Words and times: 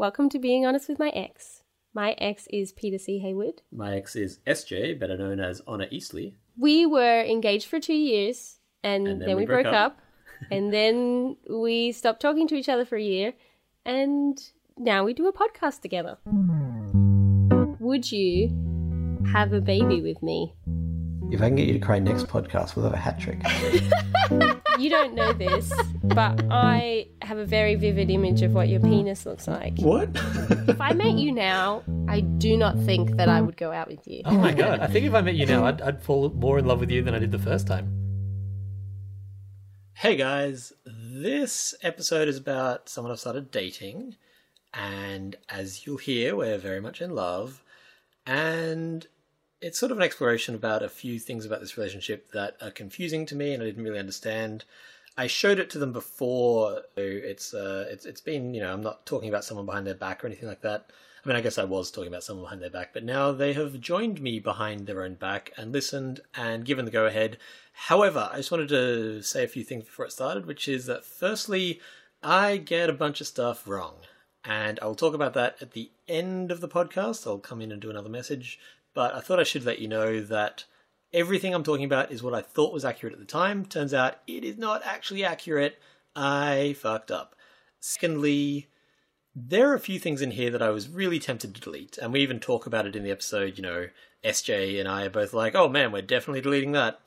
Welcome 0.00 0.30
to 0.30 0.38
Being 0.38 0.64
Honest 0.64 0.88
with 0.88 0.98
My 0.98 1.10
Ex. 1.10 1.62
My 1.92 2.12
ex 2.12 2.46
is 2.48 2.72
Peter 2.72 2.96
C. 2.96 3.18
Hayward. 3.18 3.60
My 3.70 3.98
ex 3.98 4.16
is 4.16 4.38
SJ, 4.46 4.98
better 4.98 5.14
known 5.14 5.40
as 5.40 5.60
Honor 5.66 5.88
Eastly. 5.90 6.38
We 6.56 6.86
were 6.86 7.20
engaged 7.20 7.66
for 7.66 7.78
two 7.78 7.92
years 7.92 8.60
and, 8.82 9.06
And 9.06 9.20
then, 9.20 9.36
we, 9.36 9.44
broke, 9.44 9.66
up. 9.66 10.00
and 10.50 10.72
then 10.72 11.36
we 11.50 11.92
stopped 11.92 12.22
talking 12.22 12.48
to 12.48 12.54
each 12.54 12.70
other 12.70 12.86
for 12.86 12.96
a 12.96 13.02
year 13.02 13.34
and 13.84 14.40
now 14.78 15.04
we 15.04 15.12
do 15.12 15.28
a 15.28 15.34
podcast 15.34 15.82
together. 15.82 16.16
Would 17.78 18.10
you 18.10 18.48
have 19.34 19.52
a 19.52 19.60
baby 19.60 20.00
with 20.00 20.22
me? 20.22 20.54
If 21.32 21.40
I 21.40 21.46
can 21.46 21.56
get 21.56 21.66
you 21.68 21.74
to 21.74 21.78
cry 21.78 21.98
next 22.00 22.26
podcast, 22.26 22.74
we'll 22.74 22.84
have 22.84 22.94
a 22.94 22.96
hat 22.96 23.20
trick. 23.20 23.40
You 24.78 24.88
don't 24.88 25.14
know 25.14 25.32
this, 25.34 25.70
but 26.02 26.42
I 26.50 27.08
have 27.20 27.36
a 27.36 27.44
very 27.44 27.74
vivid 27.74 28.08
image 28.08 28.40
of 28.40 28.54
what 28.54 28.68
your 28.68 28.80
penis 28.80 29.26
looks 29.26 29.46
like. 29.46 29.76
What? 29.78 30.08
If 30.14 30.80
I 30.80 30.94
met 30.94 31.14
you 31.14 31.32
now, 31.32 31.82
I 32.08 32.20
do 32.20 32.56
not 32.56 32.78
think 32.78 33.16
that 33.16 33.28
I 33.28 33.42
would 33.42 33.58
go 33.58 33.72
out 33.72 33.88
with 33.88 34.06
you. 34.08 34.22
Oh 34.24 34.38
my 34.38 34.52
god! 34.54 34.80
I 34.80 34.86
think 34.86 35.04
if 35.04 35.12
I 35.12 35.20
met 35.20 35.34
you 35.34 35.44
now, 35.44 35.66
I'd, 35.66 35.82
I'd 35.82 36.02
fall 36.02 36.30
more 36.30 36.58
in 36.58 36.64
love 36.64 36.80
with 36.80 36.90
you 36.90 37.02
than 37.02 37.14
I 37.14 37.18
did 37.18 37.30
the 37.30 37.38
first 37.38 37.66
time. 37.66 37.92
hey 39.94 40.16
guys, 40.16 40.72
this 40.86 41.74
episode 41.82 42.26
is 42.28 42.38
about 42.38 42.88
someone 42.88 43.12
I've 43.12 43.20
started 43.20 43.50
dating, 43.50 44.16
and 44.72 45.36
as 45.50 45.84
you'll 45.86 45.98
hear, 45.98 46.36
we're 46.36 46.56
very 46.56 46.80
much 46.80 47.02
in 47.02 47.14
love, 47.14 47.62
and 48.24 49.06
it's 49.60 49.78
sort 49.78 49.92
of 49.92 49.98
an 49.98 50.02
exploration 50.02 50.54
about 50.54 50.82
a 50.82 50.88
few 50.88 51.18
things 51.18 51.44
about 51.44 51.60
this 51.60 51.76
relationship 51.76 52.32
that 52.32 52.56
are 52.62 52.70
confusing 52.70 53.26
to 53.26 53.36
me 53.36 53.52
and 53.52 53.62
I 53.62 53.66
didn't 53.66 53.84
really 53.84 53.98
understand. 53.98 54.64
I 55.18 55.26
showed 55.26 55.58
it 55.58 55.68
to 55.70 55.78
them 55.78 55.92
before. 55.92 56.82
So 56.96 57.02
it's 57.02 57.52
uh, 57.52 57.86
it's 57.90 58.06
it's 58.06 58.20
been 58.20 58.54
you 58.54 58.60
know 58.60 58.72
I'm 58.72 58.82
not 58.82 59.04
talking 59.06 59.28
about 59.28 59.44
someone 59.44 59.66
behind 59.66 59.86
their 59.86 59.94
back 59.94 60.24
or 60.24 60.26
anything 60.26 60.48
like 60.48 60.62
that. 60.62 60.86
I 61.22 61.28
mean 61.28 61.36
I 61.36 61.42
guess 61.42 61.58
I 61.58 61.64
was 61.64 61.90
talking 61.90 62.08
about 62.08 62.24
someone 62.24 62.44
behind 62.44 62.62
their 62.62 62.70
back, 62.70 62.94
but 62.94 63.04
now 63.04 63.32
they 63.32 63.52
have 63.52 63.80
joined 63.80 64.20
me 64.22 64.40
behind 64.40 64.86
their 64.86 65.02
own 65.02 65.14
back 65.14 65.52
and 65.56 65.72
listened 65.72 66.20
and 66.34 66.64
given 66.64 66.86
the 66.86 66.90
go 66.90 67.06
ahead. 67.06 67.36
However, 67.72 68.30
I 68.32 68.36
just 68.36 68.50
wanted 68.50 68.68
to 68.70 69.22
say 69.22 69.44
a 69.44 69.48
few 69.48 69.64
things 69.64 69.84
before 69.84 70.06
it 70.06 70.12
started, 70.12 70.46
which 70.46 70.68
is 70.68 70.86
that 70.86 71.04
firstly, 71.04 71.80
I 72.22 72.56
get 72.58 72.90
a 72.90 72.94
bunch 72.94 73.20
of 73.20 73.26
stuff 73.26 73.66
wrong, 73.66 73.96
and 74.44 74.78
I'll 74.82 74.94
talk 74.94 75.14
about 75.14 75.34
that 75.34 75.56
at 75.60 75.72
the 75.72 75.90
end 76.06 76.50
of 76.50 76.60
the 76.60 76.68
podcast. 76.68 77.26
I'll 77.26 77.38
come 77.38 77.62
in 77.62 77.72
and 77.72 77.80
do 77.80 77.88
another 77.88 78.10
message, 78.10 78.58
but 78.94 79.14
I 79.14 79.20
thought 79.20 79.40
I 79.40 79.44
should 79.44 79.64
let 79.64 79.78
you 79.78 79.88
know 79.88 80.20
that 80.20 80.64
everything 81.12 81.54
I'm 81.54 81.64
talking 81.64 81.84
about 81.84 82.12
is 82.12 82.22
what 82.22 82.34
I 82.34 82.42
thought 82.42 82.72
was 82.72 82.84
accurate 82.84 83.14
at 83.14 83.20
the 83.20 83.26
time. 83.26 83.64
Turns 83.64 83.94
out 83.94 84.18
it 84.26 84.44
is 84.44 84.58
not 84.58 84.82
actually 84.84 85.24
accurate. 85.24 85.78
I 86.14 86.74
fucked 86.78 87.10
up. 87.10 87.34
Secondly, 87.80 88.68
there 89.34 89.70
are 89.70 89.74
a 89.74 89.80
few 89.80 89.98
things 89.98 90.22
in 90.22 90.32
here 90.32 90.50
that 90.50 90.62
I 90.62 90.70
was 90.70 90.88
really 90.88 91.18
tempted 91.18 91.54
to 91.54 91.60
delete, 91.60 91.98
and 91.98 92.12
we 92.12 92.20
even 92.20 92.40
talk 92.40 92.66
about 92.66 92.86
it 92.86 92.96
in 92.96 93.04
the 93.04 93.10
episode. 93.10 93.56
You 93.56 93.62
know, 93.62 93.86
SJ 94.24 94.78
and 94.78 94.88
I 94.88 95.06
are 95.06 95.10
both 95.10 95.32
like, 95.32 95.54
oh 95.54 95.68
man, 95.68 95.92
we're 95.92 96.02
definitely 96.02 96.40
deleting 96.40 96.72
that. 96.72 97.00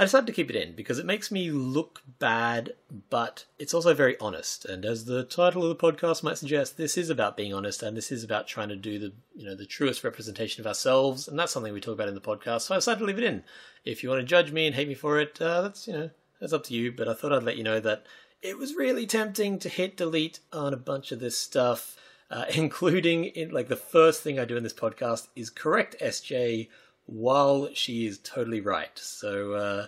I 0.00 0.04
decided 0.04 0.28
to 0.28 0.32
keep 0.32 0.48
it 0.48 0.54
in 0.54 0.76
because 0.76 1.00
it 1.00 1.06
makes 1.06 1.32
me 1.32 1.50
look 1.50 2.02
bad, 2.20 2.74
but 3.10 3.46
it's 3.58 3.74
also 3.74 3.94
very 3.94 4.16
honest. 4.20 4.64
And 4.64 4.84
as 4.84 5.06
the 5.06 5.24
title 5.24 5.64
of 5.64 5.70
the 5.70 5.92
podcast 5.92 6.22
might 6.22 6.38
suggest, 6.38 6.76
this 6.76 6.96
is 6.96 7.10
about 7.10 7.36
being 7.36 7.52
honest, 7.52 7.82
and 7.82 7.96
this 7.96 8.12
is 8.12 8.22
about 8.22 8.46
trying 8.46 8.68
to 8.68 8.76
do 8.76 9.00
the 9.00 9.12
you 9.34 9.44
know 9.44 9.56
the 9.56 9.66
truest 9.66 10.04
representation 10.04 10.62
of 10.62 10.68
ourselves, 10.68 11.26
and 11.26 11.36
that's 11.36 11.50
something 11.50 11.72
we 11.72 11.80
talk 11.80 11.94
about 11.94 12.08
in 12.08 12.14
the 12.14 12.20
podcast. 12.20 12.62
So 12.62 12.74
I 12.74 12.78
decided 12.78 13.00
to 13.00 13.06
leave 13.06 13.18
it 13.18 13.24
in. 13.24 13.42
If 13.84 14.04
you 14.04 14.08
want 14.08 14.20
to 14.20 14.26
judge 14.26 14.52
me 14.52 14.66
and 14.66 14.76
hate 14.76 14.86
me 14.86 14.94
for 14.94 15.18
it, 15.18 15.40
uh, 15.42 15.62
that's 15.62 15.88
you 15.88 15.94
know 15.94 16.10
that's 16.40 16.52
up 16.52 16.64
to 16.64 16.74
you. 16.74 16.92
But 16.92 17.08
I 17.08 17.14
thought 17.14 17.32
I'd 17.32 17.42
let 17.42 17.56
you 17.56 17.64
know 17.64 17.80
that 17.80 18.06
it 18.40 18.56
was 18.56 18.76
really 18.76 19.04
tempting 19.04 19.58
to 19.58 19.68
hit 19.68 19.96
delete 19.96 20.38
on 20.52 20.72
a 20.72 20.76
bunch 20.76 21.10
of 21.10 21.18
this 21.18 21.36
stuff, 21.36 21.96
uh, 22.30 22.44
including 22.54 23.24
in 23.24 23.50
like 23.50 23.66
the 23.66 23.74
first 23.74 24.22
thing 24.22 24.38
I 24.38 24.44
do 24.44 24.56
in 24.56 24.62
this 24.62 24.72
podcast 24.72 25.26
is 25.34 25.50
correct 25.50 25.96
SJ 26.00 26.68
while 27.08 27.70
she 27.72 28.06
is 28.06 28.18
totally 28.18 28.60
right. 28.60 28.96
So 28.96 29.54
uh, 29.54 29.86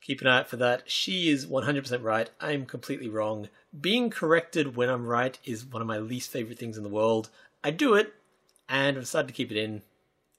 keep 0.00 0.20
an 0.20 0.26
eye 0.26 0.40
out 0.40 0.48
for 0.48 0.56
that. 0.56 0.90
She 0.90 1.28
is 1.28 1.46
100% 1.46 2.02
right. 2.02 2.30
I'm 2.40 2.64
completely 2.64 3.08
wrong. 3.08 3.48
Being 3.78 4.10
corrected 4.10 4.74
when 4.74 4.88
I'm 4.88 5.06
right 5.06 5.38
is 5.44 5.64
one 5.64 5.82
of 5.82 5.88
my 5.88 5.98
least 5.98 6.30
favorite 6.30 6.58
things 6.58 6.76
in 6.76 6.82
the 6.82 6.88
world. 6.88 7.28
I 7.62 7.70
do 7.70 7.94
it, 7.94 8.14
and 8.68 8.96
I've 8.96 9.02
decided 9.02 9.28
to 9.28 9.34
keep 9.34 9.50
it 9.50 9.58
in. 9.58 9.82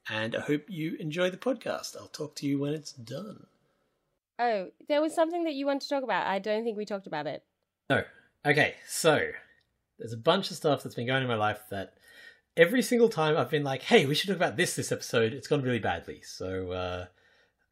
And 0.09 0.35
I 0.35 0.41
hope 0.41 0.63
you 0.67 0.95
enjoy 0.99 1.29
the 1.29 1.38
podcast. 1.38 1.95
I'll 1.95 2.07
talk 2.07 2.35
to 2.35 2.47
you 2.47 2.59
when 2.59 2.73
it's 2.73 2.91
done. 2.91 3.45
Oh, 4.38 4.69
there 4.88 5.01
was 5.01 5.13
something 5.13 5.44
that 5.45 5.53
you 5.53 5.66
wanted 5.66 5.81
to 5.81 5.89
talk 5.89 6.03
about. 6.03 6.28
I 6.28 6.39
don't 6.39 6.63
think 6.63 6.78
we 6.78 6.85
talked 6.85 7.07
about 7.07 7.28
it. 7.28 7.44
No. 7.89 8.03
Okay, 8.45 8.75
so 8.88 9.19
there's 9.97 10.13
a 10.13 10.17
bunch 10.17 10.51
of 10.51 10.57
stuff 10.57 10.83
that's 10.83 10.95
been 10.95 11.07
going 11.07 11.17
on 11.17 11.22
in 11.23 11.28
my 11.28 11.35
life 11.35 11.61
that 11.69 11.94
every 12.57 12.81
single 12.81 13.09
time 13.09 13.38
I've 13.38 13.49
been 13.49 13.63
like, 13.63 13.83
hey, 13.83 14.05
we 14.05 14.16
should 14.16 14.27
talk 14.27 14.38
about 14.38 14.57
this 14.57 14.75
this 14.75 14.91
episode, 14.91 15.33
it's 15.33 15.47
gone 15.47 15.61
really 15.61 15.79
badly. 15.79 16.21
So 16.23 16.71
uh, 16.71 17.05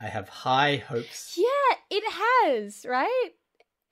I 0.02 0.08
have 0.08 0.30
high 0.30 0.78
hopes. 0.78 1.38
Yeah, 1.38 1.78
it 1.90 2.04
has, 2.12 2.86
right? 2.88 3.30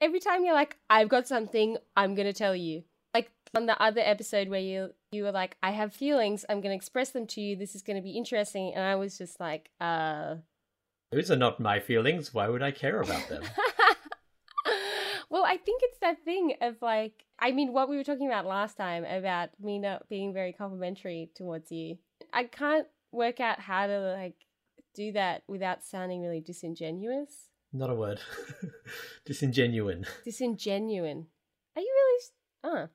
Every 0.00 0.20
time 0.20 0.44
you're 0.44 0.54
like, 0.54 0.76
I've 0.90 1.08
got 1.08 1.28
something, 1.28 1.76
I'm 1.96 2.14
gonna 2.14 2.32
tell 2.32 2.56
you. 2.56 2.84
Like 3.14 3.30
on 3.54 3.66
the 3.66 3.80
other 3.80 4.00
episode 4.02 4.48
where 4.48 4.60
you 4.60 4.90
you 5.12 5.24
were 5.24 5.32
like, 5.32 5.56
I 5.62 5.70
have 5.70 5.94
feelings, 5.94 6.44
I'm 6.48 6.60
gonna 6.60 6.74
express 6.74 7.10
them 7.10 7.26
to 7.28 7.40
you, 7.40 7.56
this 7.56 7.74
is 7.74 7.82
gonna 7.82 8.02
be 8.02 8.12
interesting, 8.12 8.72
and 8.74 8.84
I 8.84 8.96
was 8.96 9.16
just 9.16 9.40
like, 9.40 9.70
uh 9.80 10.36
Those 11.12 11.30
are 11.30 11.36
not 11.36 11.60
my 11.60 11.80
feelings. 11.80 12.34
Why 12.34 12.48
would 12.48 12.62
I 12.62 12.70
care 12.72 13.00
about 13.00 13.28
them? 13.28 13.42
well, 15.32 15.44
I 15.46 15.56
think 15.56 15.80
it's 15.82 15.98
that 16.00 16.22
thing 16.26 16.56
of 16.60 16.76
like, 16.82 17.24
I 17.38 17.52
mean, 17.52 17.72
what 17.72 17.88
we 17.88 17.96
were 17.96 18.04
talking 18.04 18.26
about 18.26 18.44
last 18.44 18.76
time 18.76 19.06
about 19.06 19.48
me 19.58 19.78
not 19.78 20.06
being 20.10 20.34
very 20.34 20.52
complimentary 20.52 21.30
towards 21.34 21.72
you. 21.72 21.96
I 22.34 22.44
can't 22.44 22.86
work 23.12 23.40
out 23.40 23.58
how 23.58 23.86
to 23.86 23.98
like 23.98 24.34
do 24.94 25.10
that 25.12 25.42
without 25.48 25.82
sounding 25.84 26.20
really 26.20 26.40
disingenuous. 26.40 27.48
not 27.72 27.88
a 27.88 27.94
word. 27.94 28.20
Disingenuine. 29.26 30.06
Disingenuine. 30.26 31.24
Are 31.76 31.82
you 31.82 31.94
really? 31.94 32.20
Oh, 32.64 32.88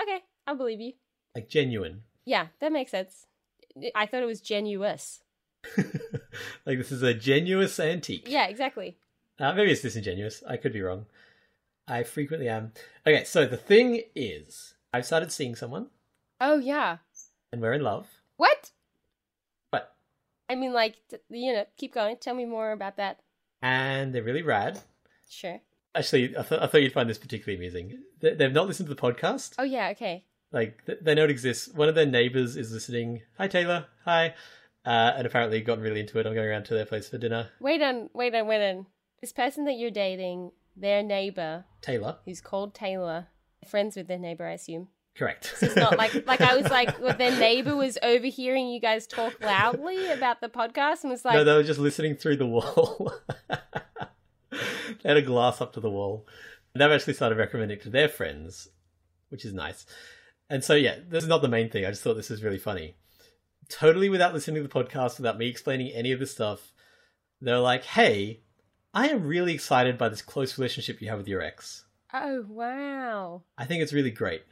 okay. 0.00 0.22
I'll 0.46 0.54
believe 0.54 0.80
you. 0.80 0.92
Like 1.34 1.48
genuine. 1.48 2.02
Yeah, 2.24 2.46
that 2.60 2.70
makes 2.70 2.92
sense. 2.92 3.26
I 3.92 4.06
thought 4.06 4.22
it 4.22 4.26
was 4.26 4.40
genuous. 4.40 5.18
like 6.64 6.78
this 6.78 6.92
is 6.92 7.02
a 7.02 7.12
genuous 7.12 7.84
antique. 7.84 8.28
Yeah, 8.28 8.46
exactly. 8.46 8.98
Uh, 9.40 9.52
maybe 9.52 9.72
it's 9.72 9.82
disingenuous. 9.82 10.44
I 10.48 10.58
could 10.58 10.72
be 10.72 10.80
wrong. 10.80 11.06
I 11.88 12.02
frequently 12.02 12.48
am. 12.48 12.72
Okay, 13.06 13.24
so 13.24 13.46
the 13.46 13.56
thing 13.56 14.02
is, 14.14 14.74
I've 14.92 15.06
started 15.06 15.30
seeing 15.32 15.54
someone, 15.54 15.88
Oh 16.40 16.58
yeah. 16.58 16.98
and 17.52 17.60
we're 17.62 17.74
in 17.74 17.82
love. 17.82 18.08
What? 18.36 18.70
What? 19.70 19.94
I 20.50 20.54
mean, 20.56 20.72
like, 20.72 20.96
t- 21.08 21.16
you 21.30 21.52
know, 21.52 21.64
keep 21.76 21.94
going. 21.94 22.16
Tell 22.16 22.34
me 22.34 22.44
more 22.44 22.72
about 22.72 22.96
that. 22.96 23.20
and 23.62 24.14
they're 24.14 24.22
really 24.22 24.42
rad. 24.42 24.80
Sure. 25.28 25.60
Actually, 25.94 26.36
I, 26.36 26.42
th- 26.42 26.60
I 26.60 26.66
thought 26.66 26.82
you'd 26.82 26.92
find 26.92 27.08
this 27.08 27.18
particularly 27.18 27.56
amusing. 27.56 28.02
They- 28.20 28.34
they've 28.34 28.52
not 28.52 28.66
listened 28.66 28.88
to 28.88 28.94
the 28.94 29.00
podcast. 29.00 29.54
Oh 29.58 29.64
yeah. 29.64 29.88
Okay. 29.90 30.24
Like 30.52 30.84
th- 30.86 30.98
they 31.02 31.14
know 31.14 31.24
it 31.24 31.30
exists. 31.30 31.68
One 31.68 31.88
of 31.88 31.94
their 31.94 32.06
neighbors 32.06 32.56
is 32.56 32.72
listening. 32.72 33.22
Hi 33.38 33.48
Taylor. 33.48 33.86
Hi. 34.04 34.34
Uh, 34.84 35.14
and 35.16 35.26
apparently 35.26 35.60
gotten 35.62 35.82
really 35.82 36.00
into 36.00 36.18
it. 36.18 36.26
I'm 36.26 36.34
going 36.34 36.48
around 36.48 36.64
to 36.66 36.74
their 36.74 36.84
place 36.86 37.08
for 37.08 37.18
dinner. 37.18 37.48
Wait 37.60 37.80
on. 37.82 38.08
Wait 38.12 38.34
on. 38.34 38.46
Wait 38.46 38.70
on. 38.70 38.86
This 39.20 39.32
person 39.32 39.64
that 39.64 39.72
you're 39.78 39.90
dating, 39.90 40.52
their 40.76 41.02
neighbor, 41.02 41.64
Taylor. 41.80 42.18
who's 42.24 42.40
called 42.40 42.74
Taylor, 42.74 43.28
friends 43.66 43.96
with 43.96 44.08
their 44.08 44.18
neighbor, 44.18 44.46
I 44.46 44.52
assume. 44.52 44.88
Correct. 45.16 45.54
So 45.56 45.66
it's 45.66 45.76
not 45.76 45.96
like 45.96 46.26
like 46.26 46.42
I 46.42 46.56
was 46.56 46.70
like 46.70 47.00
well, 47.00 47.16
their 47.16 47.36
neighbor 47.38 47.74
was 47.74 47.96
overhearing 48.02 48.68
you 48.68 48.80
guys 48.80 49.06
talk 49.06 49.40
loudly 49.40 50.10
about 50.10 50.42
the 50.42 50.48
podcast 50.48 51.02
and 51.02 51.10
was 51.10 51.24
like, 51.24 51.34
no, 51.34 51.44
they 51.44 51.54
were 51.54 51.62
just 51.62 51.80
listening 51.80 52.16
through 52.16 52.36
the 52.36 52.46
wall. 52.46 53.12
they 54.50 54.58
had 55.04 55.16
a 55.16 55.22
glass 55.22 55.60
up 55.60 55.72
to 55.72 55.80
the 55.80 55.90
wall. 55.90 56.26
And 56.74 56.82
they've 56.82 56.90
actually 56.90 57.14
started 57.14 57.38
recommending 57.38 57.78
it 57.78 57.82
to 57.84 57.90
their 57.90 58.08
friends, 58.08 58.68
which 59.30 59.46
is 59.46 59.54
nice. 59.54 59.86
And 60.50 60.62
so, 60.62 60.74
yeah, 60.74 60.96
this 61.08 61.22
is 61.22 61.28
not 61.28 61.40
the 61.40 61.48
main 61.48 61.70
thing. 61.70 61.86
I 61.86 61.90
just 61.90 62.02
thought 62.02 62.14
this 62.14 62.28
was 62.28 62.44
really 62.44 62.58
funny. 62.58 62.96
Totally 63.70 64.10
without 64.10 64.34
listening 64.34 64.62
to 64.62 64.68
the 64.68 64.84
podcast, 64.84 65.16
without 65.16 65.38
me 65.38 65.48
explaining 65.48 65.90
any 65.92 66.12
of 66.12 66.20
this 66.20 66.32
stuff, 66.32 66.72
they're 67.40 67.58
like, 67.58 67.84
hey, 67.84 68.42
I 68.96 69.08
am 69.08 69.26
really 69.26 69.52
excited 69.52 69.98
by 69.98 70.08
this 70.08 70.22
close 70.22 70.56
relationship 70.56 71.02
you 71.02 71.10
have 71.10 71.18
with 71.18 71.28
your 71.28 71.42
ex. 71.42 71.84
oh 72.14 72.46
wow. 72.48 73.42
I 73.58 73.66
think 73.66 73.82
it's 73.82 73.92
really 73.92 74.10
great. 74.10 74.44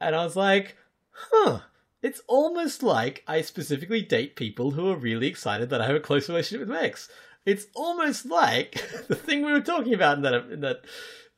And 0.00 0.16
I 0.16 0.24
was 0.24 0.34
like, 0.34 0.76
huh, 1.12 1.60
it's 2.02 2.20
almost 2.26 2.82
like 2.82 3.22
I 3.28 3.42
specifically 3.42 4.02
date 4.02 4.34
people 4.34 4.72
who 4.72 4.90
are 4.90 4.96
really 4.96 5.28
excited 5.28 5.70
that 5.70 5.80
I 5.80 5.86
have 5.86 5.94
a 5.94 6.00
close 6.00 6.28
relationship 6.28 6.66
with 6.66 6.76
my 6.76 6.82
ex. 6.82 7.08
It's 7.46 7.66
almost 7.76 8.26
like 8.26 8.72
the 9.06 9.14
thing 9.14 9.44
we 9.44 9.52
were 9.52 9.60
talking 9.60 9.94
about 9.94 10.16
in 10.16 10.22
that, 10.24 10.34
in 10.50 10.60
that, 10.62 10.80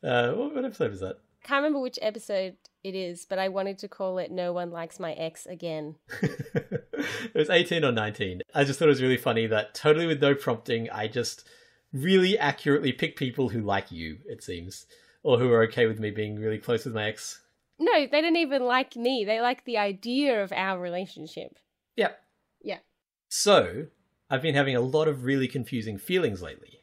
uh, 0.03 0.33
what, 0.33 0.55
what 0.55 0.65
episode 0.65 0.89
was 0.89 1.01
that? 1.01 1.19
Can't 1.43 1.59
remember 1.59 1.81
which 1.81 1.99
episode 2.01 2.55
it 2.83 2.95
is, 2.95 3.27
but 3.29 3.37
I 3.37 3.49
wanted 3.49 3.77
to 3.77 3.87
call 3.87 4.17
it 4.17 4.31
"No 4.31 4.53
One 4.53 4.71
Likes 4.71 4.99
My 4.99 5.13
Ex" 5.13 5.45
again. 5.45 5.97
it 6.23 7.35
was 7.35 7.51
18 7.51 7.85
or 7.85 7.91
19. 7.91 8.41
I 8.55 8.63
just 8.63 8.79
thought 8.79 8.85
it 8.85 8.89
was 8.89 9.03
really 9.03 9.17
funny 9.17 9.45
that 9.45 9.75
totally 9.75 10.07
with 10.07 10.19
no 10.19 10.33
prompting, 10.33 10.89
I 10.89 11.07
just 11.07 11.47
really 11.93 12.37
accurately 12.37 12.91
pick 12.91 13.15
people 13.15 13.49
who 13.49 13.61
like 13.61 13.91
you, 13.91 14.19
it 14.25 14.43
seems, 14.43 14.85
or 15.23 15.39
who 15.39 15.51
are 15.51 15.63
okay 15.63 15.85
with 15.87 15.99
me 15.99 16.11
being 16.11 16.37
really 16.39 16.57
close 16.57 16.85
with 16.85 16.93
my 16.93 17.05
ex. 17.05 17.41
No, 17.79 18.07
they 18.07 18.21
don't 18.21 18.35
even 18.35 18.63
like 18.63 18.95
me. 18.95 19.25
They 19.25 19.41
like 19.41 19.65
the 19.65 19.77
idea 19.77 20.43
of 20.43 20.51
our 20.53 20.79
relationship. 20.79 21.57
Yep. 21.95 22.19
Yeah. 22.61 22.79
So, 23.27 23.87
I've 24.29 24.41
been 24.41 24.55
having 24.55 24.75
a 24.75 24.81
lot 24.81 25.07
of 25.07 25.25
really 25.25 25.47
confusing 25.47 25.97
feelings 25.97 26.41
lately, 26.41 26.79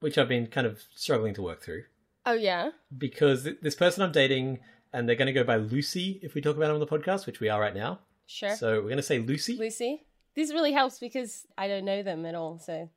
which 0.00 0.18
I've 0.18 0.28
been 0.28 0.46
kind 0.46 0.66
of 0.66 0.82
struggling 0.94 1.34
to 1.34 1.42
work 1.42 1.62
through. 1.62 1.84
Oh 2.26 2.34
yeah. 2.34 2.70
Because 2.96 3.44
th- 3.44 3.58
this 3.62 3.74
person 3.74 4.02
I'm 4.02 4.12
dating, 4.12 4.60
and 4.92 5.08
they're 5.08 5.16
going 5.16 5.26
to 5.26 5.32
go 5.32 5.44
by 5.44 5.56
Lucy 5.56 6.20
if 6.22 6.34
we 6.34 6.40
talk 6.40 6.56
about 6.56 6.70
it 6.70 6.74
on 6.74 6.80
the 6.80 6.86
podcast, 6.86 7.26
which 7.26 7.40
we 7.40 7.48
are 7.48 7.60
right 7.60 7.74
now. 7.74 8.00
Sure. 8.26 8.54
So, 8.54 8.76
we're 8.76 8.82
going 8.82 8.96
to 8.96 9.02
say 9.02 9.18
Lucy. 9.18 9.56
Lucy. 9.56 10.04
This 10.34 10.52
really 10.52 10.72
helps 10.72 10.98
because 10.98 11.46
I 11.56 11.68
don't 11.68 11.84
know 11.84 12.02
them 12.02 12.26
at 12.26 12.34
all. 12.34 12.58
So 12.58 12.90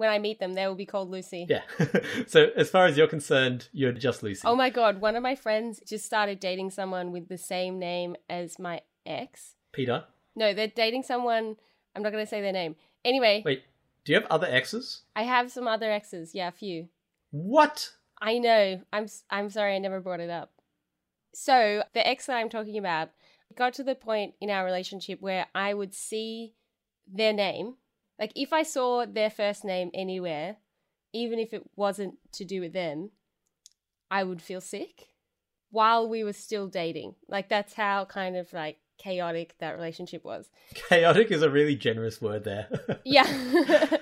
when 0.00 0.08
I 0.08 0.18
meet 0.18 0.40
them, 0.40 0.54
they 0.54 0.66
will 0.66 0.74
be 0.74 0.86
called 0.86 1.10
Lucy. 1.10 1.46
Yeah. 1.46 1.60
so, 2.26 2.46
as 2.56 2.70
far 2.70 2.86
as 2.86 2.96
you're 2.96 3.06
concerned, 3.06 3.68
you're 3.70 3.92
just 3.92 4.22
Lucy. 4.22 4.40
Oh 4.46 4.56
my 4.56 4.70
god, 4.70 4.98
one 5.02 5.14
of 5.14 5.22
my 5.22 5.34
friends 5.34 5.78
just 5.86 6.06
started 6.06 6.40
dating 6.40 6.70
someone 6.70 7.12
with 7.12 7.28
the 7.28 7.36
same 7.36 7.78
name 7.78 8.16
as 8.30 8.58
my 8.58 8.80
ex. 9.04 9.56
Peter. 9.72 10.04
No, 10.34 10.54
they're 10.54 10.68
dating 10.68 11.02
someone. 11.02 11.56
I'm 11.94 12.02
not 12.02 12.12
going 12.12 12.24
to 12.24 12.30
say 12.30 12.40
their 12.40 12.50
name. 12.50 12.76
Anyway, 13.04 13.42
Wait, 13.44 13.62
do 14.06 14.12
you 14.12 14.18
have 14.18 14.30
other 14.30 14.46
exes? 14.46 15.02
I 15.14 15.24
have 15.24 15.52
some 15.52 15.68
other 15.68 15.92
exes. 15.92 16.34
Yeah, 16.34 16.48
a 16.48 16.52
few. 16.52 16.88
What? 17.30 17.90
I 18.22 18.38
know. 18.38 18.80
I'm 18.94 19.06
I'm 19.28 19.50
sorry 19.50 19.76
I 19.76 19.80
never 19.80 20.00
brought 20.00 20.20
it 20.20 20.30
up. 20.30 20.50
So, 21.34 21.82
the 21.92 22.08
ex 22.08 22.24
that 22.24 22.38
I'm 22.38 22.48
talking 22.48 22.78
about 22.78 23.10
got 23.54 23.74
to 23.74 23.84
the 23.84 23.94
point 23.94 24.32
in 24.40 24.48
our 24.48 24.64
relationship 24.64 25.20
where 25.20 25.44
I 25.54 25.74
would 25.74 25.92
see 25.92 26.54
their 27.06 27.34
name. 27.34 27.74
Like 28.20 28.32
if 28.36 28.52
I 28.52 28.62
saw 28.62 29.06
their 29.06 29.30
first 29.30 29.64
name 29.64 29.90
anywhere, 29.94 30.58
even 31.14 31.38
if 31.38 31.54
it 31.54 31.62
wasn't 31.74 32.14
to 32.32 32.44
do 32.44 32.60
with 32.60 32.74
them, 32.74 33.10
I 34.10 34.22
would 34.24 34.42
feel 34.42 34.60
sick 34.60 35.08
while 35.70 36.08
we 36.08 36.22
were 36.22 36.34
still 36.34 36.68
dating. 36.68 37.14
Like 37.28 37.48
that's 37.48 37.72
how 37.74 38.04
kind 38.04 38.36
of 38.36 38.52
like 38.52 38.76
chaotic 38.98 39.54
that 39.60 39.74
relationship 39.76 40.22
was. 40.24 40.50
Chaotic 40.74 41.30
is 41.30 41.42
a 41.42 41.50
really 41.50 41.76
generous 41.76 42.20
word 42.20 42.44
there. 42.44 42.68
Yeah. 43.04 43.26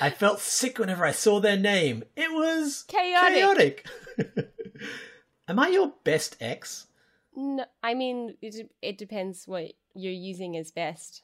I 0.00 0.10
felt 0.10 0.40
sick 0.40 0.78
whenever 0.78 1.04
I 1.04 1.12
saw 1.12 1.40
their 1.40 1.56
name. 1.56 2.04
It 2.16 2.30
was 2.32 2.84
Chaotic. 2.88 3.84
chaotic. 3.86 3.86
Am 5.48 5.58
I 5.58 5.68
your 5.68 5.92
best 6.04 6.36
ex? 6.40 6.86
No, 7.34 7.64
I 7.82 7.94
mean, 7.94 8.36
it, 8.42 8.70
it 8.82 8.98
depends 8.98 9.46
what 9.46 9.72
you're 9.94 10.12
using 10.12 10.56
as 10.56 10.70
best. 10.70 11.22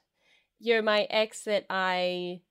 You're 0.62 0.80
my 0.80 1.08
ex 1.10 1.42
that 1.42 1.66
I 1.68 2.42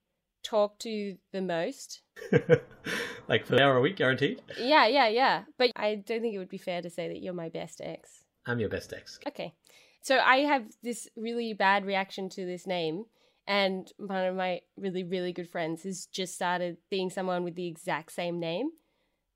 talk 0.42 0.78
to 0.80 1.16
the 1.32 1.40
most. 1.40 2.02
like 3.28 3.46
for 3.46 3.54
an 3.54 3.60
hour 3.60 3.78
a 3.78 3.80
week, 3.80 3.96
guaranteed? 3.96 4.42
Yeah, 4.58 4.86
yeah, 4.86 5.08
yeah. 5.08 5.44
But 5.56 5.70
I 5.76 5.94
don't 5.94 6.20
think 6.20 6.34
it 6.34 6.38
would 6.38 6.50
be 6.50 6.58
fair 6.58 6.82
to 6.82 6.90
say 6.90 7.08
that 7.08 7.22
you're 7.22 7.32
my 7.32 7.48
best 7.48 7.80
ex. 7.82 8.24
I'm 8.44 8.60
your 8.60 8.68
best 8.68 8.92
ex. 8.92 9.18
Okay. 9.26 9.54
So 10.02 10.18
I 10.18 10.40
have 10.40 10.66
this 10.82 11.08
really 11.16 11.54
bad 11.54 11.86
reaction 11.86 12.28
to 12.30 12.44
this 12.44 12.66
name. 12.66 13.04
And 13.46 13.90
one 13.96 14.26
of 14.26 14.36
my 14.36 14.60
really, 14.76 15.04
really 15.04 15.32
good 15.32 15.48
friends 15.48 15.84
has 15.84 16.04
just 16.04 16.34
started 16.34 16.76
seeing 16.90 17.08
someone 17.08 17.44
with 17.44 17.54
the 17.54 17.66
exact 17.66 18.12
same 18.12 18.38
name. 18.38 18.72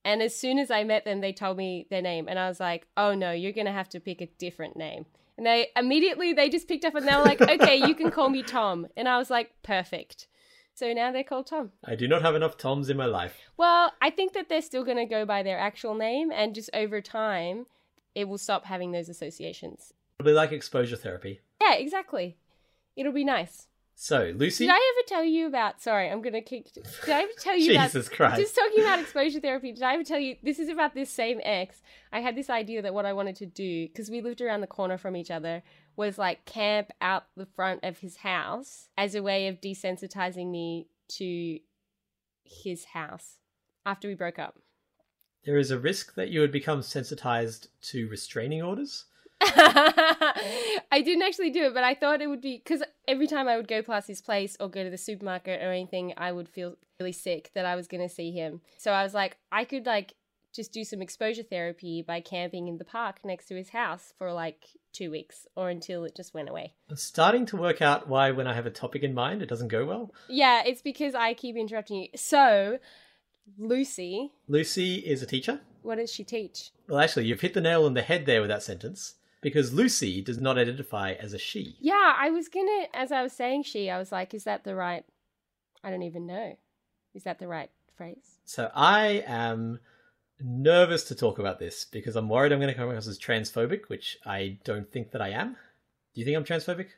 And 0.05 0.21
as 0.21 0.39
soon 0.39 0.59
as 0.59 0.71
I 0.71 0.85
met 0.85 1.07
them, 1.07 1.23
they 1.23 1.33
told 1.33 1.57
me 1.57 1.87
their 1.89 2.03
name. 2.03 2.27
And 2.29 2.39
I 2.39 2.47
was 2.49 2.61
like, 2.61 2.89
oh 2.95 3.15
no, 3.15 3.33
you're 3.33 3.53
going 3.53 3.67
to 3.67 3.73
have 3.73 3.89
to 3.89 4.01
pick 4.01 4.21
a 4.21 4.27
different 4.39 4.77
name. 4.77 5.07
And 5.37 5.47
they 5.47 5.69
immediately, 5.77 6.33
they 6.33 6.49
just 6.49 6.67
picked 6.69 6.85
up 6.85 6.95
and 6.95 7.07
they 7.07 7.15
were 7.15 7.23
like, 7.23 7.41
okay, 7.41 7.77
you 7.77 7.95
can 7.95 8.11
call 8.11 8.31
me 8.31 8.43
Tom. 8.43 8.87
And 8.97 9.09
I 9.09 9.19
was 9.19 9.29
like, 9.29 9.51
perfect. 9.63 10.29
So 10.75 10.93
now 10.93 11.13
they're 11.13 11.25
called 11.25 11.47
Tom. 11.47 11.73
I 11.85 11.95
do 11.95 12.09
not 12.09 12.23
have 12.23 12.35
enough 12.35 12.57
Toms 12.57 12.91
in 12.91 12.97
my 12.97 13.07
life. 13.07 13.37
Well, 13.57 13.93
I 14.01 14.11
think 14.11 14.33
that 14.35 14.49
they're 14.49 14.63
still 14.63 14.85
going 14.85 14.97
to 14.99 15.07
go 15.07 15.25
by 15.25 15.43
their 15.43 15.59
actual 15.59 15.95
name. 15.95 16.31
And 16.31 16.55
just 16.55 16.71
over 16.75 17.01
time, 17.01 17.67
it 18.15 18.29
will 18.29 18.39
stop 18.39 18.65
having 18.65 18.93
those 18.93 19.09
associations. 19.09 19.93
Probably 20.19 20.35
like 20.35 20.53
exposure 20.53 20.97
therapy. 20.97 21.41
Yeah, 21.61 21.75
exactly. 21.75 22.37
It'll 22.97 23.13
be 23.13 23.25
nice. 23.25 23.69
So, 23.99 24.31
Lucy. 24.37 24.67
Did 24.67 24.75
I 24.75 24.93
ever 24.95 25.09
tell 25.09 25.25
you 25.25 25.47
about? 25.47 25.81
Sorry, 25.81 26.11
I'm 26.11 26.21
gonna 26.21 26.43
kick. 26.43 26.71
Did 26.75 26.85
I 27.09 27.23
ever 27.23 27.33
tell 27.39 27.57
you 27.57 27.73
about? 27.73 27.87
Jesus 27.87 28.11
Christ. 28.11 28.37
Just 28.37 28.55
talking 28.55 28.83
about 28.83 29.01
exposure 29.01 29.41
therapy. 29.41 29.73
Did 29.73 29.83
I 29.83 29.95
ever 29.95 30.05
tell 30.05 30.19
you? 30.19 30.37
This 30.43 30.59
is 30.59 30.69
about 30.69 30.95
this 30.95 31.11
same 31.11 31.41
ex. 31.43 31.81
I 32.13 32.21
had 32.21 32.37
this 32.37 32.51
idea 32.51 32.83
that 32.83 32.93
what 32.93 33.07
I 33.07 33.15
wanted 33.15 33.37
to 33.37 33.47
do 33.47 33.89
because 33.89 34.11
we 34.11 34.21
lived 34.21 34.43
around 34.43 34.61
the 34.61 34.67
corner 34.67 34.99
from 34.99 35.17
each 35.17 35.31
other 35.31 35.63
was 35.97 36.19
like 36.19 36.45
camp 36.45 36.91
out 37.01 37.25
the 37.39 37.47
front 37.47 37.85
of 37.85 37.99
his 37.99 38.19
house 38.19 38.89
as 38.99 39.15
a 39.15 39.23
way 39.23 39.49
of 39.49 39.63
desensitizing 39.63 40.51
me 40.51 40.89
to 41.09 41.59
his 42.45 42.85
house 42.85 43.39
after 43.87 44.09
we 44.09 44.15
broke 44.15 44.39
up. 44.39 44.59
There 45.47 45.57
is 45.57 45.71
a 45.71 45.79
risk 45.79 46.17
that 46.17 46.29
you 46.29 46.41
would 46.41 46.53
become 46.53 46.83
sensitized 46.83 47.69
to 47.85 48.09
restraining 48.09 48.61
orders. 48.61 49.07
I 49.41 51.03
didn't 51.05 51.23
actually 51.23 51.51
do 51.51 51.65
it, 51.65 51.75
but 51.75 51.85
I 51.85 51.95
thought 51.95 52.23
it 52.23 52.29
would 52.29 52.41
be 52.41 52.57
because 52.57 52.83
every 53.07 53.27
time 53.27 53.49
I 53.49 53.57
would 53.57 53.69
go 53.69 53.83
past 53.83 54.09
his 54.09 54.23
place 54.23 54.57
or 54.59 54.69
go 54.69 54.83
to 54.83 54.91
the 54.91 54.99
supermarket 54.99 55.63
or 55.63 55.73
anything, 55.73 56.15
I 56.17 56.33
would 56.33 56.49
feel 56.49 56.77
really 56.99 57.13
sick 57.13 57.51
that 57.55 57.67
I 57.67 57.75
was 57.77 57.87
going 57.87 58.07
to 58.07 58.15
see 58.15 58.33
him. 58.33 58.61
So 58.79 58.93
I 58.93 59.03
was 59.03 59.15
like, 59.15 59.37
I 59.53 59.65
could 59.65 59.87
like 59.87 60.15
just 60.55 60.73
do 60.73 60.85
some 60.85 61.03
exposure 61.03 61.43
therapy 61.43 62.03
by 62.03 62.21
camping 62.21 62.67
in 62.67 62.79
the 62.79 62.85
park 62.85 63.19
next 63.25 63.47
to 63.47 63.55
his 63.55 63.69
house 63.71 64.15
for 64.17 64.33
like 64.33 64.69
two 64.93 65.11
weeks 65.11 65.47
or 65.55 65.69
until 65.69 66.05
it 66.05 66.17
just 66.17 66.33
went 66.33 66.49
away. 66.49 66.73
I'm 66.89 66.97
starting 66.97 67.45
to 67.47 67.57
work 67.57 67.83
out 67.83 68.09
why, 68.09 68.31
when 68.31 68.47
I 68.47 68.55
have 68.55 68.65
a 68.65 68.71
topic 68.71 69.03
in 69.03 69.13
mind, 69.13 69.43
it 69.43 69.49
doesn't 69.51 69.69
go 69.69 69.85
well. 69.85 70.15
Yeah, 70.29 70.63
it's 70.65 70.81
because 70.81 71.15
I 71.15 71.35
keep 71.35 71.57
interrupting 71.57 71.97
you. 71.99 72.09
So, 72.17 72.79
Lucy, 73.59 74.33
Lucy 74.49 74.97
is 74.97 75.23
a 75.23 75.27
teacher. 75.27 75.61
what 75.83 75.99
does 75.99 76.11
she 76.11 76.25
teach? 76.25 76.71
Well, 76.89 77.01
actually, 77.01 77.27
you've 77.27 77.43
hit 77.43 77.53
the 77.53 77.61
nail 77.61 77.85
on 77.85 77.93
the 77.93 78.03
head 78.03 78.25
there 78.25 78.41
with 78.41 78.49
that 78.49 78.63
sentence 78.63 79.17
because 79.41 79.73
Lucy 79.73 80.23
does 80.23 80.41
not 80.41 80.59
identify 80.59 81.13
as 81.13 81.33
a 81.33 81.39
she. 81.39 81.77
Yeah, 81.81 82.15
I 82.19 82.31
was 82.31 82.49
gonna, 82.49 82.87
as 82.95 83.13
I 83.13 83.23
was 83.23 83.33
saying 83.33 83.65
she, 83.65 83.91
I 83.91 83.99
was 83.99 84.13
like, 84.13 84.35
is 84.35 84.45
that 84.45 84.65
the 84.65 84.75
right? 84.75 85.05
I 85.85 85.91
don't 85.91 86.03
even 86.03 86.27
know. 86.27 86.57
Is 87.15 87.25
that 87.25 87.39
the 87.39 87.49
right 87.49 87.71
phrase? 87.97 88.39
So 88.45 88.71
I 88.75 89.25
am 89.27 89.81
nervous 90.41 91.05
to 91.05 91.15
talk 91.15 91.39
about 91.39 91.59
this 91.59 91.87
because 91.91 92.17
I'm 92.17 92.29
worried 92.29 92.53
I'm 92.53 92.61
going 92.61 92.73
to 92.73 92.79
come 92.79 92.89
across 92.89 93.07
as 93.07 93.19
transphobic, 93.19 93.89
which 93.89 94.19
I 94.27 94.59
don't 94.65 94.91
think 94.91 95.13
that 95.13 95.23
I 95.23 95.31
am. 95.31 95.57
Do 96.15 96.21
you 96.21 96.25
think 96.25 96.37
I'm 96.37 96.45
transphobic? 96.45 96.89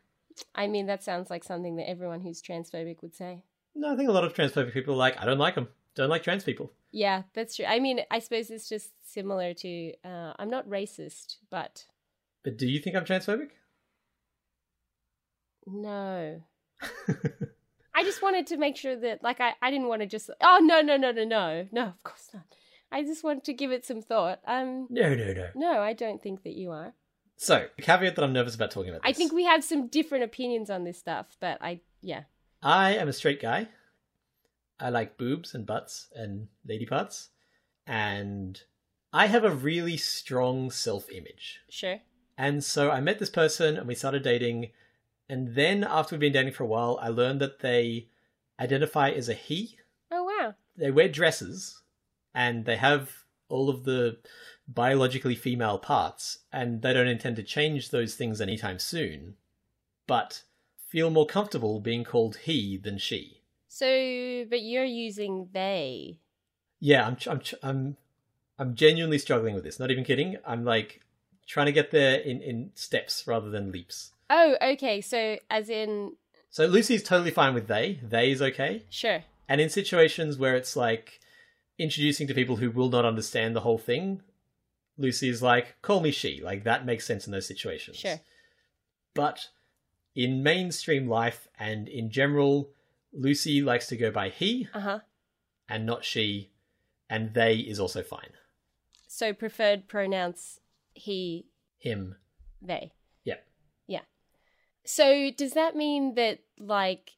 I 0.55 0.67
mean, 0.67 0.87
that 0.87 1.05
sounds 1.05 1.31
like 1.31 1.44
something 1.44 1.76
that 1.76 1.88
everyone 1.88 2.20
who's 2.20 2.43
transphobic 2.43 3.02
would 3.02 3.14
say. 3.14 3.44
No, 3.75 3.93
I 3.93 3.96
think 3.96 4.08
a 4.08 4.12
lot 4.12 4.25
of 4.25 4.35
transphobic 4.35 4.73
people 4.73 4.94
are 4.94 4.99
like, 4.99 5.20
I 5.20 5.25
don't 5.25 5.38
like 5.38 5.55
them. 5.55 5.69
Don't 5.94 6.11
like 6.11 6.23
trans 6.23 6.44
people. 6.44 6.73
Yeah, 6.93 7.23
that's 7.35 7.56
true. 7.56 7.64
I 7.64 7.81
mean, 7.81 8.00
I 8.11 8.20
suppose 8.20 8.50
it's 8.50 8.69
just 8.69 8.90
similar 9.05 9.52
to 9.55 9.93
uh, 10.05 10.32
I'm 10.38 10.50
not 10.50 10.69
racist, 10.69 11.37
but 11.50 11.61
But 11.61 11.85
do 12.50 12.67
you 12.67 12.81
think 12.81 12.97
I'm 12.97 13.05
transphobic? 13.05 13.50
no. 15.67 16.40
I 17.95 18.05
just 18.05 18.23
wanted 18.23 18.47
to 18.49 18.57
make 18.57 18.76
sure 18.76 18.95
that, 18.95 19.25
like, 19.25 19.40
I, 19.40 19.55
I 19.61 19.73
didn't 19.73 19.88
want 19.88 20.02
to 20.02 20.07
just, 20.07 20.31
oh, 20.40 20.61
no, 20.62 20.81
no, 20.81 20.97
no, 20.97 21.11
no, 21.11 21.25
no. 21.25 21.67
No, 21.73 21.83
of 21.87 22.02
course 22.05 22.28
not. 22.33 22.45
I 22.93 23.02
just 23.02 23.25
wanted 23.25 23.45
to 23.45 23.52
give 23.52 23.73
it 23.73 23.85
some 23.85 24.02
thought. 24.02 24.40
Um, 24.47 24.87
No, 24.88 25.14
no, 25.14 25.33
no. 25.33 25.49
no, 25.57 25.81
I 25.81 25.95
don't 25.95 26.23
think 26.23 26.45
that 26.45 26.55
you 26.55 26.71
are. 26.71 26.95
So, 27.37 27.67
the 27.76 27.83
caveat 27.83 28.14
that 28.14 28.23
I'm 28.23 28.33
nervous 28.33 28.55
about 28.55 28.71
talking 28.71 28.90
about 28.90 29.02
this. 29.02 29.11
I 29.11 29.12
think 29.12 29.33
we 29.33 29.45
have 29.45 29.64
some 29.64 29.88
different 29.88 30.25
opinions 30.25 30.71
on 30.71 30.85
this 30.85 30.99
stuff, 30.99 31.37
but 31.40 31.59
I, 31.61 31.81
yeah. 32.00 32.23
I 32.62 32.95
am 32.95 33.09
a 33.09 33.12
straight 33.12 33.43
guy. 33.43 33.69
I 34.81 34.90
like 34.90 35.19
boobs 35.19 35.55
and 35.55 35.67
butts 35.67 36.09
and 36.14 36.49
lady 36.67 36.87
parts. 36.87 37.31
And 37.87 38.61
I 39.12 39.26
have 39.26 39.45
a 39.45 39.50
really 39.50 39.97
strong 39.97 40.71
self 40.71 41.11
image. 41.11 41.61
Sure. 41.69 41.99
And 42.38 42.62
so 42.62 42.90
I 42.90 43.00
met 43.00 43.18
this 43.18 43.30
person 43.30 43.76
and 43.76 43.88
we 43.88 43.97
started 43.97 44.23
dating. 44.23 44.71
And 45.28 45.57
then 45.57 45.83
after 45.83 46.14
we've 46.14 46.21
been 46.21 46.33
dating 46.33 46.52
for 46.52 46.62
a 46.62 46.68
while, 46.68 46.99
I 47.02 47.09
learned 47.09 47.40
that 47.40 47.59
they 47.59 48.07
identify 48.61 49.11
as 49.11 49.28
a 49.28 49.35
he. 49.35 49.76
Oh, 50.12 50.23
wow. 50.23 50.54
They 50.76 50.92
wear 50.92 51.09
dresses 51.09 51.83
and 52.33 52.64
they 52.64 52.76
have 52.76 53.25
all 53.49 53.68
of 53.68 53.85
the 53.85 54.18
biologically 54.68 55.35
female 55.35 55.78
parts. 55.78 56.38
And 56.52 56.80
they 56.80 56.92
don't 56.92 57.09
intend 57.09 57.35
to 57.37 57.42
change 57.42 57.90
those 57.90 58.14
things 58.14 58.40
anytime 58.40 58.78
soon. 58.78 59.35
But 60.07 60.45
feel 60.87 61.11
more 61.11 61.26
comfortable 61.26 61.80
being 61.80 62.04
called 62.04 62.37
he 62.45 62.78
than 62.78 62.99
she. 62.99 63.42
So, 63.66 64.45
but 64.49 64.62
you're 64.62 64.85
using 64.85 65.49
they. 65.52 66.21
Yeah, 66.80 67.07
I'm 67.07 67.16
I'm 67.26 67.40
I'm 67.62 67.97
I'm 68.59 68.75
genuinely 68.75 69.18
struggling 69.18 69.54
with 69.54 69.64
this. 69.64 69.78
Not 69.78 69.90
even 69.90 70.04
kidding. 70.04 70.37
I'm 70.47 70.64
like 70.64 71.00
trying 71.49 71.67
to 71.67 71.73
get 71.73 71.90
there 71.90 72.21
in 72.21 72.40
in 72.43 72.71
steps 72.75 73.26
rather 73.26 73.50
than 73.50 73.73
leaps. 73.73 74.12
Oh, 74.31 74.57
okay. 74.62 75.00
So, 75.00 75.38
as 75.50 75.69
in, 75.71 76.17
So 76.50 76.67
Lucy's 76.67 77.02
totally 77.02 77.31
fine 77.31 77.55
with 77.55 77.67
they. 77.67 77.99
They 78.02 78.31
is 78.31 78.40
okay. 78.43 78.85
sure. 78.90 79.25
And 79.49 79.61
in 79.61 79.71
situations 79.71 80.37
where 80.37 80.55
it's 80.55 80.76
like 80.76 81.21
introducing 81.78 82.26
to 82.28 82.35
people 82.35 82.57
who 82.57 82.71
will 82.71 82.90
not 82.90 83.05
understand 83.07 83.57
the 83.57 83.61
whole 83.61 83.78
thing, 83.78 84.21
Lucy's 84.99 85.40
like, 85.43 85.81
call 85.81 86.00
me 86.00 86.11
she. 86.11 86.40
Like 86.43 86.64
that 86.64 86.85
makes 86.85 87.07
sense 87.07 87.26
in 87.26 87.33
those 87.33 87.47
situations. 87.47 87.97
Sure. 87.97 88.21
But 89.14 89.49
in 90.14 90.43
mainstream 90.43 91.09
life 91.09 91.49
and 91.59 91.88
in 91.88 92.11
general, 92.11 92.71
Lucy 93.12 93.62
likes 93.62 93.87
to 93.88 93.97
go 93.97 94.11
by 94.11 94.28
he 94.28 94.69
Uh 94.75 94.81
huh. 94.81 94.99
and 95.69 95.87
not 95.87 96.05
she, 96.05 96.50
and 97.09 97.33
they 97.33 97.57
is 97.57 97.81
also 97.81 98.02
fine. 98.02 98.33
So, 99.07 99.33
preferred 99.33 99.88
pronouns 99.88 100.61
he 100.99 101.47
him. 101.78 102.17
They. 102.61 102.93
Yep. 103.25 103.47
Yeah. 103.87 104.00
So 104.85 105.31
does 105.37 105.52
that 105.52 105.76
mean 105.76 106.14
that 106.14 106.40
like 106.59 107.12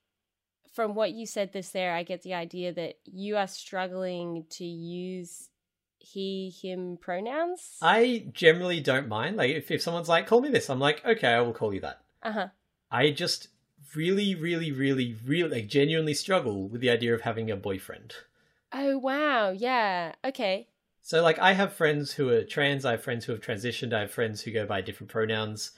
from 0.73 0.95
what 0.95 1.13
you 1.13 1.27
said 1.27 1.53
this 1.53 1.71
there, 1.71 1.95
I 1.95 2.03
get 2.03 2.23
the 2.23 2.35
idea 2.35 2.73
that 2.73 2.97
you 3.05 3.37
are 3.37 3.47
struggling 3.47 4.45
to 4.51 4.65
use 4.65 5.49
he, 5.99 6.51
him 6.63 6.99
pronouns? 7.01 7.77
I 7.83 8.27
generally 8.33 8.81
don't 8.81 9.09
mind. 9.09 9.37
Like 9.37 9.51
if, 9.51 9.71
if 9.71 9.83
someone's 9.83 10.09
like, 10.09 10.27
call 10.27 10.41
me 10.41 10.51
this, 10.51 10.71
I'm 10.71 10.81
like, 10.81 11.05
okay, 11.05 11.29
I 11.29 11.41
will 11.41 11.53
call 11.53 11.75
you 11.75 11.81
that. 11.81 12.01
Uh-huh. 12.23 12.49
I 12.91 13.11
just 13.11 13.49
really, 13.95 14.35
really, 14.35 14.73
really, 14.73 15.17
really 15.25 15.61
like 15.61 15.69
genuinely 15.69 16.15
struggle 16.15 16.69
with 16.69 16.81
the 16.81 16.91
idea 16.91 17.15
of 17.15 17.23
having 17.23 17.51
a 17.51 17.57
boyfriend. 17.57 18.15
Oh 18.73 18.99
wow, 18.99 19.51
yeah. 19.51 20.13
Okay. 20.25 20.69
So 21.03 21.23
like 21.23 21.39
I 21.39 21.53
have 21.53 21.73
friends 21.73 22.13
who 22.13 22.29
are 22.29 22.45
trans, 22.45 22.85
I 22.85 22.93
have 22.93 23.03
friends 23.03 23.25
who 23.25 23.33
have 23.33 23.41
transitioned, 23.41 23.93
I 23.93 24.01
have 24.01 24.11
friends 24.11 24.43
who 24.43 24.53
go 24.53 24.67
by 24.67 24.81
different 24.81 25.11
pronouns, 25.11 25.73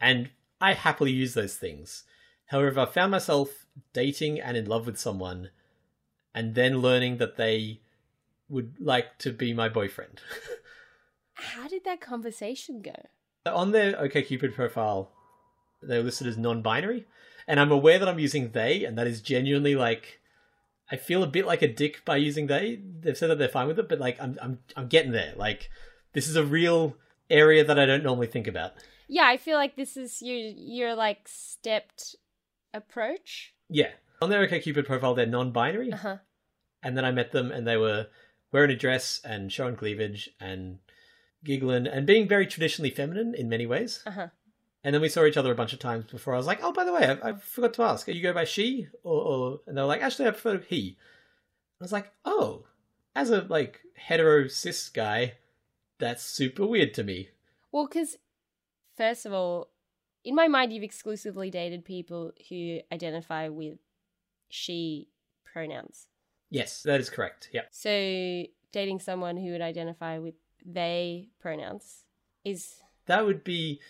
and 0.00 0.30
I 0.60 0.74
happily 0.74 1.12
use 1.12 1.34
those 1.34 1.56
things. 1.56 2.04
However, 2.46 2.80
I 2.80 2.86
found 2.86 3.10
myself 3.10 3.66
dating 3.92 4.40
and 4.40 4.56
in 4.56 4.66
love 4.66 4.86
with 4.86 4.98
someone 4.98 5.50
and 6.36 6.54
then 6.54 6.78
learning 6.78 7.16
that 7.16 7.36
they 7.36 7.80
would 8.48 8.74
like 8.78 9.18
to 9.18 9.32
be 9.32 9.52
my 9.52 9.68
boyfriend. 9.68 10.20
How 11.34 11.66
did 11.66 11.84
that 11.84 12.00
conversation 12.00 12.82
go? 12.82 12.94
On 13.46 13.72
their 13.72 13.94
OkCupid 13.94 14.54
profile, 14.54 15.10
they're 15.82 16.02
listed 16.02 16.26
as 16.26 16.36
non-binary, 16.36 17.06
and 17.48 17.58
I'm 17.58 17.72
aware 17.72 17.98
that 17.98 18.08
I'm 18.08 18.18
using 18.18 18.50
they, 18.50 18.84
and 18.84 18.98
that 18.98 19.06
is 19.06 19.20
genuinely 19.20 19.74
like 19.74 20.20
I 20.90 20.96
feel 20.96 21.22
a 21.22 21.26
bit 21.26 21.46
like 21.46 21.62
a 21.62 21.68
dick 21.72 22.02
by 22.04 22.16
using 22.16 22.46
they. 22.46 22.80
They've 23.00 23.16
said 23.16 23.28
that 23.30 23.38
they're 23.38 23.48
fine 23.48 23.66
with 23.66 23.78
it, 23.78 23.88
but 23.88 23.98
like 23.98 24.20
I'm 24.20 24.38
I'm 24.40 24.58
I'm 24.76 24.88
getting 24.88 25.12
there. 25.12 25.32
Like 25.36 25.70
this 26.12 26.28
is 26.28 26.36
a 26.36 26.44
real 26.44 26.96
area 27.28 27.64
that 27.64 27.78
I 27.78 27.86
don't 27.86 28.04
normally 28.04 28.28
think 28.28 28.46
about. 28.46 28.72
Yeah, 29.08 29.24
I 29.26 29.36
feel 29.36 29.56
like 29.56 29.76
this 29.76 29.96
is 29.96 30.22
your 30.22 30.36
your 30.36 30.94
like 30.94 31.26
stepped 31.28 32.16
approach. 32.74 33.54
Yeah. 33.68 33.90
On 34.22 34.30
their 34.30 34.46
OkCupid 34.46 34.86
profile, 34.86 35.14
they're 35.14 35.26
non-binary, 35.26 35.92
Uh-huh. 35.92 36.16
and 36.82 36.96
then 36.96 37.04
I 37.04 37.10
met 37.10 37.32
them, 37.32 37.50
and 37.52 37.66
they 37.66 37.76
were 37.76 38.06
wearing 38.50 38.70
a 38.70 38.76
dress 38.76 39.20
and 39.24 39.52
showing 39.52 39.76
cleavage 39.76 40.30
and 40.40 40.78
giggling 41.44 41.86
and 41.86 42.06
being 42.06 42.26
very 42.26 42.46
traditionally 42.46 42.90
feminine 42.90 43.34
in 43.34 43.48
many 43.48 43.66
ways. 43.66 44.02
Uh-huh. 44.06 44.28
And 44.86 44.94
then 44.94 45.02
we 45.02 45.08
saw 45.08 45.24
each 45.24 45.36
other 45.36 45.50
a 45.50 45.56
bunch 45.56 45.72
of 45.72 45.80
times 45.80 46.04
before. 46.04 46.32
I 46.32 46.36
was 46.36 46.46
like, 46.46 46.60
"Oh, 46.62 46.72
by 46.72 46.84
the 46.84 46.92
way, 46.92 47.18
I, 47.20 47.30
I 47.30 47.32
forgot 47.32 47.74
to 47.74 47.82
ask. 47.82 48.06
You 48.06 48.22
go 48.22 48.32
by 48.32 48.44
she 48.44 48.86
or?" 49.02 49.20
or... 49.20 49.60
And 49.66 49.76
they 49.76 49.80
were 49.82 49.88
like, 49.88 50.00
"Actually, 50.00 50.28
I 50.28 50.30
prefer 50.30 50.58
he." 50.58 50.96
I 51.80 51.84
was 51.84 51.90
like, 51.90 52.12
"Oh, 52.24 52.66
as 53.12 53.30
a 53.30 53.40
like 53.48 53.80
hetero 53.96 54.46
cis 54.46 54.88
guy, 54.88 55.34
that's 55.98 56.22
super 56.22 56.64
weird 56.64 56.94
to 56.94 57.02
me." 57.02 57.30
Well, 57.72 57.88
cuz 57.88 58.18
first 58.96 59.26
of 59.26 59.32
all, 59.32 59.70
in 60.22 60.36
my 60.36 60.46
mind 60.46 60.72
you've 60.72 60.84
exclusively 60.84 61.50
dated 61.50 61.84
people 61.84 62.30
who 62.48 62.78
identify 62.92 63.48
with 63.48 63.78
she 64.48 65.08
pronouns. 65.44 66.06
Yes, 66.48 66.84
that 66.84 67.00
is 67.00 67.10
correct. 67.10 67.50
Yeah. 67.52 67.62
So 67.72 68.44
dating 68.70 69.00
someone 69.00 69.36
who 69.36 69.50
would 69.50 69.62
identify 69.62 70.18
with 70.18 70.34
they 70.64 71.30
pronouns 71.40 72.04
is 72.44 72.82
That 73.06 73.26
would 73.26 73.42
be. 73.42 73.80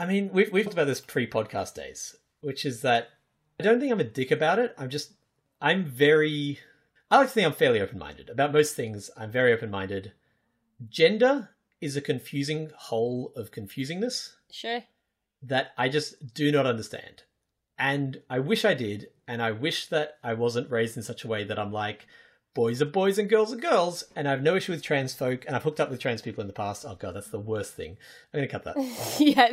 I 0.00 0.06
mean, 0.06 0.30
we've 0.32 0.50
we've 0.50 0.64
talked 0.64 0.72
about 0.72 0.86
this 0.86 1.02
pre-podcast 1.02 1.74
days, 1.74 2.16
which 2.40 2.64
is 2.64 2.80
that 2.80 3.10
I 3.60 3.62
don't 3.62 3.78
think 3.78 3.92
I'm 3.92 4.00
a 4.00 4.04
dick 4.04 4.30
about 4.30 4.58
it. 4.58 4.74
I'm 4.78 4.88
just 4.88 5.12
I'm 5.60 5.84
very. 5.84 6.58
I 7.10 7.18
like 7.18 7.28
to 7.28 7.34
think 7.34 7.46
I'm 7.46 7.52
fairly 7.52 7.80
open-minded 7.80 8.30
about 8.30 8.52
most 8.52 8.74
things. 8.74 9.10
I'm 9.14 9.30
very 9.30 9.52
open-minded. 9.52 10.12
Gender 10.88 11.50
is 11.82 11.96
a 11.96 12.00
confusing 12.00 12.70
whole 12.74 13.32
of 13.36 13.50
confusingness 13.50 14.36
sure. 14.50 14.84
that 15.42 15.72
I 15.76 15.90
just 15.90 16.32
do 16.32 16.50
not 16.50 16.66
understand. 16.66 17.24
And 17.78 18.22
I 18.30 18.38
wish 18.38 18.64
I 18.64 18.74
did, 18.74 19.08
and 19.28 19.42
I 19.42 19.50
wish 19.50 19.86
that 19.86 20.18
I 20.22 20.32
wasn't 20.32 20.70
raised 20.70 20.96
in 20.96 21.02
such 21.02 21.24
a 21.24 21.28
way 21.28 21.44
that 21.44 21.58
I'm 21.58 21.72
like, 21.72 22.06
boys 22.54 22.82
are 22.82 22.86
boys 22.86 23.18
and 23.18 23.28
girls 23.28 23.52
are 23.52 23.56
girls, 23.56 24.04
and 24.16 24.26
I 24.26 24.32
have 24.32 24.42
no 24.42 24.56
issue 24.56 24.72
with 24.72 24.82
trans 24.82 25.14
folk, 25.14 25.44
and 25.46 25.54
I've 25.54 25.62
hooked 25.62 25.80
up 25.80 25.90
with 25.90 26.00
trans 26.00 26.22
people 26.22 26.40
in 26.40 26.46
the 26.46 26.52
past. 26.52 26.84
Oh 26.86 26.96
god, 26.96 27.14
that's 27.14 27.30
the 27.30 27.38
worst 27.38 27.74
thing. 27.74 27.96
I'm 28.32 28.40
gonna 28.40 28.48
cut 28.48 28.64
that. 28.64 28.76
yeah. 29.18 29.48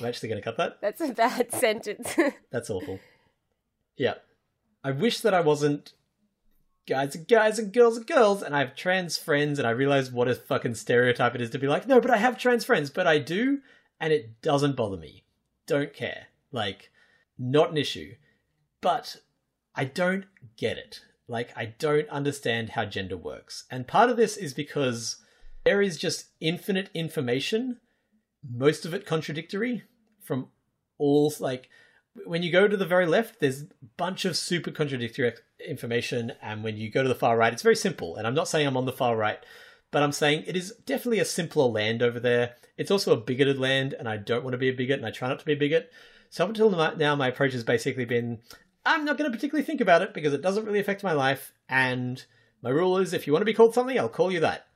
I'm 0.00 0.06
actually 0.06 0.28
gonna 0.28 0.42
cut 0.42 0.56
that. 0.56 0.80
That's 0.80 1.00
a 1.00 1.12
bad 1.12 1.52
sentence. 1.54 2.14
That's 2.50 2.70
awful. 2.70 3.00
Yeah. 3.96 4.14
I 4.82 4.90
wish 4.90 5.20
that 5.20 5.34
I 5.34 5.40
wasn't 5.40 5.94
guys 6.86 7.16
are 7.16 7.20
guys 7.20 7.58
and 7.58 7.72
girls 7.72 7.98
are 7.98 8.04
girls, 8.04 8.42
and 8.42 8.54
I 8.54 8.58
have 8.60 8.76
trans 8.76 9.16
friends, 9.16 9.58
and 9.58 9.66
I 9.66 9.70
realize 9.70 10.10
what 10.10 10.28
a 10.28 10.34
fucking 10.34 10.74
stereotype 10.74 11.34
it 11.34 11.40
is 11.40 11.50
to 11.50 11.58
be 11.58 11.66
like, 11.66 11.86
no, 11.86 12.00
but 12.00 12.10
I 12.10 12.18
have 12.18 12.38
trans 12.38 12.64
friends, 12.64 12.90
but 12.90 13.06
I 13.06 13.18
do, 13.18 13.60
and 14.00 14.12
it 14.12 14.42
doesn't 14.42 14.76
bother 14.76 14.96
me. 14.96 15.24
Don't 15.66 15.94
care. 15.94 16.26
Like, 16.52 16.90
not 17.38 17.70
an 17.70 17.78
issue. 17.78 18.14
But 18.80 19.16
I 19.74 19.86
don't 19.86 20.26
get 20.58 20.76
it. 20.76 21.00
Like, 21.26 21.50
I 21.56 21.66
don't 21.78 22.08
understand 22.08 22.70
how 22.70 22.84
gender 22.84 23.16
works. 23.16 23.64
And 23.70 23.86
part 23.86 24.10
of 24.10 24.16
this 24.16 24.36
is 24.36 24.52
because 24.52 25.16
there 25.64 25.80
is 25.80 25.96
just 25.96 26.26
infinite 26.40 26.90
information, 26.92 27.80
most 28.48 28.84
of 28.84 28.92
it 28.92 29.06
contradictory, 29.06 29.84
from 30.22 30.48
all, 30.98 31.32
like, 31.40 31.68
when 32.26 32.42
you 32.42 32.52
go 32.52 32.68
to 32.68 32.76
the 32.76 32.86
very 32.86 33.06
left, 33.06 33.40
there's 33.40 33.62
a 33.62 33.68
bunch 33.96 34.24
of 34.24 34.36
super 34.36 34.70
contradictory 34.70 35.32
information, 35.66 36.32
and 36.42 36.62
when 36.62 36.76
you 36.76 36.90
go 36.90 37.02
to 37.02 37.08
the 37.08 37.14
far 37.14 37.36
right, 37.36 37.52
it's 37.52 37.62
very 37.62 37.74
simple. 37.74 38.16
And 38.16 38.26
I'm 38.26 38.34
not 38.34 38.46
saying 38.46 38.66
I'm 38.66 38.76
on 38.76 38.84
the 38.84 38.92
far 38.92 39.16
right, 39.16 39.38
but 39.90 40.02
I'm 40.02 40.12
saying 40.12 40.44
it 40.46 40.56
is 40.56 40.74
definitely 40.86 41.20
a 41.20 41.24
simpler 41.24 41.64
land 41.64 42.02
over 42.02 42.20
there. 42.20 42.54
It's 42.76 42.90
also 42.90 43.12
a 43.12 43.20
bigoted 43.20 43.58
land, 43.58 43.94
and 43.98 44.08
I 44.08 44.18
don't 44.18 44.44
want 44.44 44.52
to 44.52 44.58
be 44.58 44.68
a 44.68 44.74
bigot, 44.74 44.98
and 44.98 45.06
I 45.06 45.10
try 45.10 45.28
not 45.28 45.38
to 45.40 45.44
be 45.44 45.54
a 45.54 45.56
bigot. 45.56 45.90
So 46.30 46.44
up 46.44 46.50
until 46.50 46.70
now, 46.96 47.16
my 47.16 47.28
approach 47.28 47.52
has 47.52 47.64
basically 47.64 48.04
been 48.04 48.40
I'm 48.86 49.04
not 49.04 49.16
going 49.18 49.30
to 49.30 49.36
particularly 49.36 49.64
think 49.64 49.80
about 49.80 50.02
it 50.02 50.12
because 50.14 50.32
it 50.32 50.42
doesn't 50.42 50.64
really 50.64 50.80
affect 50.80 51.02
my 51.02 51.12
life, 51.12 51.52
and 51.68 52.24
my 52.62 52.70
rule 52.70 52.98
is 52.98 53.12
if 53.12 53.26
you 53.26 53.32
want 53.32 53.40
to 53.42 53.46
be 53.46 53.54
called 53.54 53.74
something, 53.74 53.98
I'll 53.98 54.08
call 54.08 54.30
you 54.32 54.40
that. 54.40 54.66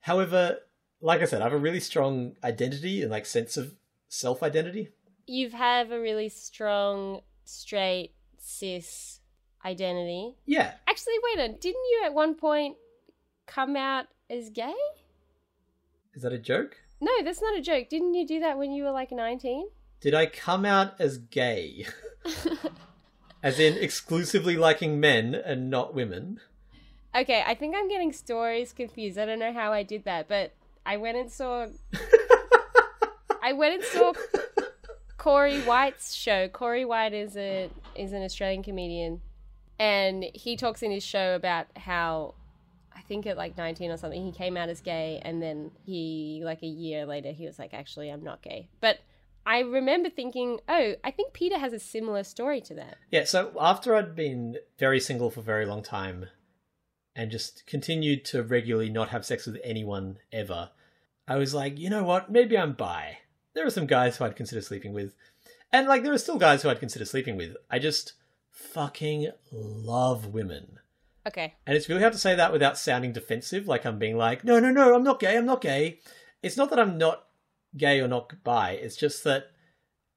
However, 0.00 0.58
like 1.00 1.20
I 1.22 1.26
said, 1.26 1.40
I 1.40 1.44
have 1.44 1.52
a 1.52 1.58
really 1.58 1.80
strong 1.80 2.34
identity 2.42 3.02
and 3.02 3.10
like 3.10 3.26
sense 3.26 3.56
of 3.56 3.74
self 4.08 4.42
identity. 4.42 4.88
you 5.26 5.50
have 5.50 5.90
a 5.92 6.00
really 6.00 6.28
strong 6.28 7.20
straight 7.44 8.14
cis 8.38 9.20
identity. 9.64 10.34
Yeah, 10.46 10.72
Actually, 10.88 11.14
wait 11.22 11.42
on. 11.42 11.56
Didn't 11.60 11.84
you 11.90 12.02
at 12.04 12.14
one 12.14 12.34
point 12.34 12.76
come 13.46 13.76
out 13.76 14.06
as 14.28 14.50
gay? 14.50 14.74
is 16.14 16.22
that 16.22 16.32
a 16.32 16.38
joke? 16.38 16.76
No, 17.00 17.10
that's 17.24 17.40
not 17.42 17.56
a 17.58 17.62
joke. 17.62 17.88
Didn't 17.88 18.14
you 18.14 18.26
do 18.26 18.40
that 18.40 18.58
when 18.58 18.70
you 18.72 18.84
were 18.84 18.90
like 18.90 19.10
19? 19.12 19.68
Did 20.00 20.14
I 20.14 20.26
come 20.26 20.64
out 20.64 21.00
as 21.00 21.18
gay? 21.18 21.86
as 23.42 23.58
in 23.58 23.76
exclusively 23.76 24.56
liking 24.56 25.00
men 25.00 25.34
and 25.34 25.68
not 25.70 25.94
women? 25.94 26.40
Okay, 27.14 27.42
I 27.46 27.54
think 27.54 27.74
I'm 27.76 27.88
getting 27.88 28.12
stories 28.12 28.72
confused. 28.72 29.18
I 29.18 29.26
don't 29.26 29.38
know 29.38 29.52
how 29.52 29.72
I 29.72 29.82
did 29.82 30.04
that, 30.04 30.28
but 30.28 30.52
I 30.86 30.96
went 30.96 31.18
and 31.18 31.30
saw. 31.30 31.66
I 33.42 33.52
went 33.52 33.74
and 33.74 33.84
saw 33.84 34.12
Corey 35.18 35.60
White's 35.62 36.14
show. 36.14 36.48
Corey 36.48 36.84
White 36.84 37.12
is 37.12 37.36
a 37.36 37.68
is 37.94 38.12
an 38.12 38.22
Australian 38.22 38.62
comedian, 38.62 39.20
and 39.78 40.24
he 40.32 40.56
talks 40.56 40.82
in 40.82 40.90
his 40.90 41.02
show 41.02 41.34
about 41.34 41.66
how 41.76 42.34
I 42.96 43.02
think 43.02 43.26
at 43.26 43.36
like 43.36 43.58
19 43.58 43.90
or 43.90 43.96
something 43.96 44.24
he 44.24 44.32
came 44.32 44.56
out 44.56 44.68
as 44.68 44.80
gay, 44.80 45.20
and 45.22 45.42
then 45.42 45.70
he 45.84 46.40
like 46.44 46.62
a 46.62 46.66
year 46.66 47.04
later 47.04 47.32
he 47.32 47.46
was 47.46 47.58
like, 47.58 47.74
actually, 47.74 48.10
I'm 48.10 48.24
not 48.24 48.40
gay. 48.40 48.68
But 48.80 49.00
I 49.44 49.60
remember 49.60 50.10
thinking, 50.10 50.60
oh, 50.68 50.94
I 51.02 51.10
think 51.10 51.32
Peter 51.32 51.58
has 51.58 51.72
a 51.72 51.78
similar 51.78 52.24
story 52.24 52.60
to 52.62 52.74
that. 52.74 52.96
Yeah, 53.10 53.24
so 53.24 53.52
after 53.60 53.94
I'd 53.94 54.14
been 54.14 54.58
very 54.78 55.00
single 55.00 55.30
for 55.30 55.40
a 55.40 55.44
very 55.44 55.66
long 55.66 55.82
time 55.82 56.26
and 57.14 57.30
just 57.30 57.66
continued 57.66 58.24
to 58.26 58.42
regularly 58.42 58.88
not 58.88 59.08
have 59.10 59.26
sex 59.26 59.46
with 59.46 59.60
anyone 59.64 60.18
ever, 60.32 60.70
I 61.26 61.36
was 61.36 61.54
like, 61.54 61.78
you 61.78 61.90
know 61.90 62.04
what? 62.04 62.30
Maybe 62.30 62.56
I'm 62.56 62.72
bi. 62.72 63.18
There 63.54 63.66
are 63.66 63.70
some 63.70 63.86
guys 63.86 64.16
who 64.16 64.24
I'd 64.24 64.36
consider 64.36 64.62
sleeping 64.62 64.92
with. 64.92 65.14
And 65.72 65.88
like, 65.88 66.02
there 66.02 66.12
are 66.12 66.18
still 66.18 66.38
guys 66.38 66.62
who 66.62 66.68
I'd 66.68 66.80
consider 66.80 67.04
sleeping 67.04 67.36
with. 67.36 67.56
I 67.70 67.78
just 67.78 68.14
fucking 68.50 69.30
love 69.50 70.26
women. 70.26 70.78
Okay, 71.24 71.54
And 71.68 71.76
it's 71.76 71.88
really 71.88 72.00
hard 72.00 72.12
to 72.14 72.18
say 72.18 72.34
that 72.34 72.52
without 72.52 72.76
sounding 72.76 73.12
defensive, 73.12 73.68
like 73.68 73.86
I'm 73.86 74.00
being 74.00 74.16
like, 74.16 74.42
no, 74.42 74.58
no, 74.58 74.72
no, 74.72 74.96
I'm 74.96 75.04
not 75.04 75.20
gay, 75.20 75.36
I'm 75.36 75.46
not 75.46 75.60
gay. 75.60 76.00
It's 76.42 76.56
not 76.56 76.68
that 76.70 76.80
I'm 76.80 76.98
not 76.98 77.26
gay 77.76 78.00
or 78.00 78.08
not 78.08 78.32
bi, 78.44 78.72
it's 78.72 78.96
just 78.96 79.24
that 79.24 79.50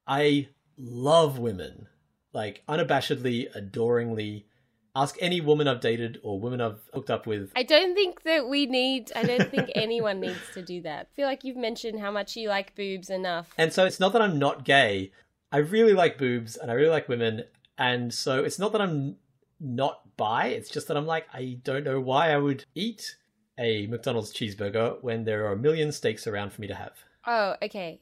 I 0.06 0.48
love 0.76 1.38
women. 1.38 1.88
Like, 2.32 2.62
unabashedly, 2.68 3.54
adoringly. 3.54 4.46
Ask 4.94 5.16
any 5.20 5.42
woman 5.42 5.68
I've 5.68 5.80
dated 5.80 6.20
or 6.22 6.40
woman 6.40 6.60
I've 6.60 6.80
hooked 6.94 7.10
up 7.10 7.26
with. 7.26 7.52
I 7.54 7.64
don't 7.64 7.94
think 7.94 8.22
that 8.22 8.48
we 8.48 8.64
need. 8.64 9.12
I 9.14 9.24
don't 9.24 9.50
think 9.50 9.70
anyone 9.74 10.20
needs 10.20 10.40
to 10.54 10.62
do 10.62 10.80
that. 10.82 11.08
I 11.12 11.16
feel 11.16 11.26
like 11.26 11.44
you've 11.44 11.58
mentioned 11.58 12.00
how 12.00 12.10
much 12.10 12.34
you 12.34 12.48
like 12.48 12.74
boobs 12.74 13.10
enough. 13.10 13.50
And 13.58 13.74
so 13.74 13.84
it's 13.84 14.00
not 14.00 14.14
that 14.14 14.22
I'm 14.22 14.38
not 14.38 14.64
gay. 14.64 15.12
I 15.52 15.58
really 15.58 15.92
like 15.92 16.16
boobs 16.16 16.56
and 16.56 16.70
I 16.70 16.74
really 16.74 16.88
like 16.88 17.10
women. 17.10 17.44
And 17.76 18.12
so 18.12 18.42
it's 18.42 18.58
not 18.58 18.72
that 18.72 18.80
I'm 18.80 19.16
not 19.60 20.16
bi. 20.16 20.46
It's 20.46 20.70
just 20.70 20.88
that 20.88 20.96
I'm 20.96 21.06
like, 21.06 21.26
I 21.32 21.58
don't 21.62 21.84
know 21.84 22.00
why 22.00 22.32
I 22.32 22.38
would 22.38 22.64
eat 22.74 23.16
a 23.58 23.86
McDonald's 23.88 24.32
cheeseburger 24.32 25.02
when 25.02 25.24
there 25.24 25.46
are 25.46 25.52
a 25.52 25.58
million 25.58 25.92
steaks 25.92 26.26
around 26.26 26.52
for 26.52 26.62
me 26.62 26.66
to 26.68 26.74
have. 26.74 26.92
Oh, 27.26 27.56
okay. 27.62 28.00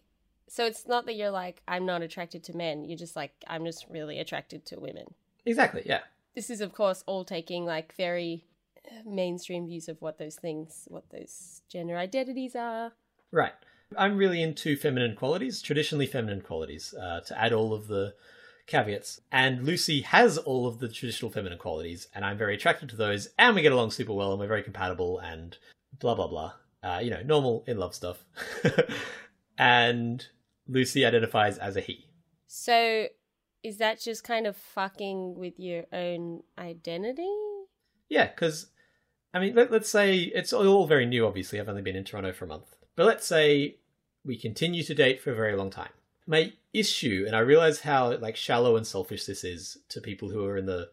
So 0.49 0.67
it's 0.67 0.87
not 0.87 1.07
that 1.07 1.15
you're 1.15 1.31
like, 1.31 1.63
I'm 1.67 1.87
not 1.87 2.03
attracted 2.03 2.45
to 2.45 2.57
men. 2.57 2.85
You're 2.85 2.99
just 2.99 3.17
like, 3.17 3.33
I'm 3.49 3.65
just 3.65 3.87
really 3.89 4.19
attracted 4.19 4.67
to 4.67 4.79
women. 4.79 5.15
Exactly, 5.47 5.83
yeah. 5.87 6.01
This 6.35 6.51
is, 6.51 6.61
of 6.61 6.73
course, 6.73 7.03
all 7.07 7.25
taking 7.25 7.65
like 7.65 7.95
very 7.97 8.45
uh, 8.87 9.09
mainstream 9.09 9.67
views 9.67 9.89
of 9.89 10.01
what 10.03 10.19
those 10.19 10.37
things, 10.37 10.87
what 10.89 11.09
those 11.11 11.63
gender 11.69 11.97
identities 11.97 12.55
are. 12.55 12.93
Right. 13.31 13.53
I'm 13.97 14.17
really 14.17 14.43
into 14.43 14.77
feminine 14.77 15.17
qualities, 15.17 15.63
traditionally 15.63 16.07
feminine 16.07 16.41
qualities, 16.41 16.95
uh, 16.95 17.21
to 17.27 17.41
add 17.41 17.53
all 17.53 17.73
of 17.73 17.87
the 17.87 18.15
caveats. 18.67 19.21
And 19.31 19.65
Lucy 19.65 20.01
has 20.03 20.39
all 20.39 20.67
of 20.67 20.79
the 20.79 20.89
traditional 20.89 21.31
feminine 21.31 21.59
qualities, 21.59 22.09
and 22.15 22.25
I'm 22.25 22.39
very 22.39 22.55
attracted 22.55 22.89
to 22.91 22.97
those, 22.97 23.29
and 23.39 23.55
we 23.55 23.63
get 23.63 23.73
along 23.73 23.93
super 23.93 24.13
well, 24.13 24.33
and 24.33 24.41
we're 24.41 24.49
very 24.49 24.63
compatible, 24.63 25.19
and 25.19 25.57
blah, 25.99 26.15
blah, 26.15 26.29
blah. 26.29 26.55
Uh, 26.85 26.99
you 26.99 27.11
know, 27.11 27.23
normal 27.25 27.65
in 27.67 27.79
love 27.79 27.95
stuff. 27.95 28.25
and 29.59 30.27
Lucy 30.69 31.05
identifies 31.07 31.57
as 31.59 31.77
a 31.77 31.81
he. 31.81 32.07
So 32.47 33.07
is 33.63 33.79
that 33.79 34.01
just 34.01 34.23
kind 34.23 34.47
of 34.47 34.57
fucking 34.57 35.37
with 35.37 35.59
your 35.59 35.85
own 35.93 36.43
identity? 36.59 37.33
Yeah, 38.11 38.27
because, 38.27 38.67
I 39.33 39.41
mean, 39.41 39.55
let, 39.55 39.73
let's 39.73 39.89
say 39.89 40.19
it's 40.19 40.53
all 40.53 40.87
very 40.87 41.07
new, 41.07 41.27
obviously. 41.27 41.59
I've 41.59 41.69
only 41.71 41.83
been 41.83 41.97
in 41.97 42.05
Toronto 42.05 42.33
for 42.33 42.45
a 42.45 42.49
month. 42.49 42.77
But 42.95 43.07
let's 43.07 43.27
say 43.27 43.77
we 44.25 44.37
continue 44.37 44.83
to 44.83 44.95
date 44.95 45.23
for 45.23 45.33
a 45.33 45.35
very 45.35 45.57
long 45.57 45.71
time. 45.71 45.91
My 46.27 46.53
issue, 46.73 47.25
and 47.27 47.35
I 47.35 47.41
realize 47.41 47.81
how 47.81 48.17
like 48.19 48.37
shallow 48.37 48.77
and 48.77 48.87
selfish 48.87 49.25
this 49.25 49.45
is 49.45 49.79
to 49.89 50.01
people 50.01 50.29
who 50.29 50.45
are 50.45 50.57
in 50.57 50.67
the 50.67 50.91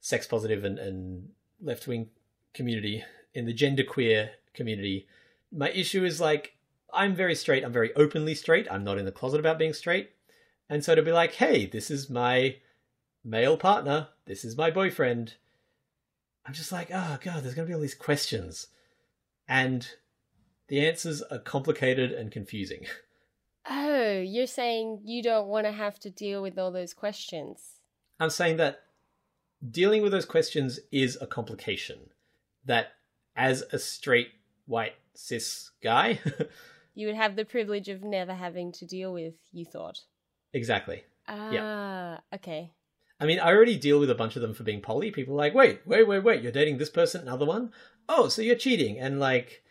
sex 0.00 0.26
positive 0.26 0.64
and, 0.64 0.78
and 0.78 1.28
left 1.60 1.86
wing 1.86 2.10
community, 2.52 3.04
in 3.34 3.44
the 3.44 3.54
genderqueer 3.54 4.30
community. 4.56 5.06
My 5.52 5.70
issue 5.70 6.04
is 6.04 6.20
like 6.20 6.56
I'm 6.92 7.14
very 7.14 7.34
straight. 7.34 7.64
I'm 7.64 7.72
very 7.72 7.94
openly 7.94 8.34
straight. 8.34 8.66
I'm 8.70 8.84
not 8.84 8.98
in 8.98 9.04
the 9.04 9.12
closet 9.12 9.40
about 9.40 9.58
being 9.58 9.74
straight. 9.74 10.10
And 10.68 10.84
so 10.84 10.94
to 10.94 11.02
be 11.02 11.12
like, 11.12 11.34
hey, 11.34 11.66
this 11.66 11.90
is 11.90 12.10
my 12.10 12.56
male 13.24 13.56
partner. 13.56 14.08
This 14.26 14.44
is 14.44 14.56
my 14.56 14.70
boyfriend. 14.70 15.34
I'm 16.46 16.54
just 16.54 16.72
like, 16.72 16.90
oh 16.92 17.18
god, 17.20 17.42
there's 17.42 17.54
gonna 17.54 17.66
be 17.66 17.74
all 17.74 17.80
these 17.80 17.94
questions, 17.94 18.68
and 19.48 19.88
the 20.68 20.86
answers 20.86 21.22
are 21.22 21.38
complicated 21.38 22.12
and 22.12 22.30
confusing. 22.30 22.86
Oh, 23.68 24.20
you're 24.20 24.46
saying 24.46 25.00
you 25.04 25.24
don't 25.24 25.48
want 25.48 25.66
to 25.66 25.72
have 25.72 25.98
to 25.98 26.08
deal 26.08 26.40
with 26.40 26.56
all 26.56 26.70
those 26.70 26.94
questions. 26.94 27.80
I'm 28.20 28.30
saying 28.30 28.58
that 28.58 28.82
dealing 29.68 30.02
with 30.02 30.12
those 30.12 30.24
questions 30.24 30.78
is 30.92 31.18
a 31.20 31.26
complication. 31.26 32.10
That 32.64 32.92
as 33.34 33.64
a 33.72 33.80
straight 33.80 34.28
white 34.66 34.94
cis 35.14 35.70
guy, 35.82 36.18
You 36.94 37.08
would 37.08 37.16
have 37.16 37.36
the 37.36 37.44
privilege 37.44 37.90
of 37.90 38.02
never 38.02 38.32
having 38.32 38.72
to 38.72 38.86
deal 38.86 39.12
with, 39.12 39.34
you 39.52 39.66
thought. 39.66 39.98
exactly. 40.54 41.04
Ah, 41.28 42.20
okay. 42.34 42.72
I 43.20 43.26
mean, 43.26 43.38
I 43.38 43.52
already 43.52 43.76
deal 43.76 43.98
with 43.98 44.10
a 44.10 44.14
bunch 44.14 44.36
of 44.36 44.42
them 44.42 44.54
for 44.54 44.62
being 44.62 44.80
poly. 44.80 45.10
People 45.10 45.34
are 45.34 45.38
like, 45.38 45.54
wait, 45.54 45.80
wait, 45.86 46.06
wait, 46.06 46.20
wait, 46.24 46.42
you're 46.42 46.52
dating 46.52 46.78
this 46.78 46.90
person, 46.90 47.22
another 47.22 47.44
one? 47.44 47.72
Oh, 48.08 48.28
so 48.28 48.40
you're 48.42 48.56
cheating. 48.56 48.98
And 48.98 49.20
like, 49.20 49.62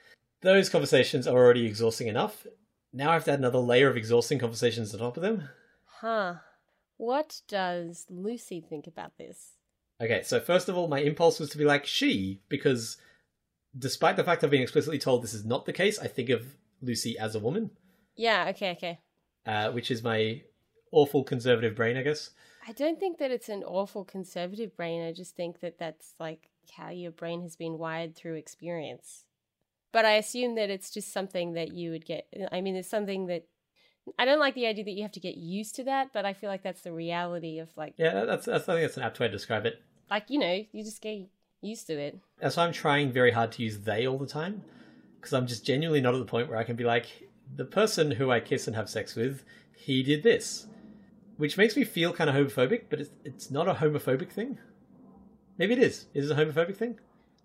those 0.41 0.69
conversations 0.69 1.25
are 1.25 1.35
already 1.35 1.65
exhausting 1.65 2.07
enough. 2.07 2.45
Now 2.93 3.09
I 3.09 3.13
have 3.13 3.23
to 3.25 3.31
add 3.31 3.39
another 3.39 3.59
layer 3.59 3.89
of 3.89 3.97
exhausting 3.97 4.37
conversations 4.39 4.93
on 4.93 4.99
top 4.99 5.17
of 5.17 5.23
them. 5.23 5.49
Huh. 5.85 6.35
What 6.97 7.41
does 7.47 8.05
Lucy 8.09 8.61
think 8.61 8.85
about 8.87 9.17
this? 9.17 9.53
Okay, 10.01 10.21
so 10.23 10.39
first 10.39 10.69
of 10.69 10.77
all, 10.77 10.87
my 10.87 10.99
impulse 10.99 11.39
was 11.39 11.49
to 11.51 11.57
be 11.57 11.65
like 11.65 11.85
she, 11.85 12.41
because 12.49 12.97
despite 13.77 14.15
the 14.15 14.23
fact 14.23 14.43
I've 14.43 14.49
been 14.49 14.61
explicitly 14.61 14.99
told 14.99 15.23
this 15.23 15.33
is 15.33 15.45
not 15.45 15.65
the 15.65 15.73
case, 15.73 15.99
I 15.99 16.07
think 16.07 16.29
of 16.29 16.55
Lucy 16.81 17.17
as 17.17 17.35
a 17.35 17.39
woman, 17.39 17.71
Yeah, 18.15 18.47
okay, 18.49 18.71
okay. 18.71 18.99
uh, 19.45 19.71
which 19.71 19.91
is 19.91 20.03
my 20.03 20.41
awful 20.91 21.23
conservative 21.23 21.75
brain, 21.75 21.97
I 21.97 22.03
guess. 22.03 22.31
I 22.67 22.71
don't 22.71 22.99
think 22.99 23.19
that 23.19 23.31
it's 23.31 23.49
an 23.49 23.63
awful 23.63 24.03
conservative 24.03 24.75
brain. 24.75 25.05
I 25.05 25.11
just 25.13 25.35
think 25.35 25.59
that 25.59 25.77
that's 25.77 26.15
like 26.19 26.49
how 26.77 26.89
your 26.89 27.11
brain 27.11 27.41
has 27.43 27.55
been 27.55 27.77
wired 27.77 28.15
through 28.15 28.35
experience. 28.35 29.25
But 29.91 30.03
I 30.05 30.13
assume 30.13 30.55
that 30.55 30.69
it's 30.69 30.89
just 30.89 31.13
something 31.13 31.53
that 31.53 31.73
you 31.73 31.91
would 31.91 32.05
get. 32.05 32.27
I 32.51 32.61
mean, 32.61 32.75
it's 32.75 32.89
something 32.89 33.27
that 33.27 33.45
I 34.19 34.25
don't 34.25 34.39
like 34.39 34.55
the 34.55 34.65
idea 34.67 34.83
that 34.83 34.91
you 34.91 35.03
have 35.03 35.11
to 35.13 35.19
get 35.19 35.37
used 35.37 35.75
to 35.75 35.83
that, 35.85 36.11
but 36.11 36.25
I 36.25 36.33
feel 36.33 36.49
like 36.49 36.63
that's 36.63 36.81
the 36.81 36.91
reality 36.91 37.59
of 37.59 37.69
like, 37.77 37.93
Yeah, 37.97 38.25
that's, 38.25 38.45
that's 38.45 38.67
I 38.67 38.73
think 38.73 38.87
that's 38.87 38.97
an 38.97 39.03
apt 39.03 39.19
way 39.19 39.27
to 39.27 39.31
describe 39.31 39.65
it. 39.65 39.81
like 40.09 40.29
you 40.29 40.39
know, 40.39 40.63
you 40.71 40.83
just 40.83 41.01
get 41.01 41.27
used 41.65 41.87
to 41.87 41.93
it. 41.93 42.19
That's 42.39 42.57
why 42.57 42.65
I'm 42.65 42.73
trying 42.73 43.11
very 43.11 43.31
hard 43.31 43.51
to 43.53 43.63
use 43.63 43.79
they 43.79 44.07
all 44.07 44.17
the 44.17 44.27
time, 44.27 44.63
because 45.19 45.33
I'm 45.33 45.47
just 45.47 45.65
genuinely 45.65 46.01
not 46.01 46.13
at 46.13 46.19
the 46.19 46.25
point 46.25 46.49
where 46.49 46.57
I 46.57 46.63
can 46.63 46.75
be 46.75 46.83
like, 46.83 47.07
the 47.55 47.65
person 47.65 48.11
who 48.11 48.31
I 48.31 48.39
kiss 48.39 48.67
and 48.67 48.75
have 48.75 48.89
sex 48.89 49.15
with, 49.15 49.43
he 49.75 50.03
did 50.03 50.23
this, 50.23 50.67
which 51.37 51.57
makes 51.57 51.75
me 51.75 51.83
feel 51.83 52.13
kind 52.13 52.29
of 52.29 52.35
homophobic, 52.35 52.83
but 52.89 52.99
it's 52.99 53.11
it's 53.23 53.51
not 53.51 53.67
a 53.67 53.73
homophobic 53.75 54.31
thing. 54.31 54.57
Maybe 55.57 55.73
it 55.73 55.79
is. 55.79 56.07
Is 56.13 56.29
it 56.29 56.37
a 56.37 56.43
homophobic 56.43 56.75
thing? 56.75 56.99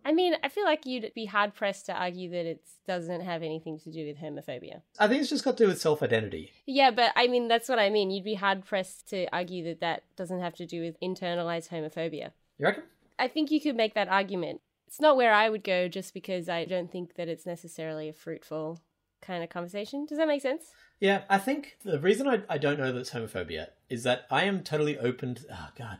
I 0.04 0.12
mean, 0.12 0.34
I 0.42 0.48
feel 0.48 0.64
like 0.64 0.86
you'd 0.86 1.12
be 1.14 1.26
hard 1.26 1.54
pressed 1.54 1.86
to 1.86 1.92
argue 1.92 2.30
that 2.30 2.46
it 2.46 2.62
doesn't 2.86 3.20
have 3.20 3.42
anything 3.42 3.78
to 3.80 3.92
do 3.92 4.06
with 4.06 4.16
homophobia. 4.16 4.80
I 4.98 5.06
think 5.06 5.20
it's 5.20 5.30
just 5.30 5.44
got 5.44 5.58
to 5.58 5.64
do 5.64 5.68
with 5.68 5.80
self 5.80 6.02
identity. 6.02 6.52
Yeah, 6.66 6.90
but 6.90 7.12
I 7.16 7.26
mean, 7.26 7.48
that's 7.48 7.68
what 7.68 7.78
I 7.78 7.90
mean. 7.90 8.10
You'd 8.10 8.24
be 8.24 8.34
hard 8.34 8.64
pressed 8.64 9.08
to 9.10 9.26
argue 9.34 9.64
that 9.64 9.80
that 9.80 10.04
doesn't 10.16 10.40
have 10.40 10.54
to 10.56 10.66
do 10.66 10.80
with 10.80 10.98
internalized 11.00 11.68
homophobia. 11.68 12.30
You 12.58 12.66
reckon? 12.66 12.84
I 13.20 13.28
think 13.28 13.50
you 13.50 13.60
could 13.60 13.76
make 13.76 13.94
that 13.94 14.08
argument. 14.08 14.62
It's 14.86 15.00
not 15.00 15.16
where 15.16 15.32
I 15.32 15.50
would 15.50 15.62
go 15.62 15.88
just 15.88 16.14
because 16.14 16.48
I 16.48 16.64
don't 16.64 16.90
think 16.90 17.14
that 17.16 17.28
it's 17.28 17.44
necessarily 17.44 18.08
a 18.08 18.14
fruitful 18.14 18.80
kind 19.20 19.44
of 19.44 19.50
conversation. 19.50 20.06
Does 20.06 20.16
that 20.16 20.26
make 20.26 20.40
sense? 20.40 20.72
Yeah, 21.00 21.22
I 21.28 21.36
think 21.36 21.76
the 21.84 22.00
reason 22.00 22.26
I, 22.26 22.42
I 22.48 22.56
don't 22.56 22.78
know 22.78 22.90
that 22.90 22.98
it's 22.98 23.10
homophobia 23.10 23.68
is 23.90 24.04
that 24.04 24.26
I 24.30 24.44
am 24.44 24.62
totally 24.62 24.98
open 24.98 25.34
to. 25.34 25.42
Oh, 25.52 25.68
God. 25.78 25.98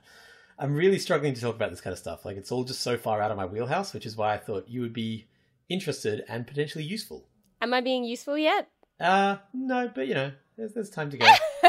I'm 0.58 0.74
really 0.74 0.98
struggling 0.98 1.34
to 1.34 1.40
talk 1.40 1.54
about 1.54 1.70
this 1.70 1.82
kind 1.82 1.92
of 1.92 1.98
stuff. 1.98 2.24
Like, 2.24 2.38
it's 2.38 2.50
all 2.50 2.64
just 2.64 2.80
so 2.80 2.96
far 2.96 3.20
out 3.20 3.30
of 3.30 3.36
my 3.36 3.46
wheelhouse, 3.46 3.92
which 3.92 4.06
is 4.06 4.16
why 4.16 4.34
I 4.34 4.38
thought 4.38 4.68
you 4.68 4.80
would 4.80 4.94
be 4.94 5.26
interested 5.68 6.24
and 6.26 6.46
potentially 6.46 6.84
useful. 6.84 7.28
Am 7.60 7.74
I 7.74 7.82
being 7.82 8.04
useful 8.04 8.38
yet? 8.38 8.68
Uh, 8.98 9.36
no, 9.52 9.90
but 9.94 10.08
you 10.08 10.14
know, 10.14 10.32
there's, 10.56 10.72
there's 10.72 10.90
time 10.90 11.10
to 11.10 11.18
go. 11.18 11.26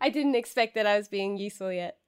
I 0.00 0.08
didn't 0.08 0.36
expect 0.36 0.76
that 0.76 0.86
I 0.86 0.96
was 0.96 1.08
being 1.08 1.36
useful 1.36 1.72
yet. 1.72 1.98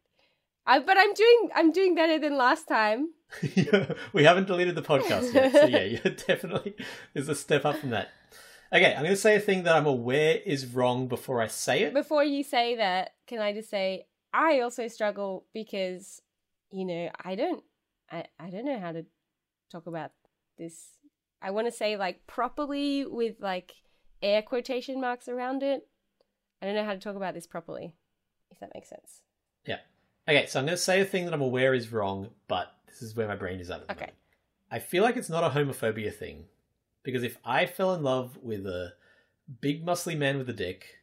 I, 0.68 0.80
but 0.80 0.98
I'm 0.98 1.14
doing 1.14 1.50
I'm 1.54 1.72
doing 1.72 1.94
better 1.94 2.18
than 2.18 2.36
last 2.36 2.68
time. 2.68 3.14
we 4.12 4.24
haven't 4.24 4.46
deleted 4.46 4.74
the 4.74 4.82
podcast 4.82 5.32
yet, 5.32 5.52
so 5.52 5.64
yeah, 5.64 5.82
you're 5.82 6.14
definitely 6.26 6.76
there's 7.14 7.28
a 7.28 7.34
step 7.34 7.64
up 7.64 7.76
from 7.78 7.90
that. 7.90 8.10
Okay, 8.70 8.92
I'm 8.92 9.02
going 9.02 9.14
to 9.14 9.16
say 9.16 9.34
a 9.34 9.40
thing 9.40 9.62
that 9.62 9.74
I'm 9.74 9.86
aware 9.86 10.36
is 10.44 10.66
wrong 10.66 11.08
before 11.08 11.40
I 11.40 11.46
say 11.46 11.84
it. 11.84 11.94
Before 11.94 12.22
you 12.22 12.44
say 12.44 12.76
that, 12.76 13.14
can 13.26 13.38
I 13.38 13.54
just 13.54 13.70
say 13.70 14.06
I 14.34 14.60
also 14.60 14.88
struggle 14.88 15.46
because 15.54 16.20
you 16.70 16.84
know 16.84 17.08
I 17.24 17.34
don't 17.34 17.64
I 18.12 18.24
I 18.38 18.50
don't 18.50 18.66
know 18.66 18.78
how 18.78 18.92
to 18.92 19.06
talk 19.72 19.86
about 19.86 20.12
this. 20.58 20.88
I 21.40 21.50
want 21.50 21.66
to 21.66 21.72
say 21.72 21.96
like 21.96 22.26
properly 22.26 23.06
with 23.06 23.36
like 23.40 23.72
air 24.22 24.42
quotation 24.42 25.00
marks 25.00 25.28
around 25.28 25.62
it. 25.62 25.88
I 26.60 26.66
don't 26.66 26.74
know 26.74 26.84
how 26.84 26.92
to 26.92 27.00
talk 27.00 27.16
about 27.16 27.32
this 27.32 27.46
properly. 27.46 27.94
If 28.50 28.60
that 28.60 28.72
makes 28.74 28.90
sense. 28.90 29.22
Yeah. 29.64 29.78
Okay, 30.28 30.46
so 30.46 30.58
I'm 30.58 30.66
going 30.66 30.76
to 30.76 30.82
say 30.82 31.00
a 31.00 31.04
thing 31.04 31.24
that 31.24 31.32
I'm 31.34 31.40
aware 31.40 31.72
is 31.74 31.90
wrong, 31.90 32.28
but 32.48 32.74
this 32.86 33.00
is 33.02 33.16
where 33.16 33.26
my 33.28 33.36
brain 33.36 33.60
is 33.60 33.70
at. 33.70 33.80
at 33.80 33.86
the 33.88 33.92
Okay. 33.94 34.00
moment. 34.02 34.16
I 34.70 34.78
feel 34.78 35.02
like 35.02 35.16
it's 35.16 35.30
not 35.30 35.44
a 35.44 35.58
homophobia 35.58 36.12
thing 36.14 36.44
because 37.02 37.22
if 37.22 37.38
I 37.44 37.64
fell 37.64 37.94
in 37.94 38.02
love 38.02 38.36
with 38.42 38.66
a 38.66 38.92
big 39.62 39.84
muscly 39.86 40.16
man 40.16 40.36
with 40.36 40.50
a 40.50 40.52
dick, 40.52 40.98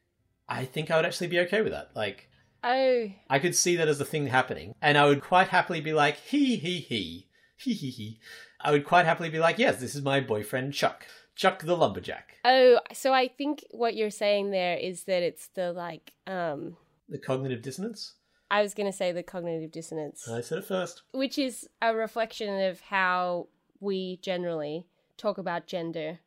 I 0.48 0.66
think 0.66 0.92
I 0.92 0.96
would 0.98 1.06
actually 1.06 1.28
be 1.28 1.40
okay 1.40 1.62
with 1.64 1.72
that. 1.72 1.90
Like 1.96 2.30
Oh, 2.64 3.12
I 3.30 3.40
could 3.40 3.56
see 3.56 3.76
that 3.78 3.88
as 3.88 4.00
a 4.00 4.06
thing 4.06 4.28
happening, 4.28 4.76
and 4.82 4.98
I 4.98 5.06
would 5.06 5.22
quite 5.22 5.48
happily 5.48 5.82
be 5.82 5.94
like, 5.94 6.18
he 6.18 6.56
he 6.58 6.80
he 6.80 7.28
he 7.58 7.74
he 7.74 7.90
he. 7.90 8.20
I 8.62 8.72
would 8.72 8.86
quite 8.86 9.06
happily 9.06 9.30
be 9.30 9.40
like, 9.40 9.58
yes, 9.58 9.80
this 9.80 9.96
is 9.96 10.02
my 10.04 10.20
boyfriend 10.20 10.74
Chuck, 10.74 11.08
Chuck 11.36 11.64
the 11.64 11.76
lumberjack. 11.76 12.38
oh. 12.46 12.80
So 12.94 13.14
I 13.14 13.28
think 13.28 13.64
what 13.72 13.96
you're 13.96 14.12
saying 14.12 14.52
there 14.52 14.78
is 14.78 15.06
that 15.06 15.24
it's 15.24 15.48
the 15.48 15.74
like 15.74 16.14
um. 16.28 16.78
The 17.10 17.18
cognitive 17.18 17.62
dissonance. 17.64 18.14
I 18.49 18.62
was 18.62 18.73
going 18.73 18.91
to 18.91 18.95
say 18.95 19.12
the 19.12 19.23
cognitive 19.23 19.71
dissonance. 19.71 20.27
I 20.29 20.41
said 20.41 20.60
it 20.60 20.65
first. 20.65 21.03
which 21.12 21.38
is 21.38 21.67
a 21.81 21.95
reflection 21.95 22.62
of 22.69 22.79
how 22.81 23.47
we 23.79 24.17
generally 24.21 24.88
talk 25.17 25.38
about 25.38 25.67
gender 25.67 26.19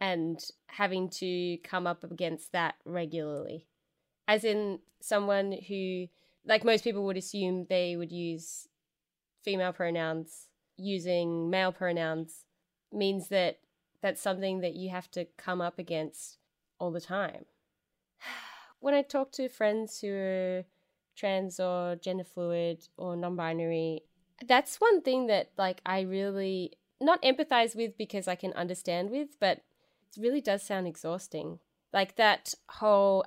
and 0.00 0.42
having 0.68 1.08
to 1.08 1.58
come 1.58 1.86
up 1.86 2.04
against 2.04 2.52
that 2.52 2.76
regularly. 2.84 3.66
As 4.28 4.44
in, 4.44 4.80
someone 5.00 5.52
who, 5.68 6.08
like 6.44 6.64
most 6.64 6.84
people 6.84 7.04
would 7.04 7.16
assume, 7.16 7.66
they 7.68 7.96
would 7.96 8.12
use 8.12 8.68
female 9.42 9.72
pronouns, 9.72 10.48
using 10.76 11.48
male 11.48 11.72
pronouns 11.72 12.44
means 12.92 13.28
that 13.28 13.58
that's 14.02 14.20
something 14.20 14.60
that 14.60 14.74
you 14.74 14.90
have 14.90 15.10
to 15.12 15.26
come 15.36 15.60
up 15.60 15.78
against 15.78 16.38
all 16.78 16.90
the 16.90 17.00
time. 17.00 17.44
When 18.80 18.94
I 18.94 19.02
talk 19.02 19.32
to 19.32 19.48
friends 19.48 20.00
who 20.00 20.12
are 20.12 20.64
trans 21.16 21.58
or 21.58 21.96
gender 21.96 22.24
fluid 22.24 22.86
or 22.96 23.16
non-binary 23.16 24.02
that's 24.46 24.80
one 24.80 25.00
thing 25.00 25.26
that 25.26 25.50
like 25.56 25.80
i 25.86 26.00
really 26.00 26.72
not 27.00 27.22
empathize 27.22 27.74
with 27.74 27.96
because 27.96 28.28
i 28.28 28.34
can 28.34 28.52
understand 28.52 29.10
with 29.10 29.38
but 29.40 29.62
it 30.16 30.20
really 30.22 30.40
does 30.40 30.62
sound 30.62 30.86
exhausting. 30.86 31.58
Like 31.92 32.16
that 32.16 32.54
whole 32.68 33.24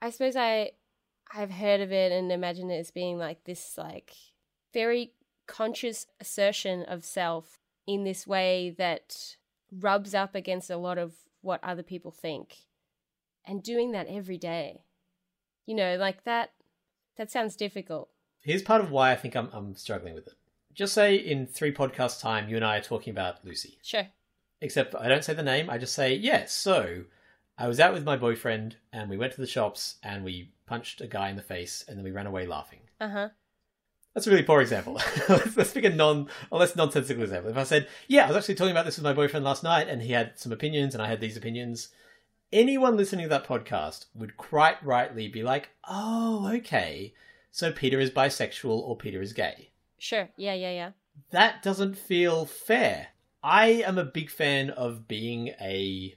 I 0.00 0.10
suppose 0.10 0.36
I 0.36 0.72
I've 1.32 1.50
heard 1.52 1.80
of 1.80 1.92
it 1.92 2.12
and 2.12 2.32
imagine 2.32 2.70
it 2.70 2.78
as 2.78 2.90
being 2.90 3.18
like 3.18 3.44
this 3.44 3.76
like 3.78 4.12
very 4.72 5.12
conscious 5.46 6.06
assertion 6.20 6.84
of 6.84 7.04
self 7.04 7.58
in 7.86 8.04
this 8.04 8.26
way 8.26 8.74
that 8.78 9.36
rubs 9.72 10.14
up 10.14 10.34
against 10.34 10.70
a 10.70 10.76
lot 10.76 10.98
of 10.98 11.14
what 11.40 11.62
other 11.62 11.82
people 11.82 12.10
think 12.10 12.66
and 13.46 13.62
doing 13.62 13.92
that 13.92 14.06
every 14.08 14.38
day. 14.38 14.84
You 15.66 15.74
know, 15.74 15.96
like 15.96 16.24
that 16.24 16.50
that 17.20 17.30
sounds 17.30 17.54
difficult. 17.54 18.08
Here's 18.40 18.62
part 18.62 18.80
of 18.80 18.90
why 18.90 19.12
I 19.12 19.16
think 19.16 19.34
I'm, 19.36 19.50
I'm 19.52 19.76
struggling 19.76 20.14
with 20.14 20.26
it. 20.26 20.32
Just 20.72 20.94
say 20.94 21.16
in 21.16 21.46
three 21.46 21.70
podcast 21.70 22.22
time, 22.22 22.48
you 22.48 22.56
and 22.56 22.64
I 22.64 22.78
are 22.78 22.82
talking 22.82 23.10
about 23.10 23.44
Lucy. 23.44 23.76
Sure. 23.82 24.06
Except 24.62 24.94
I 24.94 25.06
don't 25.06 25.22
say 25.22 25.34
the 25.34 25.42
name, 25.42 25.68
I 25.68 25.76
just 25.76 25.94
say, 25.94 26.14
yeah, 26.14 26.46
so 26.46 27.04
I 27.58 27.68
was 27.68 27.78
out 27.78 27.92
with 27.92 28.04
my 28.04 28.16
boyfriend 28.16 28.76
and 28.94 29.10
we 29.10 29.18
went 29.18 29.34
to 29.34 29.40
the 29.42 29.46
shops 29.46 29.96
and 30.02 30.24
we 30.24 30.52
punched 30.64 31.02
a 31.02 31.06
guy 31.06 31.28
in 31.28 31.36
the 31.36 31.42
face 31.42 31.84
and 31.86 31.98
then 31.98 32.04
we 32.04 32.10
ran 32.10 32.26
away 32.26 32.46
laughing. 32.46 32.80
Uh 32.98 33.08
huh. 33.10 33.28
That's 34.14 34.26
a 34.26 34.30
really 34.30 34.42
poor 34.42 34.62
example. 34.62 34.94
let's, 35.28 35.58
let's 35.58 35.72
pick 35.72 35.84
a 35.84 35.90
non, 35.90 36.28
a 36.50 36.56
less 36.56 36.74
nonsensical 36.74 37.22
example. 37.22 37.50
If 37.50 37.58
I 37.58 37.64
said, 37.64 37.86
yeah, 38.08 38.24
I 38.24 38.28
was 38.28 38.36
actually 38.38 38.54
talking 38.54 38.72
about 38.72 38.86
this 38.86 38.96
with 38.96 39.04
my 39.04 39.12
boyfriend 39.12 39.44
last 39.44 39.62
night 39.62 39.90
and 39.90 40.00
he 40.00 40.12
had 40.12 40.38
some 40.38 40.52
opinions 40.52 40.94
and 40.94 41.02
I 41.02 41.08
had 41.08 41.20
these 41.20 41.36
opinions, 41.36 41.88
anyone 42.52 42.96
listening 42.96 43.24
to 43.24 43.28
that 43.30 43.46
podcast 43.46 44.06
would 44.14 44.36
quite 44.36 44.84
rightly 44.84 45.28
be 45.28 45.42
like, 45.42 45.70
oh, 45.88 46.50
okay, 46.56 47.14
so 47.50 47.72
Peter 47.72 48.00
is 48.00 48.10
bisexual 48.10 48.70
or 48.70 48.96
Peter 48.96 49.20
is 49.20 49.32
gay. 49.32 49.70
Sure. 49.98 50.28
Yeah, 50.36 50.54
yeah, 50.54 50.70
yeah. 50.70 50.90
That 51.30 51.62
doesn't 51.62 51.98
feel 51.98 52.46
fair. 52.46 53.08
I 53.42 53.66
am 53.86 53.98
a 53.98 54.04
big 54.04 54.30
fan 54.30 54.70
of 54.70 55.08
being 55.08 55.48
a. 55.60 56.16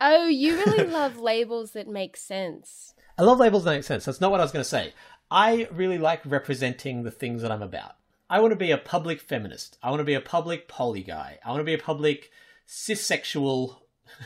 Oh, 0.00 0.26
you 0.26 0.56
really 0.56 0.86
love 0.90 1.18
labels 1.18 1.72
that 1.72 1.88
make 1.88 2.16
sense. 2.16 2.94
I 3.18 3.22
love 3.22 3.38
labels 3.38 3.64
that 3.64 3.72
make 3.72 3.84
sense. 3.84 4.04
That's 4.04 4.20
not 4.20 4.30
what 4.30 4.40
I 4.40 4.44
was 4.44 4.52
going 4.52 4.62
to 4.62 4.68
say. 4.68 4.94
I 5.30 5.68
really 5.72 5.98
like 5.98 6.22
representing 6.24 7.02
the 7.02 7.10
things 7.10 7.42
that 7.42 7.50
I'm 7.50 7.62
about. 7.62 7.96
I 8.30 8.40
want 8.40 8.52
to 8.52 8.56
be 8.56 8.70
a 8.70 8.78
public 8.78 9.20
feminist. 9.20 9.78
I 9.82 9.90
want 9.90 10.00
to 10.00 10.04
be 10.04 10.14
a 10.14 10.20
public 10.20 10.68
poly 10.68 11.02
guy. 11.02 11.38
I 11.44 11.50
want 11.50 11.60
to 11.60 11.64
be 11.64 11.74
a 11.74 11.78
public 11.78 12.30
cissexual. 12.66 13.76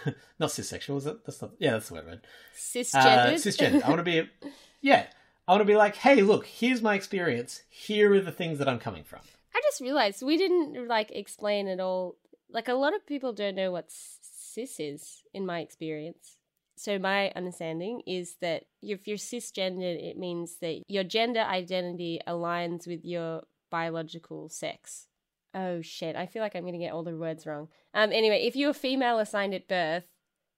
not 0.39 0.51
cissexual, 0.51 0.99
is 0.99 1.07
it? 1.07 1.25
That's 1.25 1.41
not. 1.41 1.53
Yeah, 1.59 1.73
that's 1.73 1.89
the 1.89 1.95
word. 1.95 2.07
Right? 2.07 2.21
Cisgendered. 2.57 3.27
Uh, 3.27 3.33
cisgender. 3.35 3.83
I 3.83 3.89
want 3.89 3.99
to 3.99 4.05
be. 4.05 4.29
Yeah, 4.85 5.07
I 5.47 5.53
want 5.53 5.61
to 5.61 5.65
be 5.65 5.77
like, 5.77 5.95
hey, 5.95 6.23
look, 6.23 6.45
here's 6.45 6.83
my 6.83 6.97
experience. 6.97 7.63
Here 7.69 8.13
are 8.15 8.21
the 8.21 8.33
things 8.33 8.59
that 8.59 8.69
I'm 8.69 8.81
coming 8.81 9.05
from. 9.05 9.21
I 9.55 9.61
just 9.63 9.81
realized 9.81 10.25
we 10.25 10.37
didn't 10.37 10.89
like 10.89 11.13
explain 11.13 11.69
at 11.69 11.79
all. 11.79 12.17
Like 12.51 12.67
a 12.67 12.75
lot 12.75 12.93
of 12.93 13.07
people 13.07 13.33
don't 13.33 13.55
know 13.55 13.71
what 13.71 13.87
cis 13.91 14.81
is, 14.81 15.23
in 15.33 15.47
my 15.47 15.61
experience. 15.61 16.37
So 16.77 16.99
my 16.99 17.31
understanding 17.37 18.03
is 18.07 18.37
that 18.41 18.65
if 18.83 19.07
you're 19.07 19.17
cisgendered, 19.17 20.03
it 20.03 20.19
means 20.19 20.57
that 20.63 20.83
your 20.89 21.05
gender 21.05 21.43
identity 21.43 22.21
aligns 22.27 22.87
with 22.89 23.05
your 23.05 23.43
biological 23.71 24.49
sex. 24.49 25.07
Oh 25.55 25.83
shit! 25.83 26.17
I 26.17 26.27
feel 26.27 26.43
like 26.43 26.55
I'm 26.55 26.63
going 26.63 26.73
to 26.73 26.79
get 26.79 26.93
all 26.93 27.03
the 27.03 27.17
words 27.17 27.47
wrong. 27.47 27.69
Um. 27.95 28.13
Anyway, 28.13 28.47
if 28.47 28.57
you're 28.57 28.73
female 28.73 29.19
assigned 29.19 29.55
at 29.55 29.69
birth, 29.69 30.05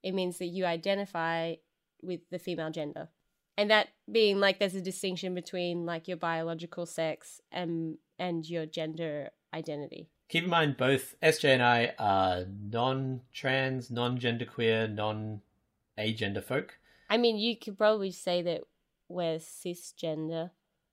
it 0.02 0.12
means 0.14 0.38
that 0.38 0.46
you 0.46 0.64
identify 0.64 1.54
with 2.02 2.20
the 2.30 2.38
female 2.38 2.70
gender, 2.70 3.08
and 3.56 3.70
that 3.70 3.88
being 4.10 4.38
like 4.38 4.58
there's 4.58 4.74
a 4.74 4.80
distinction 4.80 5.34
between 5.34 5.86
like 5.86 6.06
your 6.06 6.16
biological 6.16 6.86
sex 6.86 7.40
and 7.50 7.98
and 8.18 8.48
your 8.48 8.66
gender 8.66 9.30
identity. 9.52 10.08
Keep 10.28 10.44
in 10.44 10.50
mind, 10.50 10.76
both 10.76 11.14
SJ 11.22 11.54
and 11.54 11.62
I 11.62 11.92
are 11.98 12.46
non-trans, 12.48 13.90
non-genderqueer, 13.90 14.92
non-agender 14.92 16.42
folk. 16.42 16.78
I 17.10 17.18
mean, 17.18 17.36
you 17.36 17.56
could 17.56 17.76
probably 17.76 18.10
say 18.10 18.40
that 18.42 18.62
we're 19.08 19.38
cisgender. 19.38 20.50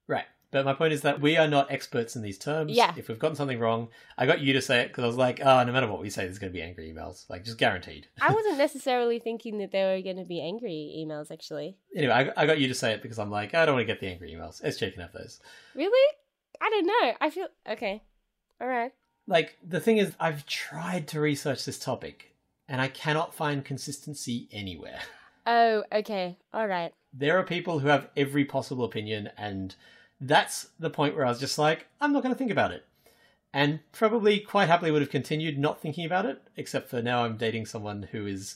Right. 0.08 0.26
But 0.52 0.66
my 0.66 0.74
point 0.74 0.92
is 0.94 1.02
that 1.02 1.22
we 1.22 1.38
are 1.38 1.48
not 1.48 1.72
experts 1.72 2.16
in 2.16 2.22
these 2.22 2.38
terms. 2.38 2.74
Yeah. 2.74 2.94
If 2.98 3.08
we've 3.08 3.18
gotten 3.18 3.38
something 3.38 3.60
wrong, 3.60 3.88
I 4.18 4.26
got 4.26 4.42
you 4.42 4.52
to 4.54 4.62
say 4.62 4.82
it 4.82 4.90
because 4.90 5.06
I 5.06 5.08
was 5.08 5.16
like, 5.16 5.40
oh, 5.44 5.64
no 5.64 5.72
matter 5.72 5.88
what 5.88 6.02
we 6.02 6.10
say, 6.10 6.26
there's 6.26 6.40
going 6.40 6.52
to 6.52 6.58
be 6.58 6.62
angry 6.62 6.94
emails. 6.94 7.30
Like, 7.30 7.46
just 7.46 7.58
guaranteed. 7.58 8.08
I 8.22 8.34
wasn't 8.34 8.58
necessarily 8.58 9.20
thinking 9.20 9.60
that 9.60 9.72
there 9.72 9.96
were 9.96 10.02
going 10.02 10.18
to 10.18 10.26
be 10.26 10.42
angry 10.42 10.94
emails, 11.06 11.32
actually. 11.32 11.78
anyway, 11.96 12.14
I, 12.14 12.44
I 12.44 12.46
got 12.46 12.60
you 12.60 12.68
to 12.68 12.74
say 12.76 12.92
it 12.92 13.02
because 13.02 13.18
I'm 13.18 13.32
like, 13.32 13.56
I 13.56 13.66
don't 13.66 13.76
want 13.76 13.88
to 13.88 13.94
get 13.94 14.02
the 14.02 14.08
angry 14.08 14.32
emails. 14.34 14.62
SJ 14.62 14.94
can 14.94 15.02
have 15.02 15.14
those. 15.14 15.40
Really? 15.74 16.16
I 16.60 16.70
don't 16.70 16.86
know. 16.86 17.14
I 17.22 17.30
feel 17.30 17.48
okay. 17.70 18.04
All 18.60 18.68
right. 18.68 18.92
Like, 19.28 19.58
the 19.66 19.80
thing 19.80 19.98
is, 19.98 20.14
I've 20.20 20.46
tried 20.46 21.08
to 21.10 21.22
research 21.22 21.64
this 21.64 21.80
topic 21.80 22.36
and 22.68 22.82
I 22.82 22.88
cannot 22.88 23.34
find 23.34 23.64
consistency 23.64 24.48
anywhere. 24.52 25.00
Oh, 25.48 25.84
okay. 25.92 26.38
All 26.54 26.68
right. 26.68 26.94
There 27.12 27.40
are 27.40 27.44
people 27.44 27.80
who 27.80 27.88
have 27.88 28.10
every 28.16 28.46
possible 28.46 28.86
opinion, 28.86 29.32
and 29.40 29.76
that's 30.22 30.70
the 30.80 30.90
point 30.90 31.16
where 31.16 31.26
I 31.26 31.30
was 31.30 31.40
just 31.40 31.58
like, 31.58 31.88
I'm 32.00 32.14
not 32.14 32.22
going 32.24 32.34
to 32.34 32.38
think 32.38 32.52
about 32.52 32.72
it. 32.72 32.86
And 33.54 33.80
probably 33.92 34.40
quite 34.40 34.70
happily 34.70 34.92
would 34.92 35.02
have 35.02 35.12
continued 35.12 35.58
not 35.58 35.82
thinking 35.82 36.06
about 36.06 36.26
it, 36.26 36.42
except 36.56 36.90
for 36.90 37.02
now 37.02 37.26
I'm 37.26 37.36
dating 37.36 37.66
someone 37.66 38.04
who 38.12 38.26
is 38.26 38.56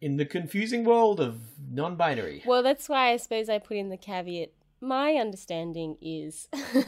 in 0.00 0.18
the 0.18 0.26
confusing 0.26 0.84
world 0.84 1.18
of 1.18 1.40
non 1.68 1.96
binary. 1.96 2.42
Well, 2.46 2.62
that's 2.62 2.88
why 2.88 3.10
I 3.10 3.16
suppose 3.16 3.48
I 3.48 3.58
put 3.58 3.76
in 3.78 3.88
the 3.88 3.96
caveat. 3.96 4.52
My 4.80 5.14
understanding 5.14 5.96
is, 6.00 6.48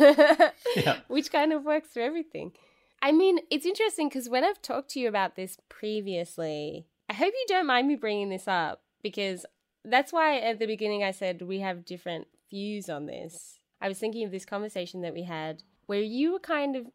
Yeah. 0.76 0.98
which 1.08 1.32
kind 1.32 1.52
of 1.52 1.64
works 1.64 1.88
for 1.94 2.00
everything. 2.00 2.52
I 3.00 3.12
mean, 3.12 3.38
it's 3.50 3.66
interesting 3.66 4.08
because 4.08 4.28
when 4.28 4.44
I've 4.44 4.60
talked 4.60 4.90
to 4.90 5.00
you 5.00 5.08
about 5.08 5.34
this 5.34 5.56
previously, 5.68 6.86
I 7.08 7.14
hope 7.14 7.32
you 7.32 7.44
don't 7.48 7.66
mind 7.66 7.88
me 7.88 7.96
bringing 7.96 8.28
this 8.28 8.46
up 8.46 8.82
because 9.02 9.46
that's 9.84 10.12
why 10.12 10.38
at 10.38 10.58
the 10.58 10.66
beginning 10.66 11.02
I 11.02 11.12
said 11.12 11.42
we 11.42 11.60
have 11.60 11.84
different 11.84 12.26
views 12.50 12.88
on 12.88 13.06
this. 13.06 13.57
I 13.80 13.88
was 13.88 13.98
thinking 13.98 14.24
of 14.24 14.30
this 14.30 14.44
conversation 14.44 15.02
that 15.02 15.14
we 15.14 15.22
had 15.22 15.62
where 15.86 16.00
you 16.00 16.32
were 16.32 16.40
kind 16.40 16.76
of, 16.76 16.86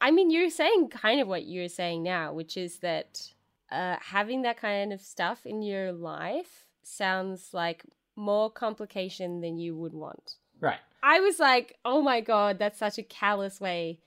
I 0.00 0.10
mean, 0.10 0.30
you're 0.30 0.50
saying 0.50 0.88
kind 0.88 1.20
of 1.20 1.28
what 1.28 1.46
you're 1.46 1.68
saying 1.68 2.02
now, 2.02 2.32
which 2.32 2.56
is 2.56 2.78
that 2.78 3.28
uh, 3.70 3.96
having 4.00 4.42
that 4.42 4.58
kind 4.58 4.92
of 4.92 5.00
stuff 5.00 5.46
in 5.46 5.62
your 5.62 5.92
life 5.92 6.66
sounds 6.82 7.50
like 7.52 7.84
more 8.16 8.50
complication 8.50 9.40
than 9.40 9.58
you 9.58 9.76
would 9.76 9.94
want. 9.94 10.36
Right. 10.60 10.80
I 11.02 11.20
was 11.20 11.38
like, 11.38 11.78
oh 11.84 12.02
my 12.02 12.20
god, 12.20 12.58
that's 12.58 12.78
such 12.78 12.98
a 12.98 13.02
callous 13.02 13.60
way 13.60 14.00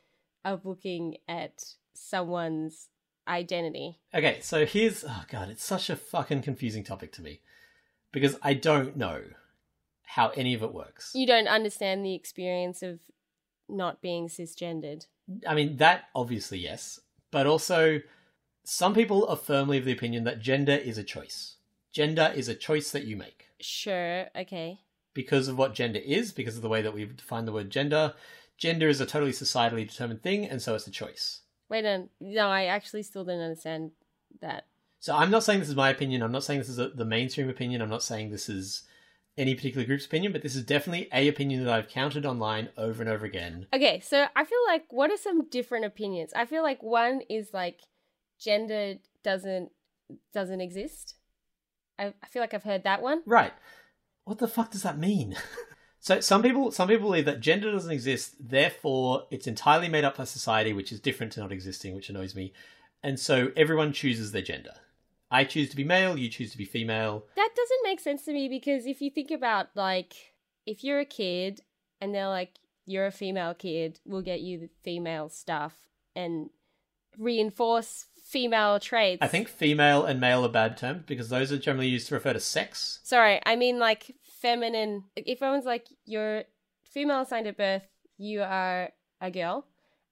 of 0.44 0.66
looking 0.66 1.18
at 1.28 1.66
someone's 1.94 2.90
identity. 3.28 3.98
Okay, 4.14 4.40
so 4.42 4.66
here's. 4.66 5.04
Oh, 5.04 5.24
God, 5.30 5.50
it's 5.50 5.66
such 5.66 5.90
a 5.90 5.96
fucking 5.96 6.44
confusing 6.44 6.84
topic 6.84 7.12
to 7.14 7.22
me. 7.22 7.42
Because 8.12 8.38
I 8.42 8.54
don't 8.54 8.96
know 8.96 9.24
how 10.06 10.30
any 10.30 10.54
of 10.54 10.64
it 10.64 10.74
works. 10.74 11.12
You 11.14 11.28
don't 11.28 11.48
understand 11.48 12.06
the 12.06 12.14
experience 12.14 12.82
of 12.82 13.00
not 13.68 14.02
being 14.02 14.28
cisgendered. 14.28 15.08
I 15.48 15.56
mean, 15.56 15.78
that 15.78 16.06
obviously, 16.14 16.60
yes. 16.60 17.00
But 17.32 17.48
also, 17.48 18.02
some 18.64 18.94
people 18.94 19.28
are 19.28 19.36
firmly 19.36 19.78
of 19.78 19.86
the 19.86 19.92
opinion 19.92 20.24
that 20.24 20.42
gender 20.42 20.76
is 20.76 20.98
a 20.98 21.04
choice. 21.04 21.56
Gender 21.92 22.32
is 22.36 22.48
a 22.48 22.56
choice 22.56 22.92
that 22.92 23.06
you 23.06 23.16
make. 23.16 23.50
Sure, 23.60 24.28
okay. 24.36 24.80
Because 25.14 25.48
of 25.48 25.58
what 25.58 25.74
gender 25.74 26.00
is, 26.04 26.32
because 26.32 26.56
of 26.58 26.62
the 26.62 26.70
way 26.70 26.82
that 26.82 26.94
we've 26.94 27.16
defined 27.16 27.48
the 27.48 27.54
word 27.54 27.70
gender, 27.70 28.14
gender 28.58 28.90
is 28.90 29.02
a 29.02 29.06
totally 29.06 29.32
societally 29.32 29.88
determined 29.88 30.22
thing, 30.22 30.46
and 30.46 30.62
so 30.62 30.76
it's 30.76 30.88
a 30.88 30.92
choice. 30.92 31.42
Wait 31.70 31.86
on. 31.86 32.10
No, 32.20 32.50
I 32.50 32.66
actually 32.66 33.04
still 33.04 33.24
don't 33.24 33.40
understand 33.40 33.92
that. 34.42 34.66
So 35.00 35.16
I'm 35.16 35.32
not 35.32 35.44
saying 35.44 35.60
this 35.60 35.70
is 35.70 35.76
my 35.76 35.90
opinion. 35.90 36.22
I'm 36.22 36.32
not 36.32 36.44
saying 36.44 36.60
this 36.60 36.70
is 36.70 36.80
a, 36.80 36.90
the 36.90 37.06
mainstream 37.06 37.50
opinion. 37.50 37.82
I'm 37.82 37.90
not 37.90 38.04
saying 38.04 38.30
this 38.30 38.50
is 38.50 38.84
any 39.38 39.56
particular 39.56 39.86
group's 39.86 40.06
opinion, 40.06 40.32
but 40.32 40.42
this 40.42 40.56
is 40.56 40.64
definitely 40.64 41.10
a 41.12 41.28
opinion 41.28 41.64
that 41.64 41.74
I've 41.74 41.90
counted 41.90 42.26
online 42.26 42.70
over 42.78 43.02
and 43.02 43.12
over 43.12 43.26
again. 43.26 43.68
Okay, 43.74 44.00
so 44.00 44.28
I 44.36 44.46
feel 44.46 44.60
like 44.68 44.86
what 44.92 45.12
are 45.12 45.18
some 45.18 45.50
different 45.50 45.86
opinions? 45.86 46.32
I 46.36 46.46
feel 46.46 46.64
like 46.64 46.82
one 46.82 47.22
is 47.30 47.50
like 47.54 47.82
gender 48.40 48.96
doesn't 49.24 49.72
doesn't 50.34 50.62
exist. 50.62 51.16
I, 52.00 52.14
I 52.24 52.28
feel 52.28 52.42
like 52.42 52.54
I've 52.54 52.64
heard 52.64 52.84
that 52.84 53.02
one. 53.02 53.24
Right. 53.26 53.54
What 54.24 54.40
the 54.40 54.48
fuck 54.48 54.72
does 54.72 54.84
that 54.84 54.98
mean? 54.98 55.36
so 56.00 56.22
some 56.22 56.42
people 56.42 56.72
some 56.72 56.88
people 56.88 57.10
believe 57.10 57.26
that 57.26 57.42
gender 57.42 57.72
doesn't 57.72 57.92
exist, 57.92 58.36
therefore 58.40 59.24
it's 59.32 59.48
entirely 59.48 59.90
made 59.90 60.06
up 60.06 60.18
by 60.18 60.24
society, 60.24 60.72
which 60.72 60.92
is 60.92 61.00
different 61.00 61.34
to 61.34 61.42
not 61.42 61.52
existing, 61.52 61.94
which 61.94 62.10
annoys 62.10 62.36
me. 62.36 62.54
And 63.04 63.20
so 63.20 63.52
everyone 63.56 63.92
chooses 63.92 64.32
their 64.32 64.42
gender. 64.42 64.72
I 65.32 65.44
choose 65.44 65.70
to 65.70 65.76
be 65.76 65.84
male, 65.84 66.18
you 66.18 66.30
choose 66.30 66.52
to 66.52 66.58
be 66.58 66.66
female. 66.66 67.26
That 67.36 67.50
doesn't 67.56 67.84
make 67.84 68.00
sense 68.00 68.24
to 68.26 68.34
me 68.34 68.48
because 68.48 68.86
if 68.86 69.02
you 69.02 69.10
think 69.10 69.32
about 69.32 69.68
like 69.76 70.14
if 70.66 70.84
you're 70.84 71.00
a 71.00 71.06
kid 71.06 71.62
and 72.00 72.14
they're 72.14 72.30
like 72.30 72.60
you're 72.86 73.08
a 73.08 73.12
female 73.12 73.54
kid, 73.54 74.00
we'll 74.06 74.22
get 74.22 74.42
you 74.42 74.60
the 74.60 74.70
female 74.84 75.30
stuff 75.30 75.74
and 76.16 76.50
reinforce 77.18 78.06
female 78.24 78.80
traits. 78.80 79.22
I 79.22 79.28
think 79.28 79.48
female 79.48 80.06
and 80.06 80.20
male 80.20 80.46
are 80.46 80.50
bad 80.50 80.78
terms 80.78 81.04
because 81.06 81.30
those 81.30 81.52
are 81.52 81.58
generally 81.58 81.88
used 81.88 82.08
to 82.08 82.16
refer 82.16 82.34
to 82.34 82.40
sex. 82.40 83.00
Sorry, 83.04 83.40
I 83.46 83.56
mean 83.56 83.80
like 83.80 84.16
feminine. 84.42 85.06
If 85.16 85.42
everyone's 85.42 85.66
like 85.66 85.88
you're 86.06 86.44
female 86.84 87.22
assigned 87.22 87.48
at 87.48 87.58
birth, 87.58 87.88
you 88.18 88.42
are 88.42 88.92
a 89.22 89.32
girl, 89.32 89.66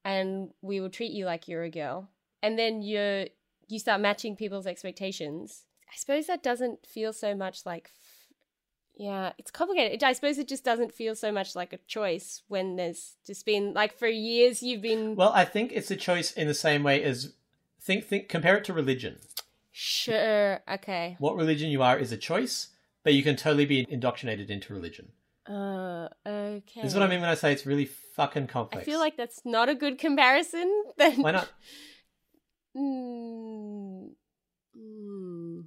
and 0.04 0.50
we 0.62 0.80
will 0.80 0.90
treat 0.90 1.12
you 1.12 1.26
like 1.26 1.48
you're 1.48 1.64
a 1.64 1.70
girl, 1.70 2.10
and 2.42 2.58
then 2.58 2.82
you 2.82 3.28
you 3.74 3.80
start 3.80 4.00
matching 4.02 4.36
people's 4.36 4.68
expectations. 4.68 5.66
I 5.92 5.96
suppose 5.98 6.28
that 6.28 6.42
doesn't 6.44 6.86
feel 6.86 7.12
so 7.14 7.36
much 7.36 7.66
like. 7.66 7.90
f- 7.94 8.34
Yeah, 8.96 9.34
it's 9.40 9.52
complicated. 9.52 9.94
It- 9.94 10.04
I 10.04 10.14
suppose 10.14 10.38
it 10.38 10.48
just 10.48 10.64
doesn't 10.64 10.94
feel 10.94 11.16
so 11.16 11.32
much 11.32 11.56
like 11.56 11.74
a 11.74 11.80
choice 11.88 12.44
when 12.48 12.76
there's 12.76 13.16
just 13.26 13.46
been 13.46 13.74
like 13.74 13.98
for 13.98 14.08
years 14.08 14.62
you've 14.64 14.82
been 14.82 15.16
Well, 15.16 15.32
I 15.34 15.46
think 15.46 15.72
it's 15.74 15.92
a 15.92 15.96
choice 15.96 16.32
in 16.32 16.48
the 16.48 16.54
same 16.54 16.84
way 16.84 17.04
as 17.04 17.34
think 17.82 18.06
think 18.06 18.30
compare 18.30 18.56
it 18.58 18.64
to 18.66 18.74
religion. 18.74 19.18
sure. 19.72 20.62
Okay. 20.72 21.16
What 21.20 21.36
religion 21.36 21.70
you 21.70 21.82
are 21.84 21.98
is 21.98 22.12
a 22.12 22.18
choice, 22.18 22.70
but 23.04 23.14
you 23.14 23.24
can 23.24 23.36
totally 23.36 23.66
be 23.66 23.86
indoctrinated 23.90 24.50
into 24.50 24.74
religion. 24.74 25.12
Uh. 25.48 26.08
Okay. 26.26 26.82
This 26.82 26.92
is 26.92 26.96
what 26.96 27.04
I 27.04 27.08
mean 27.08 27.20
when 27.22 27.30
I 27.30 27.36
say 27.36 27.52
it's 27.52 27.66
really 27.66 27.86
fucking 28.16 28.48
complex. 28.48 28.88
I 28.88 28.90
feel 28.90 29.00
like 29.00 29.18
that's 29.18 29.42
not 29.46 29.68
a 29.70 29.76
good 29.76 29.98
comparison. 30.00 30.70
Then 30.98 31.22
why 31.22 31.32
not? 31.32 31.50
Mm, 32.76 34.10
mm. 34.78 35.64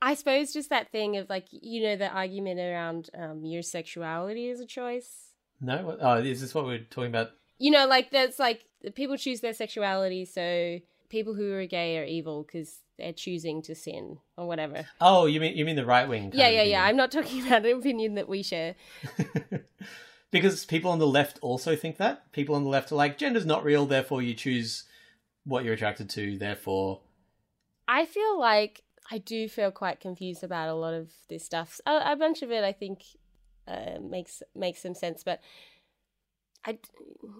I 0.00 0.14
suppose 0.14 0.52
just 0.52 0.70
that 0.70 0.90
thing 0.92 1.16
of 1.16 1.28
like 1.28 1.46
you 1.50 1.82
know 1.82 1.96
the 1.96 2.08
argument 2.08 2.60
around 2.60 3.10
um, 3.18 3.44
your 3.44 3.62
sexuality 3.62 4.48
is 4.48 4.60
a 4.60 4.66
choice. 4.66 5.32
No. 5.60 5.84
What- 5.84 5.98
Oh, 6.00 6.14
is 6.18 6.40
this 6.40 6.54
what 6.54 6.64
we're 6.66 6.78
talking 6.78 7.10
about? 7.10 7.30
You 7.58 7.70
know, 7.72 7.86
like 7.86 8.10
that's 8.10 8.38
like 8.38 8.64
people 8.94 9.16
choose 9.16 9.40
their 9.40 9.52
sexuality, 9.54 10.24
so 10.24 10.78
people 11.08 11.34
who 11.34 11.52
are 11.54 11.66
gay 11.66 11.98
are 11.98 12.04
evil 12.04 12.44
because 12.44 12.78
they're 12.96 13.12
choosing 13.12 13.62
to 13.62 13.74
sin 13.74 14.18
or 14.36 14.46
whatever. 14.46 14.86
Oh, 15.00 15.26
you 15.26 15.40
mean 15.40 15.56
you 15.56 15.64
mean 15.64 15.76
the 15.76 15.84
right 15.86 16.08
wing? 16.08 16.30
Yeah, 16.34 16.48
yeah, 16.48 16.62
yeah. 16.62 16.84
I'm 16.84 16.96
not 16.96 17.10
talking 17.10 17.42
about 17.46 17.64
an 17.66 17.76
opinion 17.76 18.14
that 18.14 18.28
we 18.28 18.42
share. 18.44 18.76
because 20.30 20.64
people 20.64 20.90
on 20.92 20.98
the 21.00 21.06
left 21.06 21.38
also 21.42 21.74
think 21.74 21.96
that. 21.96 22.30
People 22.32 22.54
on 22.54 22.62
the 22.62 22.68
left 22.70 22.92
are 22.92 22.96
like, 22.96 23.18
gender's 23.18 23.46
not 23.46 23.64
real, 23.64 23.86
therefore 23.86 24.22
you 24.22 24.34
choose 24.34 24.84
what 25.48 25.64
you're 25.64 25.74
attracted 25.74 26.08
to, 26.10 26.38
therefore. 26.38 27.00
I 27.88 28.04
feel 28.04 28.38
like 28.38 28.82
I 29.10 29.18
do 29.18 29.48
feel 29.48 29.70
quite 29.70 30.00
confused 30.00 30.44
about 30.44 30.68
a 30.68 30.74
lot 30.74 30.94
of 30.94 31.10
this 31.28 31.44
stuff. 31.44 31.80
A, 31.86 32.12
a 32.12 32.16
bunch 32.16 32.42
of 32.42 32.50
it, 32.52 32.62
I 32.62 32.72
think, 32.72 33.02
uh, 33.66 33.98
makes 34.00 34.42
makes 34.54 34.82
some 34.82 34.94
sense, 34.94 35.24
but 35.24 35.40
I, 36.64 36.78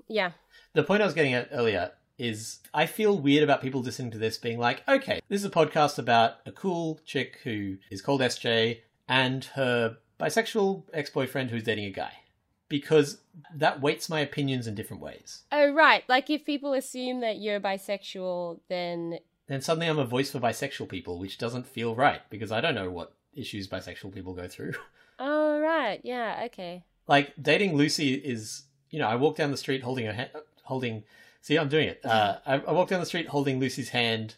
yeah, 0.09 0.33
The 0.73 0.85
point 0.85 1.03
I 1.03 1.07
was 1.07 1.14
getting 1.14 1.35
at 1.35 1.49
earlier 1.53 1.92
is 2.18 2.59
I 2.75 2.87
feel 2.87 3.18
weird 3.18 3.44
about 3.44 3.62
people 3.62 3.81
listening 3.81 4.11
to 4.12 4.18
this 4.18 4.38
being 4.38 4.59
like, 4.59 4.83
okay, 4.88 5.21
this 5.29 5.40
is 5.40 5.44
a 5.44 5.51
podcast 5.51 5.99
about 5.99 6.37
a 6.47 6.53
cool 6.53 7.01
chick 7.05 7.38
who 7.44 7.77
is 7.90 8.03
called 8.03 8.21
SJ 8.21 8.81
and 9.09 9.44
her 9.55 9.99
bisexual 10.18 10.85
ex 10.92 11.11
boyfriend 11.11 11.51
who's 11.51 11.62
dating 11.62 11.87
a 11.87 11.90
guy. 11.90 12.12
Because 12.68 13.18
that 13.54 13.81
weights 13.81 14.09
my 14.11 14.20
opinions 14.20 14.66
in 14.66 14.74
different 14.74 15.02
ways. 15.02 15.42
oh 15.52 15.72
right. 15.72 16.04
Like 16.09 16.28
if 16.28 16.44
people 16.44 16.74
assume 16.74 17.20
that 17.20 17.38
you're 17.38 17.61
bisexual, 17.61 18.61
then 18.68 19.18
Then 19.46 19.61
suddenly 19.62 19.87
I'm 19.87 19.98
a 19.98 20.04
voice 20.04 20.31
for 20.31 20.38
bisexual 20.40 20.88
people, 20.88 21.18
which 21.18 21.38
doesn't 21.38 21.66
feel 21.66 21.94
right 21.94 22.20
because 22.31 22.52
I 22.52 22.61
don't 22.61 22.74
know 22.74 22.90
what 22.90 23.14
issues 23.35 23.68
bisexual 23.68 24.12
people 24.12 24.35
go 24.35 24.48
through. 24.48 24.72
oh 25.18 25.61
right, 25.61 26.00
yeah, 26.04 26.42
okay. 26.46 26.85
like 27.07 27.33
dating 27.40 27.74
Lucy 27.76 28.14
is, 28.14 28.64
you 28.90 28.98
know, 28.98 29.09
I 29.09 29.14
walk 29.16 29.37
down 29.37 29.50
the 29.50 29.57
street 29.57 29.83
holding 29.83 30.07
her 30.07 30.12
hand, 30.12 30.31
holding. 30.64 31.04
See, 31.40 31.57
I'm 31.57 31.68
doing 31.68 31.88
it. 31.88 32.04
Uh, 32.04 32.38
I, 32.44 32.54
I 32.57 32.72
walk 32.72 32.88
down 32.88 33.00
the 33.00 33.07
street 33.07 33.28
holding 33.28 33.59
Lucy's 33.61 33.90
hand, 33.90 34.35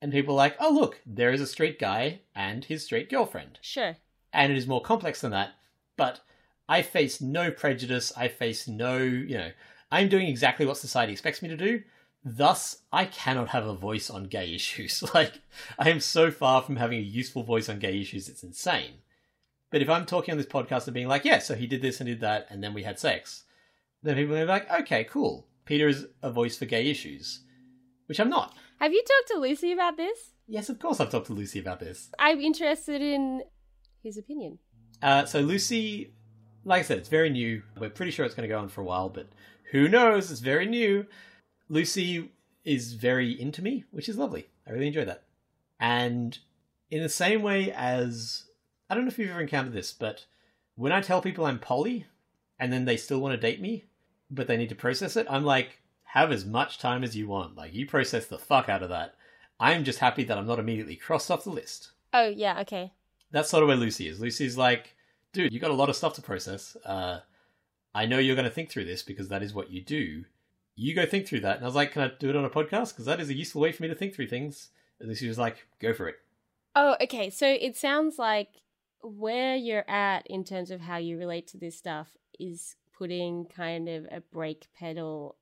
and 0.00 0.12
people 0.12 0.34
are 0.34 0.36
like, 0.36 0.56
"Oh, 0.60 0.70
look, 0.70 1.00
there 1.04 1.32
is 1.32 1.40
a 1.40 1.46
straight 1.46 1.78
guy 1.80 2.20
and 2.34 2.64
his 2.64 2.84
straight 2.84 3.10
girlfriend," 3.10 3.58
Sure. 3.62 3.96
and 4.32 4.52
it 4.52 4.58
is 4.58 4.66
more 4.68 4.82
complex 4.82 5.20
than 5.22 5.30
that. 5.32 5.50
But 5.96 6.20
I 6.68 6.82
face 6.82 7.20
no 7.20 7.50
prejudice. 7.50 8.12
I 8.16 8.28
face 8.28 8.66
no, 8.66 8.98
you 8.98 9.38
know, 9.38 9.50
I'm 9.90 10.08
doing 10.08 10.28
exactly 10.28 10.66
what 10.66 10.76
society 10.76 11.12
expects 11.12 11.42
me 11.42 11.48
to 11.48 11.56
do. 11.56 11.82
Thus, 12.24 12.82
I 12.92 13.04
cannot 13.04 13.50
have 13.50 13.66
a 13.66 13.74
voice 13.74 14.10
on 14.10 14.24
gay 14.24 14.52
issues. 14.54 15.02
like, 15.14 15.34
I 15.78 15.90
am 15.90 16.00
so 16.00 16.30
far 16.30 16.62
from 16.62 16.76
having 16.76 16.98
a 16.98 17.02
useful 17.02 17.44
voice 17.44 17.68
on 17.68 17.78
gay 17.78 18.00
issues, 18.00 18.28
it's 18.28 18.42
insane. 18.42 18.94
But 19.70 19.82
if 19.82 19.88
I'm 19.88 20.06
talking 20.06 20.32
on 20.32 20.38
this 20.38 20.46
podcast 20.46 20.86
and 20.86 20.94
being 20.94 21.08
like, 21.08 21.24
yeah, 21.24 21.38
so 21.38 21.54
he 21.54 21.66
did 21.66 21.82
this 21.82 22.00
and 22.00 22.06
did 22.06 22.20
that, 22.20 22.46
and 22.50 22.62
then 22.62 22.74
we 22.74 22.82
had 22.82 22.98
sex, 22.98 23.44
then 24.02 24.16
people 24.16 24.36
are 24.36 24.44
like, 24.44 24.70
okay, 24.80 25.04
cool. 25.04 25.46
Peter 25.64 25.88
is 25.88 26.06
a 26.22 26.30
voice 26.30 26.56
for 26.56 26.64
gay 26.64 26.88
issues, 26.88 27.40
which 28.06 28.20
I'm 28.20 28.28
not. 28.28 28.54
Have 28.78 28.92
you 28.92 29.02
talked 29.02 29.28
to 29.32 29.38
Lucy 29.38 29.72
about 29.72 29.96
this? 29.96 30.30
Yes, 30.46 30.68
of 30.68 30.78
course 30.78 31.00
I've 31.00 31.10
talked 31.10 31.26
to 31.26 31.32
Lucy 31.32 31.58
about 31.58 31.80
this. 31.80 32.10
I'm 32.18 32.40
interested 32.40 33.02
in 33.02 33.42
his 34.02 34.16
opinion. 34.16 34.58
Uh, 35.02 35.24
so 35.24 35.40
Lucy, 35.40 36.14
like 36.66 36.80
I 36.80 36.82
said, 36.82 36.98
it's 36.98 37.08
very 37.08 37.30
new. 37.30 37.62
We're 37.78 37.90
pretty 37.90 38.10
sure 38.10 38.26
it's 38.26 38.34
going 38.34 38.48
to 38.48 38.52
go 38.54 38.58
on 38.58 38.68
for 38.68 38.80
a 38.80 38.84
while, 38.84 39.08
but 39.08 39.28
who 39.70 39.88
knows? 39.88 40.30
It's 40.30 40.40
very 40.40 40.66
new. 40.66 41.06
Lucy 41.68 42.32
is 42.64 42.94
very 42.94 43.40
into 43.40 43.62
me, 43.62 43.84
which 43.92 44.08
is 44.08 44.18
lovely. 44.18 44.48
I 44.66 44.72
really 44.72 44.88
enjoy 44.88 45.04
that. 45.04 45.22
And 45.78 46.36
in 46.90 47.02
the 47.02 47.08
same 47.08 47.42
way 47.42 47.72
as 47.72 48.44
I 48.90 48.94
don't 48.94 49.04
know 49.04 49.08
if 49.08 49.18
you've 49.18 49.30
ever 49.30 49.40
encountered 49.40 49.72
this, 49.72 49.92
but 49.92 50.26
when 50.74 50.92
I 50.92 51.00
tell 51.00 51.22
people 51.22 51.46
I'm 51.46 51.60
poly, 51.60 52.06
and 52.58 52.72
then 52.72 52.84
they 52.84 52.96
still 52.96 53.20
want 53.20 53.32
to 53.32 53.40
date 53.40 53.60
me, 53.60 53.84
but 54.28 54.48
they 54.48 54.56
need 54.56 54.68
to 54.70 54.74
process 54.74 55.16
it, 55.16 55.26
I'm 55.30 55.44
like, 55.44 55.80
have 56.02 56.32
as 56.32 56.44
much 56.44 56.78
time 56.78 57.04
as 57.04 57.16
you 57.16 57.28
want. 57.28 57.56
Like 57.56 57.74
you 57.74 57.86
process 57.86 58.26
the 58.26 58.38
fuck 58.38 58.68
out 58.68 58.82
of 58.82 58.88
that. 58.88 59.14
I'm 59.60 59.84
just 59.84 60.00
happy 60.00 60.24
that 60.24 60.36
I'm 60.36 60.46
not 60.46 60.58
immediately 60.58 60.96
crossed 60.96 61.30
off 61.30 61.44
the 61.44 61.50
list 61.50 61.92
Oh 62.12 62.28
yeah, 62.28 62.60
okay. 62.60 62.92
that's 63.30 63.50
sort 63.50 63.62
of 63.62 63.68
where 63.68 63.76
Lucy 63.76 64.08
is. 64.08 64.20
Lucy's 64.20 64.56
like, 64.56 64.95
dude, 65.36 65.52
you 65.52 65.60
got 65.60 65.70
a 65.70 65.74
lot 65.74 65.88
of 65.88 65.96
stuff 65.96 66.14
to 66.14 66.22
process. 66.22 66.76
Uh, 66.84 67.20
I 67.94 68.06
know 68.06 68.18
you're 68.18 68.36
going 68.36 68.48
to 68.48 68.54
think 68.54 68.70
through 68.70 68.84
this 68.86 69.02
because 69.02 69.28
that 69.28 69.42
is 69.42 69.54
what 69.54 69.70
you 69.70 69.82
do. 69.82 70.24
You 70.74 70.94
go 70.94 71.06
think 71.06 71.26
through 71.26 71.40
that. 71.40 71.56
And 71.56 71.64
I 71.64 71.68
was 71.68 71.74
like, 71.74 71.92
can 71.92 72.02
I 72.02 72.10
do 72.18 72.28
it 72.30 72.36
on 72.36 72.44
a 72.44 72.50
podcast? 72.50 72.90
Because 72.92 73.06
that 73.06 73.20
is 73.20 73.30
a 73.30 73.34
useful 73.34 73.60
way 73.62 73.72
for 73.72 73.82
me 73.82 73.88
to 73.88 73.94
think 73.94 74.14
through 74.14 74.28
things. 74.28 74.70
And 75.00 75.08
Lucy 75.08 75.28
was 75.28 75.38
like, 75.38 75.66
go 75.80 75.94
for 75.94 76.08
it. 76.08 76.16
Oh, 76.74 76.96
okay. 77.02 77.30
So 77.30 77.46
it 77.46 77.76
sounds 77.76 78.18
like 78.18 78.48
where 79.02 79.56
you're 79.56 79.88
at 79.88 80.26
in 80.26 80.44
terms 80.44 80.70
of 80.70 80.80
how 80.80 80.96
you 80.98 81.18
relate 81.18 81.46
to 81.48 81.58
this 81.58 81.76
stuff 81.76 82.16
is 82.38 82.76
putting 82.98 83.46
kind 83.46 83.88
of 83.88 84.04
a 84.10 84.20
brake 84.20 84.66
pedal 84.78 85.36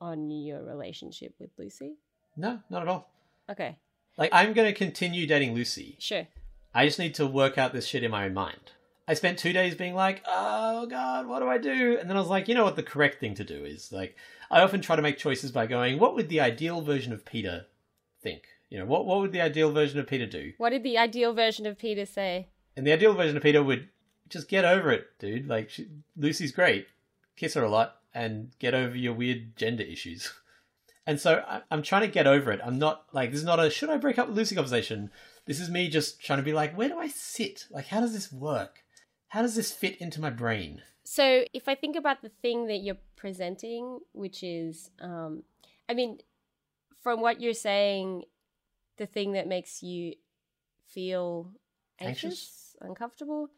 on 0.00 0.30
your 0.30 0.62
relationship 0.64 1.34
with 1.38 1.50
Lucy. 1.58 1.96
No, 2.36 2.60
not 2.70 2.82
at 2.82 2.88
all. 2.88 3.10
Okay, 3.50 3.76
Like, 4.16 4.30
I'm 4.32 4.52
going 4.52 4.68
to 4.72 4.78
continue 4.78 5.26
dating 5.26 5.54
Lucy. 5.54 5.96
sure. 5.98 6.26
I 6.72 6.86
just 6.86 7.00
need 7.00 7.14
to 7.16 7.26
work 7.26 7.58
out 7.58 7.72
this 7.72 7.86
shit 7.86 8.04
in 8.04 8.12
my 8.12 8.24
own 8.24 8.32
mind. 8.34 8.72
I 9.10 9.14
spent 9.14 9.40
two 9.40 9.52
days 9.52 9.74
being 9.74 9.96
like, 9.96 10.22
oh 10.24 10.86
god, 10.86 11.26
what 11.26 11.40
do 11.40 11.48
I 11.48 11.58
do? 11.58 11.98
And 11.98 12.08
then 12.08 12.16
I 12.16 12.20
was 12.20 12.28
like, 12.28 12.46
you 12.46 12.54
know 12.54 12.62
what 12.62 12.76
the 12.76 12.84
correct 12.84 13.18
thing 13.18 13.34
to 13.34 13.42
do 13.42 13.64
is? 13.64 13.90
Like, 13.90 14.16
I 14.52 14.60
often 14.60 14.80
try 14.80 14.94
to 14.94 15.02
make 15.02 15.18
choices 15.18 15.50
by 15.50 15.66
going, 15.66 15.98
what 15.98 16.14
would 16.14 16.28
the 16.28 16.38
ideal 16.38 16.80
version 16.80 17.12
of 17.12 17.24
Peter 17.24 17.66
think? 18.22 18.44
You 18.68 18.78
know, 18.78 18.84
what, 18.84 19.06
what 19.06 19.18
would 19.18 19.32
the 19.32 19.40
ideal 19.40 19.72
version 19.72 19.98
of 19.98 20.06
Peter 20.06 20.26
do? 20.26 20.52
What 20.58 20.70
did 20.70 20.84
the 20.84 20.96
ideal 20.96 21.34
version 21.34 21.66
of 21.66 21.76
Peter 21.76 22.06
say? 22.06 22.50
And 22.76 22.86
the 22.86 22.92
ideal 22.92 23.12
version 23.12 23.36
of 23.36 23.42
Peter 23.42 23.64
would 23.64 23.88
just 24.28 24.48
get 24.48 24.64
over 24.64 24.92
it, 24.92 25.08
dude. 25.18 25.48
Like, 25.48 25.70
she, 25.70 25.88
Lucy's 26.16 26.52
great. 26.52 26.86
Kiss 27.34 27.54
her 27.54 27.64
a 27.64 27.68
lot 27.68 27.96
and 28.14 28.52
get 28.60 28.74
over 28.74 28.96
your 28.96 29.14
weird 29.14 29.56
gender 29.56 29.82
issues. 29.82 30.32
And 31.06 31.18
so 31.18 31.42
I, 31.48 31.62
I'm 31.72 31.82
trying 31.82 32.02
to 32.02 32.08
get 32.08 32.28
over 32.28 32.52
it. 32.52 32.60
I'm 32.62 32.78
not 32.78 33.06
like, 33.12 33.30
this 33.30 33.40
is 33.40 33.46
not 33.46 33.58
a 33.58 33.70
should 33.70 33.90
I 33.90 33.96
break 33.96 34.18
up 34.18 34.28
with 34.28 34.36
Lucy 34.36 34.54
conversation. 34.54 35.10
This 35.46 35.58
is 35.58 35.68
me 35.68 35.88
just 35.88 36.22
trying 36.22 36.38
to 36.38 36.44
be 36.44 36.52
like, 36.52 36.76
where 36.76 36.88
do 36.88 36.98
I 36.98 37.08
sit? 37.08 37.66
Like, 37.70 37.86
how 37.88 38.00
does 38.00 38.12
this 38.12 38.30
work? 38.30 38.84
How 39.30 39.42
does 39.42 39.54
this 39.54 39.72
fit 39.72 39.96
into 39.98 40.20
my 40.20 40.30
brain? 40.30 40.82
So 41.04 41.44
if 41.52 41.68
I 41.68 41.74
think 41.74 41.96
about 41.96 42.20
the 42.20 42.28
thing 42.28 42.66
that 42.66 42.78
you're 42.78 42.98
presenting, 43.16 44.00
which 44.12 44.42
is, 44.42 44.90
um, 45.00 45.44
I 45.88 45.94
mean, 45.94 46.18
from 47.00 47.20
what 47.20 47.40
you're 47.40 47.54
saying, 47.54 48.24
the 48.96 49.06
thing 49.06 49.32
that 49.32 49.46
makes 49.46 49.82
you 49.82 50.14
feel 50.84 51.52
anxious, 52.00 52.24
Anxious? 52.24 52.76
uncomfortable, 52.80 53.50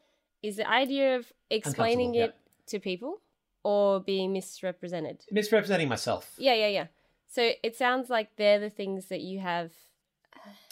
is 0.42 0.56
the 0.56 0.68
idea 0.68 1.16
of 1.16 1.32
explaining 1.50 2.14
it 2.16 2.34
to 2.66 2.78
people 2.78 3.20
or 3.62 4.00
being 4.00 4.32
misrepresented. 4.32 5.24
Misrepresenting 5.30 5.88
myself. 5.88 6.34
Yeah, 6.36 6.54
yeah, 6.54 6.68
yeah. 6.68 6.86
So 7.28 7.52
it 7.62 7.76
sounds 7.76 8.10
like 8.10 8.36
they're 8.36 8.60
the 8.60 8.70
things 8.70 9.06
that 9.06 9.22
you 9.22 9.40
have. 9.40 9.72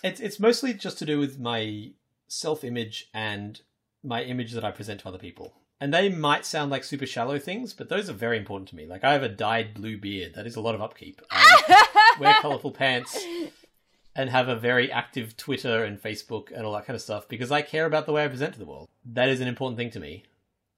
It's 0.04 0.20
it's 0.20 0.38
mostly 0.38 0.74
just 0.74 0.98
to 0.98 1.06
do 1.06 1.18
with 1.18 1.38
my 1.38 1.92
self 2.28 2.64
image 2.64 3.08
and 3.14 3.62
my 4.02 4.22
image 4.22 4.52
that 4.52 4.64
I 4.64 4.70
present 4.70 5.00
to 5.00 5.08
other 5.08 5.18
people. 5.18 5.54
And 5.80 5.94
they 5.94 6.10
might 6.10 6.44
sound 6.44 6.70
like 6.70 6.84
super 6.84 7.06
shallow 7.06 7.38
things, 7.38 7.72
but 7.72 7.88
those 7.88 8.10
are 8.10 8.14
very 8.14 8.36
important 8.36 8.68
to 8.70 8.76
me. 8.76 8.86
Like 8.86 9.02
I 9.02 9.12
have 9.12 9.22
a 9.22 9.28
dyed 9.28 9.74
blue 9.74 9.96
beard. 9.96 10.34
That 10.34 10.46
is 10.46 10.56
a 10.56 10.60
lot 10.60 10.74
of 10.74 10.82
upkeep. 10.82 11.22
I 11.30 12.16
wear 12.20 12.34
colourful 12.40 12.72
pants 12.72 13.18
and 14.14 14.28
have 14.28 14.48
a 14.48 14.56
very 14.56 14.92
active 14.92 15.36
Twitter 15.36 15.84
and 15.84 16.00
Facebook 16.00 16.52
and 16.54 16.66
all 16.66 16.74
that 16.74 16.86
kind 16.86 16.94
of 16.94 17.02
stuff 17.02 17.28
because 17.28 17.50
I 17.50 17.62
care 17.62 17.86
about 17.86 18.06
the 18.06 18.12
way 18.12 18.24
I 18.24 18.28
present 18.28 18.52
to 18.54 18.58
the 18.58 18.66
world. 18.66 18.88
That 19.04 19.28
is 19.28 19.40
an 19.40 19.48
important 19.48 19.78
thing 19.78 19.90
to 19.92 20.00
me. 20.00 20.24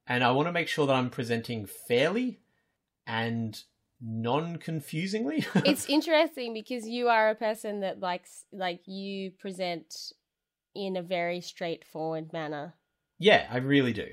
And 0.07 0.23
I 0.23 0.31
want 0.33 0.49
to 0.49 0.53
make 0.53 0.69
sure 0.69 0.87
that 0.87 0.95
I'm 0.95 1.11
presenting 1.11 1.67
fairly 1.67 2.41
and 3.07 3.61
non 4.01 4.57
confusingly. 4.57 5.47
it's 5.55 5.87
interesting 5.87 6.53
because 6.55 6.87
you 6.87 7.09
are 7.09 7.31
a 7.31 7.35
person 7.35 7.81
that 7.81 8.01
likes, 8.01 8.45
like, 8.53 8.87
you 8.87 9.31
present 9.31 10.13
in 10.75 10.97
a 10.97 11.03
very 11.03 11.41
straightforward 11.41 12.33
manner. 12.33 12.75
Yeah, 13.23 13.47
I 13.53 13.59
really 13.59 13.93
do. 13.93 14.09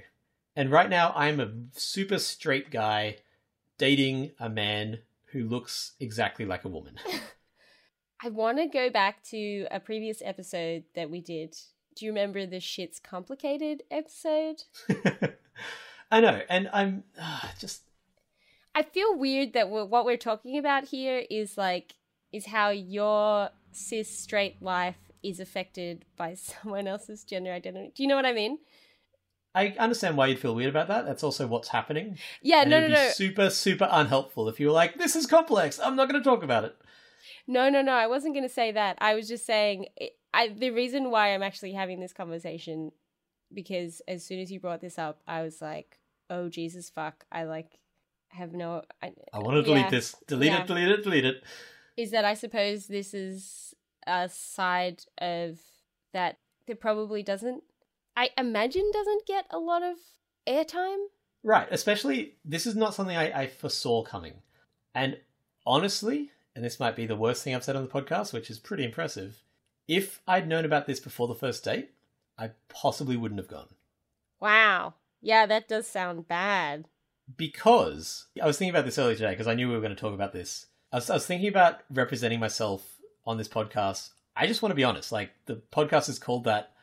And 0.56 0.72
right 0.72 0.88
now, 0.88 1.13
I'm 1.15 1.39
a 1.39 1.50
super 1.72 2.19
straight 2.19 2.69
guy 2.69 3.17
dating 3.80 4.34
a 4.39 4.50
man 4.50 5.00
who 5.32 5.45
looks 5.45 5.93
exactly 6.00 6.45
like 6.45 6.63
a 6.63 6.67
woman. 6.67 7.00
I 8.24 8.30
want 8.30 8.60
to 8.60 8.67
go 8.67 8.91
back 8.91 9.24
to 9.32 9.65
a 9.72 9.80
previous 9.80 10.22
episode 10.24 10.84
that 10.93 11.10
we 11.10 11.22
did. 11.22 11.56
Do 11.95 12.06
you 12.06 12.12
remember 12.12 12.45
the 12.45 12.60
shit's 12.60 13.00
complicated 13.00 13.82
episode? 13.89 14.62
I 16.12 16.22
know, 16.22 16.43
and 16.48 16.69
I'm 16.72 17.04
uh, 17.19 17.48
just. 17.58 17.82
I 18.76 18.84
feel 18.84 19.17
weird 19.17 19.54
that 19.54 19.72
we're, 19.72 19.86
what 19.86 20.06
we're 20.06 20.17
talking 20.17 20.56
about 20.60 20.86
here 20.86 21.24
is 21.32 21.58
like 21.58 21.95
is 22.32 22.45
how 22.45 22.69
your 22.69 23.50
cis 23.72 24.15
straight 24.15 24.62
life 24.62 25.00
is 25.24 25.39
affected 25.39 26.06
by 26.15 26.34
someone 26.36 26.86
else's 26.86 27.24
gender 27.24 27.52
identity. 27.52 27.91
Do 27.95 28.04
you 28.04 28.10
know 28.10 28.15
what 28.15 28.28
I 28.28 28.34
mean? 28.34 28.60
I 29.55 29.75
understand 29.79 30.15
why 30.15 30.27
you'd 30.27 30.39
feel 30.39 30.53
weird 30.55 30.69
about 30.69 30.88
that. 30.89 31.05
That's 31.05 31.23
also 31.23 31.47
what's 31.47 31.69
happening. 31.69 32.17
Yeah, 32.41 32.62
And 32.62 32.69
no, 32.69 32.77
it'd 32.77 32.91
no, 32.91 32.95
be 32.97 33.01
no. 33.03 33.09
super, 33.09 33.49
super 33.49 33.88
unhelpful 33.91 34.47
if 34.47 34.59
you 34.59 34.67
were 34.67 34.73
like, 34.73 34.97
"This 34.97 35.15
is 35.15 35.25
complex. 35.25 35.79
I'm 35.79 35.95
not 35.95 36.09
going 36.09 36.21
to 36.21 36.29
talk 36.29 36.43
about 36.43 36.65
it." 36.65 36.75
No, 37.47 37.69
no, 37.69 37.81
no. 37.81 37.93
I 37.93 38.07
wasn't 38.07 38.35
going 38.35 38.47
to 38.47 38.53
say 38.53 38.71
that. 38.71 38.97
I 39.01 39.15
was 39.15 39.27
just 39.27 39.45
saying 39.45 39.88
I 40.33 40.49
the 40.49 40.69
reason 40.71 41.09
why 41.09 41.33
I'm 41.33 41.41
actually 41.43 41.73
having 41.73 41.99
this 41.99 42.13
conversation 42.13 42.91
because 43.51 44.01
as 44.07 44.23
soon 44.23 44.39
as 44.39 44.51
you 44.51 44.59
brought 44.59 44.81
this 44.81 44.99
up, 44.99 45.21
I 45.27 45.41
was 45.41 45.62
like, 45.62 45.99
"Oh 46.29 46.49
Jesus 46.49 46.89
fuck." 46.89 47.25
I 47.31 47.43
like 47.45 47.79
have 48.29 48.53
no 48.53 48.83
I, 49.01 49.12
I 49.33 49.39
want 49.39 49.55
to 49.55 49.63
delete 49.63 49.85
yeah. 49.85 49.89
this. 49.89 50.15
Delete 50.27 50.51
Yeah. 50.51 50.62
it. 50.62 50.67
Delete 50.67 50.89
it. 50.89 51.03
Delete 51.03 51.25
it. 51.25 51.43
is 51.97 52.12
that 52.12 52.23
I 52.23 52.35
suppose 52.35 52.85
this 52.85 53.13
is 53.15 53.73
a 54.05 54.29
side 54.29 55.01
of 55.17 55.59
that 56.13 56.38
that 56.67 56.79
probably 56.79 57.23
doesn't 57.23 57.63
I 58.19 58.29
imagine 58.38 58.89
doesn't 58.91 59.25
get 59.25 59.45
a 59.49 59.60
lot 59.60 59.82
of 59.82 59.95
airtime. 60.45 61.05
Right. 61.41 61.67
Especially, 61.71 62.34
this 62.43 62.65
is 62.67 62.75
not 62.75 62.93
something 62.93 63.15
I, 63.15 63.43
I 63.43 63.47
foresaw 63.47 64.03
coming. 64.03 64.34
And 64.93 65.17
honestly, 65.65 66.32
and 66.53 66.65
this 66.65 66.79
might 66.82 66.97
be 66.97 67.05
the 67.05 67.15
worst 67.15 67.43
thing 67.43 67.55
I've 67.55 67.63
said 67.63 67.77
on 67.77 67.84
the 67.84 67.89
podcast, 67.89 68.34
which 68.34 68.49
is 68.49 68.60
pretty 68.60 68.84
impressive. 68.84 69.41
If 69.88 70.21
I'd 70.27 70.49
known 70.49 70.65
about 70.65 70.86
this 70.86 70.99
before 70.99 71.27
the 71.29 71.36
first 71.36 71.63
date, 71.63 71.91
I 72.38 72.51
possibly 72.67 73.15
wouldn't 73.15 73.39
have 73.39 73.47
gone. 73.47 73.69
Wow. 74.41 74.95
Yeah, 75.21 75.45
that 75.45 75.69
does 75.69 75.88
sound 75.88 76.27
bad. 76.27 76.88
because 77.38 78.25
I 78.41 78.45
was 78.47 78.58
thinking 78.58 78.75
about 78.75 78.86
this 78.86 78.97
earlier 78.97 79.15
today 79.15 79.32
because 79.32 79.47
I 79.47 79.53
knew 79.53 79.67
we 79.69 79.75
were 79.75 79.82
going 79.82 79.95
to 79.95 80.01
talk 80.01 80.13
about 80.13 80.34
this. 80.34 80.65
I 80.91 80.97
was, 80.97 81.10
I 81.10 81.13
was 81.15 81.25
thinking 81.25 81.47
about 81.47 81.82
representing 81.91 82.39
myself 82.39 82.97
on 83.25 83.38
this 83.38 83.47
podcast. 83.47 84.10
I 84.36 84.47
just 84.47 84.62
want 84.62 84.71
to 84.71 84.75
be 84.75 84.84
honest. 84.84 85.12
Like 85.12 85.32
the 85.45 85.62
podcast 85.71 86.10
is 86.10 86.19
called 86.19 86.43
that, 86.45 86.73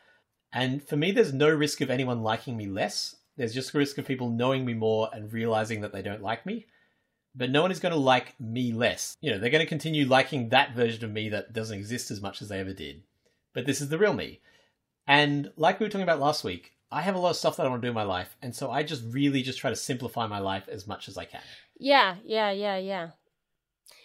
and 0.57 0.83
for 0.83 0.97
me, 0.97 1.11
there's 1.11 1.33
no 1.33 1.51
risk 1.51 1.81
of 1.81 1.91
anyone 1.91 2.23
liking 2.23 2.57
me 2.57 2.65
less. 2.65 3.15
There's 3.35 3.53
just 3.53 3.75
a 3.75 3.77
risk 3.77 3.99
of 3.99 4.07
people 4.07 4.31
knowing 4.31 4.65
me 4.65 4.73
more 4.73 5.07
and 5.13 5.31
realizing 5.31 5.81
that 5.81 5.93
they 5.93 6.01
don't 6.01 6.23
like 6.23 6.47
me. 6.47 6.65
But 7.35 7.51
no 7.51 7.61
one 7.61 7.69
is 7.69 7.79
going 7.79 7.93
to 7.93 7.99
like 7.99 8.33
me 8.39 8.73
less. 8.73 9.15
You 9.21 9.29
know, 9.29 9.37
they're 9.37 9.51
going 9.51 9.63
to 9.63 9.69
continue 9.69 10.07
liking 10.07 10.49
that 10.49 10.73
version 10.73 11.05
of 11.05 11.11
me 11.11 11.29
that 11.29 11.53
doesn't 11.53 11.77
exist 11.77 12.09
as 12.09 12.21
much 12.21 12.41
as 12.41 12.49
they 12.49 12.59
ever 12.59 12.73
did. 12.73 13.03
But 13.53 13.67
this 13.67 13.81
is 13.81 13.89
the 13.89 13.99
real 13.99 14.15
me. 14.15 14.41
And 15.05 15.51
like 15.57 15.79
we 15.79 15.85
were 15.85 15.91
talking 15.91 16.01
about 16.01 16.19
last 16.19 16.43
week, 16.43 16.71
I 16.91 17.03
have 17.03 17.13
a 17.13 17.19
lot 17.19 17.29
of 17.29 17.35
stuff 17.35 17.57
that 17.57 17.67
I 17.67 17.69
want 17.69 17.83
to 17.83 17.85
do 17.85 17.91
in 17.91 17.95
my 17.95 18.01
life, 18.03 18.35
and 18.41 18.55
so 18.55 18.71
I 18.71 18.81
just 18.81 19.03
really 19.09 19.43
just 19.43 19.59
try 19.59 19.69
to 19.69 19.75
simplify 19.75 20.25
my 20.25 20.39
life 20.39 20.67
as 20.69 20.87
much 20.87 21.07
as 21.07 21.17
I 21.17 21.25
can. 21.25 21.41
Yeah, 21.77 22.15
yeah, 22.25 22.49
yeah, 22.49 22.77
yeah. 22.77 23.09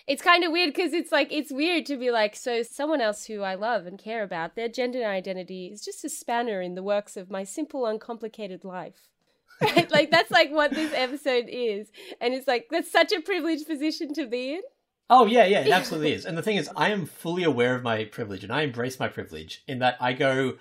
It's 0.07 0.23
kind 0.23 0.43
of 0.45 0.53
weird 0.53 0.75
because 0.75 0.93
it's 0.93 1.13
like 1.13 1.33
it's 1.33 1.53
weird 1.53 1.87
to 1.87 1.97
be 1.97 2.11
like 2.11 2.35
so 2.35 2.63
someone 2.63 3.01
else 3.01 3.27
who 3.27 3.43
I 3.43 3.55
love 3.55 3.87
and 3.87 3.99
care 3.99 4.23
about 4.23 4.57
their 4.57 4.69
gender 4.69 5.05
identity 5.05 5.67
is 5.67 5.85
just 5.85 6.05
a 6.05 6.09
spanner 6.09 6.61
in 6.61 6.75
the 6.75 6.83
works 6.83 7.17
of 7.17 7.31
my 7.31 7.45
simple 7.45 7.87
uncomplicated 7.87 8.65
life. 8.65 9.09
Right? 9.63 9.89
like 9.93 10.11
that's 10.11 10.31
like 10.33 10.51
what 10.51 10.73
this 10.73 10.93
episode 10.93 11.45
is, 11.49 11.93
and 12.21 12.35
it's 12.35 12.49
like 12.49 12.67
that's 12.69 12.91
such 12.91 13.13
a 13.13 13.21
privileged 13.21 13.69
position 13.69 14.13
to 14.15 14.27
be 14.27 14.55
in. 14.55 14.63
Oh 15.09 15.27
yeah, 15.27 15.45
yeah, 15.45 15.61
it 15.61 15.71
absolutely 15.73 16.15
is. 16.15 16.25
And 16.25 16.37
the 16.37 16.43
thing 16.43 16.57
is, 16.57 16.69
I 16.75 16.89
am 16.89 17.07
fully 17.07 17.45
aware 17.45 17.77
of 17.77 17.85
my 17.85 18.05
privilege, 18.05 18.43
and 18.43 18.53
I 18.53 18.63
embrace 18.63 18.99
my 18.99 19.07
privilege 19.07 19.63
in 19.69 19.79
that 19.79 19.97
I 20.01 20.15
go, 20.15 20.55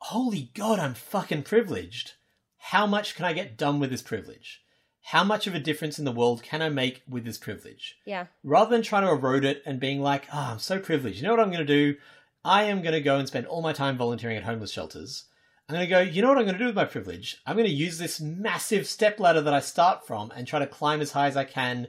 "Holy 0.00 0.50
God, 0.54 0.78
I'm 0.78 0.92
fucking 0.92 1.44
privileged. 1.44 2.12
How 2.58 2.86
much 2.86 3.14
can 3.14 3.24
I 3.24 3.32
get 3.32 3.56
done 3.56 3.80
with 3.80 3.90
this 3.90 4.02
privilege? 4.02 4.61
How 5.02 5.24
much 5.24 5.46
of 5.46 5.54
a 5.54 5.60
difference 5.60 5.98
in 5.98 6.04
the 6.04 6.12
world 6.12 6.42
can 6.42 6.62
I 6.62 6.68
make 6.68 7.02
with 7.08 7.24
this 7.24 7.38
privilege?" 7.38 7.98
Yeah, 8.04 8.26
rather 8.42 8.70
than 8.70 8.82
trying 8.82 9.04
to 9.04 9.10
erode 9.10 9.44
it 9.44 9.62
and 9.66 9.80
being 9.80 10.00
like, 10.00 10.26
oh, 10.32 10.52
I'm 10.52 10.58
so 10.58 10.78
privileged. 10.78 11.18
You 11.18 11.24
know 11.24 11.30
what 11.30 11.40
I'm 11.40 11.50
going 11.50 11.66
to 11.66 11.92
do? 11.92 11.96
I 12.44 12.64
am 12.64 12.82
going 12.82 12.94
to 12.94 13.00
go 13.00 13.18
and 13.18 13.28
spend 13.28 13.46
all 13.46 13.62
my 13.62 13.72
time 13.72 13.96
volunteering 13.96 14.36
at 14.36 14.44
homeless 14.44 14.72
shelters. 14.72 15.24
I'm 15.68 15.76
going 15.76 15.86
to 15.86 15.90
go, 15.90 16.00
you 16.00 16.22
know 16.22 16.28
what 16.28 16.38
I'm 16.38 16.44
going 16.44 16.54
to 16.54 16.58
do 16.58 16.66
with 16.66 16.74
my 16.74 16.84
privilege? 16.84 17.40
I'm 17.46 17.56
going 17.56 17.68
to 17.68 17.74
use 17.74 17.98
this 17.98 18.20
massive 18.20 18.86
step 18.86 19.20
ladder 19.20 19.40
that 19.40 19.54
I 19.54 19.60
start 19.60 20.06
from 20.06 20.32
and 20.34 20.46
try 20.46 20.58
to 20.58 20.66
climb 20.66 21.00
as 21.00 21.12
high 21.12 21.28
as 21.28 21.36
I 21.36 21.44
can 21.44 21.86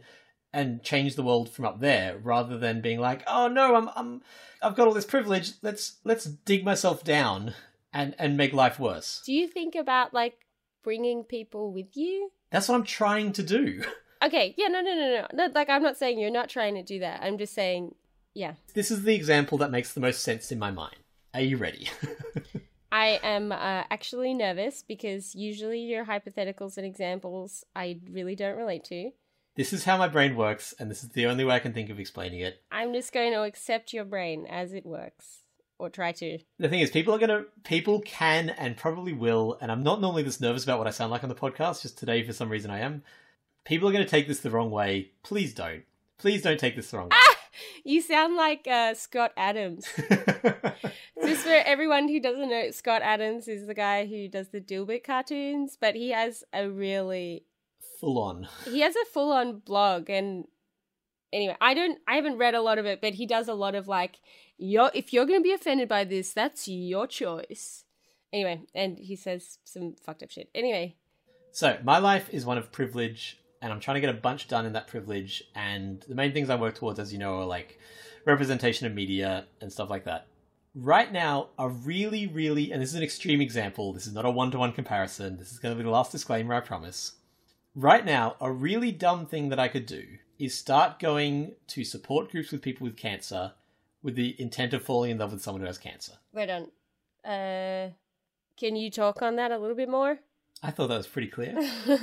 and 0.53 0.83
change 0.83 1.15
the 1.15 1.23
world 1.23 1.49
from 1.49 1.65
up 1.65 1.79
there 1.79 2.17
rather 2.19 2.57
than 2.57 2.81
being 2.81 2.99
like, 2.99 3.23
oh 3.25 3.47
no, 3.47 3.75
I'm, 3.75 3.89
I'm, 3.95 4.21
I've 4.61 4.75
got 4.75 4.87
all 4.87 4.93
this 4.93 5.05
privilege. 5.05 5.53
Let's, 5.63 5.97
let's 6.03 6.25
dig 6.25 6.63
myself 6.63 7.03
down 7.03 7.55
and, 7.91 8.15
and 8.19 8.37
make 8.37 8.53
life 8.53 8.79
worse. 8.79 9.21
do 9.25 9.33
you 9.33 9.47
think 9.47 9.73
about 9.75 10.13
like 10.13 10.37
bringing 10.83 11.23
people 11.23 11.73
with 11.73 11.97
you? 11.97 12.31
That's 12.53 12.69
what 12.69 12.75
I'm 12.75 12.83
trying 12.83 13.33
to 13.33 13.43
do. 13.43 13.83
Okay, 14.23 14.53
yeah, 14.57 14.67
no, 14.67 14.79
no, 14.79 14.93
no, 14.93 15.27
no. 15.33 15.49
Like 15.53 15.69
I'm 15.69 15.83
not 15.83 15.97
saying 15.97 16.17
you're 16.17 16.31
not 16.31 16.47
trying 16.47 16.75
to 16.75 16.83
do 16.83 16.99
that. 16.99 17.21
I'm 17.21 17.37
just 17.37 17.53
saying, 17.53 17.95
yeah, 18.33 18.53
This 18.73 18.89
is 18.89 19.03
the 19.03 19.15
example 19.15 19.57
that 19.57 19.71
makes 19.71 19.91
the 19.93 19.99
most 19.99 20.23
sense 20.23 20.51
in 20.51 20.59
my 20.59 20.71
mind. 20.71 20.95
Are 21.33 21.41
you 21.41 21.57
ready? 21.57 21.89
I 22.91 23.19
am 23.23 23.51
uh, 23.51 23.83
actually 23.89 24.35
nervous 24.35 24.83
because 24.87 25.33
usually 25.33 25.79
your 25.79 26.05
hypotheticals 26.05 26.77
and 26.77 26.85
examples 26.85 27.65
I 27.75 27.99
really 28.09 28.35
don't 28.35 28.55
relate 28.55 28.83
to. 28.85 29.09
This 29.55 29.73
is 29.73 29.83
how 29.83 29.97
my 29.97 30.07
brain 30.07 30.35
works, 30.35 30.73
and 30.79 30.89
this 30.89 31.03
is 31.03 31.09
the 31.09 31.25
only 31.25 31.43
way 31.43 31.55
I 31.55 31.59
can 31.59 31.73
think 31.73 31.89
of 31.89 31.99
explaining 31.99 32.39
it. 32.39 32.61
I'm 32.71 32.93
just 32.93 33.11
going 33.11 33.33
to 33.33 33.43
accept 33.43 33.93
your 33.93 34.05
brain 34.05 34.47
as 34.49 34.73
it 34.73 34.85
works, 34.85 35.42
or 35.83 35.89
try 35.89 36.11
to. 36.13 36.39
The 36.59 36.69
thing 36.69 36.79
is, 36.79 36.89
people 36.91 37.13
are 37.13 37.19
gonna, 37.19 37.43
people 37.63 37.99
can 38.01 38.49
and 38.49 38.77
probably 38.77 39.13
will, 39.13 39.57
and 39.61 39.71
I'm 39.71 39.83
not 39.83 40.01
normally 40.01 40.23
this 40.23 40.39
nervous 40.41 40.63
about 40.63 40.77
what 40.79 40.87
I 40.87 40.91
sound 40.91 41.11
like 41.11 41.23
on 41.23 41.29
the 41.29 41.35
podcast, 41.35 41.81
just 41.81 41.97
today 41.97 42.23
for 42.25 42.33
some 42.33 42.49
reason 42.49 42.71
I 42.71 42.79
am. 42.79 43.03
People 43.65 43.87
are 43.89 43.91
gonna 43.91 44.05
take 44.05 44.27
this 44.27 44.39
the 44.39 44.49
wrong 44.51 44.71
way. 44.71 45.11
Please 45.23 45.53
don't. 45.53 45.83
Please 46.17 46.41
don't 46.41 46.59
take 46.59 46.75
this 46.75 46.91
the 46.91 46.97
wrong 46.99 47.09
way. 47.09 47.17
You 47.83 48.01
sound 48.01 48.35
like 48.35 48.65
uh, 48.67 48.95
Scott 48.95 49.31
Adams. 49.37 49.85
Just 51.23 51.43
for 51.43 51.51
everyone 51.53 52.07
who 52.07 52.19
doesn't 52.19 52.49
know, 52.49 52.71
Scott 52.71 53.01
Adams 53.03 53.47
is 53.47 53.67
the 53.67 53.75
guy 53.75 54.05
who 54.07 54.27
does 54.27 54.49
the 54.49 54.59
Dilbert 54.59 55.03
cartoons, 55.03 55.77
but 55.79 55.95
he 55.95 56.09
has 56.09 56.43
a 56.51 56.67
really 56.69 57.45
Full 57.99 58.17
on. 58.19 58.47
he 58.65 58.81
has 58.81 58.95
a 58.95 59.05
full 59.13 59.31
on 59.31 59.59
blog 59.59 60.09
and 60.09 60.43
anyway 61.31 61.55
i 61.61 61.73
don't 61.73 61.99
i 62.05 62.15
haven't 62.15 62.37
read 62.37 62.53
a 62.53 62.61
lot 62.61 62.77
of 62.77 62.85
it 62.85 62.99
but 62.99 63.13
he 63.13 63.25
does 63.25 63.47
a 63.47 63.53
lot 63.53 63.75
of 63.75 63.87
like 63.87 64.17
you're 64.63 64.91
if 64.93 65.11
you're 65.11 65.25
gonna 65.25 65.41
be 65.41 65.53
offended 65.53 65.89
by 65.89 66.03
this 66.03 66.33
that's 66.33 66.67
your 66.67 67.05
choice 67.05 67.83
anyway 68.31 68.61
and 68.73 68.97
he 68.97 69.15
says 69.15 69.59
some 69.63 69.93
fucked 70.03 70.23
up 70.23 70.31
shit 70.31 70.49
anyway 70.55 70.95
So, 71.55 71.77
my 71.83 71.99
life 71.99 72.29
is 72.31 72.47
one 72.47 72.57
of 72.57 72.71
privilege, 72.71 73.37
and 73.61 73.71
I'm 73.71 73.79
trying 73.79 73.93
to 73.95 74.01
get 74.01 74.09
a 74.09 74.19
bunch 74.19 74.47
done 74.47 74.65
in 74.65 74.73
that 74.73 74.87
privilege. 74.87 75.43
And 75.53 76.03
the 76.09 76.15
main 76.15 76.33
things 76.33 76.49
I 76.49 76.55
work 76.55 76.73
towards, 76.73 76.97
as 76.97 77.13
you 77.13 77.19
know, 77.19 77.41
are 77.41 77.45
like 77.45 77.79
representation 78.25 78.87
of 78.87 78.95
media 78.95 79.45
and 79.61 79.71
stuff 79.71 79.87
like 79.87 80.05
that. 80.05 80.25
Right 80.73 81.13
now, 81.13 81.49
a 81.59 81.69
really, 81.69 82.25
really, 82.25 82.71
and 82.71 82.81
this 82.81 82.89
is 82.89 82.95
an 82.95 83.03
extreme 83.03 83.39
example, 83.39 83.93
this 83.93 84.07
is 84.07 84.15
not 84.15 84.25
a 84.25 84.31
one 84.31 84.49
to 84.49 84.57
one 84.57 84.73
comparison, 84.73 85.37
this 85.37 85.51
is 85.51 85.59
going 85.59 85.75
to 85.75 85.77
be 85.77 85.83
the 85.83 85.91
last 85.91 86.11
disclaimer, 86.11 86.55
I 86.55 86.61
promise. 86.61 87.17
Right 87.75 88.03
now, 88.03 88.35
a 88.41 88.51
really 88.51 88.91
dumb 88.91 89.27
thing 89.27 89.49
that 89.49 89.59
I 89.59 89.67
could 89.67 89.85
do 89.85 90.03
is 90.39 90.57
start 90.57 90.99
going 90.99 91.51
to 91.67 91.83
support 91.83 92.31
groups 92.31 92.51
with 92.51 92.63
people 92.63 92.85
with 92.85 92.97
cancer 92.97 93.53
with 94.03 94.15
the 94.15 94.39
intent 94.39 94.73
of 94.73 94.83
falling 94.83 95.11
in 95.11 95.17
love 95.17 95.31
with 95.31 95.41
someone 95.41 95.61
who 95.61 95.67
has 95.67 95.77
cancer. 95.77 96.13
wait 96.33 96.49
on 96.49 96.63
uh 97.25 97.89
can 98.57 98.75
you 98.75 98.91
talk 98.91 99.21
on 99.21 99.35
that 99.37 99.51
a 99.51 99.57
little 99.57 99.75
bit 99.75 99.89
more 99.89 100.19
I 100.61 100.71
thought 100.71 100.87
that 100.87 100.97
was 100.97 101.07
pretty 101.07 101.27
clear. 101.27 101.57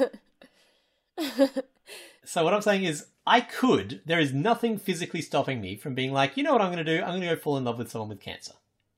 So 2.24 2.44
what 2.44 2.54
I'm 2.54 2.60
saying 2.62 2.84
is, 2.84 3.06
I 3.26 3.40
could. 3.40 4.02
There 4.06 4.20
is 4.20 4.32
nothing 4.32 4.78
physically 4.78 5.22
stopping 5.22 5.61
me 5.61 5.74
from 5.74 5.94
being 5.94 6.12
like, 6.12 6.36
you 6.36 6.42
know 6.44 6.53
what 6.53 6.61
I'm 6.61 6.70
going 6.70 6.84
to 6.84 6.96
do? 6.96 7.03
I'm 7.03 7.09
going 7.11 7.22
to 7.22 7.26
go 7.28 7.36
fall 7.36 7.57
in 7.57 7.64
love 7.64 7.78
with 7.78 7.90
someone 7.90 8.09
with 8.11 8.20
cancer. 8.20 8.53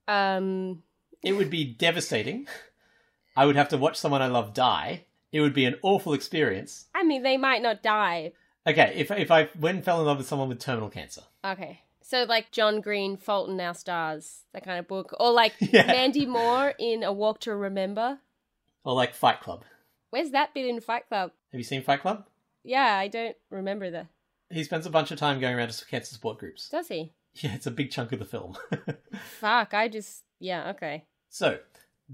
um 0.08 0.82
It 1.22 1.32
would 1.32 1.48
be 1.48 1.64
devastating. 1.64 2.46
I 3.36 3.46
would 3.46 3.56
have 3.56 3.68
to 3.70 3.78
watch 3.78 3.96
someone 3.96 4.20
I 4.20 4.26
love 4.26 4.52
die. 4.52 5.04
It 5.30 5.40
would 5.40 5.54
be 5.54 5.64
an 5.64 5.76
awful 5.82 6.12
experience. 6.12 6.86
i 6.94 7.02
mean 7.02 7.22
they 7.22 7.38
might 7.38 7.62
not 7.62 7.82
die 7.82 8.32
Okay, 8.66 8.92
if 8.96 9.10
if 9.10 9.30
I 9.30 9.48
went 9.58 9.76
and 9.76 9.84
fell 9.84 10.00
in 10.00 10.06
love 10.06 10.18
with 10.18 10.26
someone 10.28 10.48
with 10.48 10.60
terminal 10.60 10.90
cancer, 10.90 11.22
okay 11.44 11.80
so 12.12 12.24
like 12.28 12.50
john 12.50 12.80
green 12.82 13.16
fault 13.16 13.48
in 13.48 13.58
our 13.60 13.74
stars 13.74 14.42
that 14.52 14.62
kind 14.64 14.78
of 14.78 14.86
book 14.86 15.14
or 15.18 15.32
like 15.32 15.54
Yeah. 15.60 15.86
mandy 15.86 16.26
moore 16.26 16.74
in 16.78 17.02
a 17.02 17.12
walk 17.12 17.40
to 17.40 17.54
remember 17.54 18.18
or 18.84 18.94
like 18.94 19.14
Fight 19.14 19.40
Club. 19.40 19.64
where's 20.10 20.30
that 20.32 20.52
bit 20.52 20.66
in 20.66 20.80
fight 20.80 21.08
club 21.08 21.30
Have 21.52 21.58
you 21.58 21.64
seen 21.64 21.82
Fight 21.82 22.02
Club? 22.02 22.26
yeah 22.64 22.96
i 22.98 23.08
don't 23.08 23.36
remember 23.50 23.90
the 23.90 24.06
He 24.50 24.62
spends 24.64 24.84
a 24.86 24.90
bunch 24.90 25.10
of 25.10 25.18
time 25.18 25.40
going 25.40 25.54
around 25.56 25.70
to 25.70 25.86
cancer 25.86 26.12
support 26.14 26.38
groups. 26.38 26.68
does 26.68 26.88
he 26.88 27.12
Yeah, 27.34 27.54
it's 27.54 27.66
a 27.66 27.70
big 27.70 27.90
chunk 27.90 28.12
of 28.12 28.18
the 28.18 28.26
film. 28.26 28.56
Fuck, 29.40 29.72
I 29.72 29.88
just 29.88 30.22
yeah, 30.38 30.70
okay. 30.74 31.04
So 31.30 31.58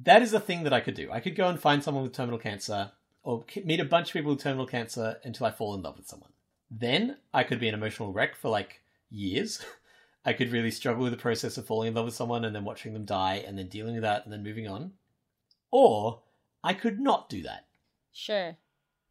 that 0.05 0.23
is 0.23 0.33
a 0.33 0.39
thing 0.41 0.63
that 0.65 0.73
I 0.73 0.81
could 0.81 0.95
do. 0.95 1.11
I 1.11 1.19
could 1.21 1.35
go 1.35 1.49
and 1.49 1.59
find 1.59 1.83
someone 1.83 2.05
with 2.05 2.13
terminal 2.13 2.39
cancer, 2.39 2.93
or 3.25 3.45
meet 3.65 3.81
a 3.81 3.85
bunch 3.85 4.09
of 4.11 4.13
people 4.13 4.31
with 4.33 4.41
terminal 4.43 4.67
cancer 4.67 5.17
until 5.25 5.47
I 5.47 5.51
fall 5.51 5.75
in 5.75 5.83
love 5.83 5.97
with 5.97 6.07
someone. 6.07 6.31
Then 6.71 7.17
I 7.35 7.43
could 7.43 7.59
be 7.59 7.67
an 7.69 7.75
emotional 7.75 8.13
wreck 8.13 8.37
for 8.37 8.49
like 8.49 8.81
years, 9.11 9.65
I 10.29 10.35
could 10.35 10.53
really 10.53 10.71
struggle 10.71 11.05
with 11.05 11.13
the 11.13 11.19
process 11.19 11.57
of 11.57 11.65
falling 11.65 11.89
in 11.89 11.95
love 11.95 12.05
with 12.05 12.15
someone 12.15 12.45
and 12.45 12.55
then 12.55 12.67
watching 12.67 12.93
them 12.93 13.07
die 13.07 13.43
and 13.47 13.59
then 13.59 13.69
dealing 13.69 13.95
with 13.95 14.03
that 14.03 14.25
and 14.25 14.33
then 14.33 14.43
moving 14.43 14.69
on. 14.69 14.93
Or 15.71 16.21
I 16.63 16.75
could 16.75 17.01
not 17.01 17.31
do 17.31 17.41
that. 17.45 17.65
Sure. 18.13 18.59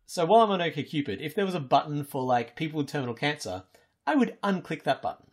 So 0.05 0.26
while 0.28 0.41
I'm 0.41 0.51
on 0.51 0.59
OkCupid, 0.59 1.20
if 1.20 1.34
there 1.34 1.47
was 1.47 1.55
a 1.55 1.59
button 1.59 2.03
for 2.03 2.22
like 2.22 2.55
people 2.55 2.78
with 2.78 2.88
terminal 2.88 3.15
cancer, 3.15 3.63
I 4.05 4.13
would 4.13 4.38
unclick 4.43 4.84
that 4.84 5.01
button. 5.01 5.26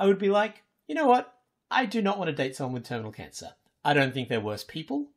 I 0.00 0.06
would 0.06 0.18
be 0.18 0.30
like, 0.30 0.64
you 0.88 0.96
know 0.96 1.06
what? 1.06 1.32
I 1.70 1.86
do 1.86 2.02
not 2.02 2.18
want 2.18 2.26
to 2.30 2.34
date 2.34 2.56
someone 2.56 2.74
with 2.74 2.84
terminal 2.84 3.12
cancer. 3.12 3.50
I 3.84 3.94
don't 3.94 4.12
think 4.12 4.28
they're 4.28 4.40
worse 4.40 4.64
people. 4.64 5.10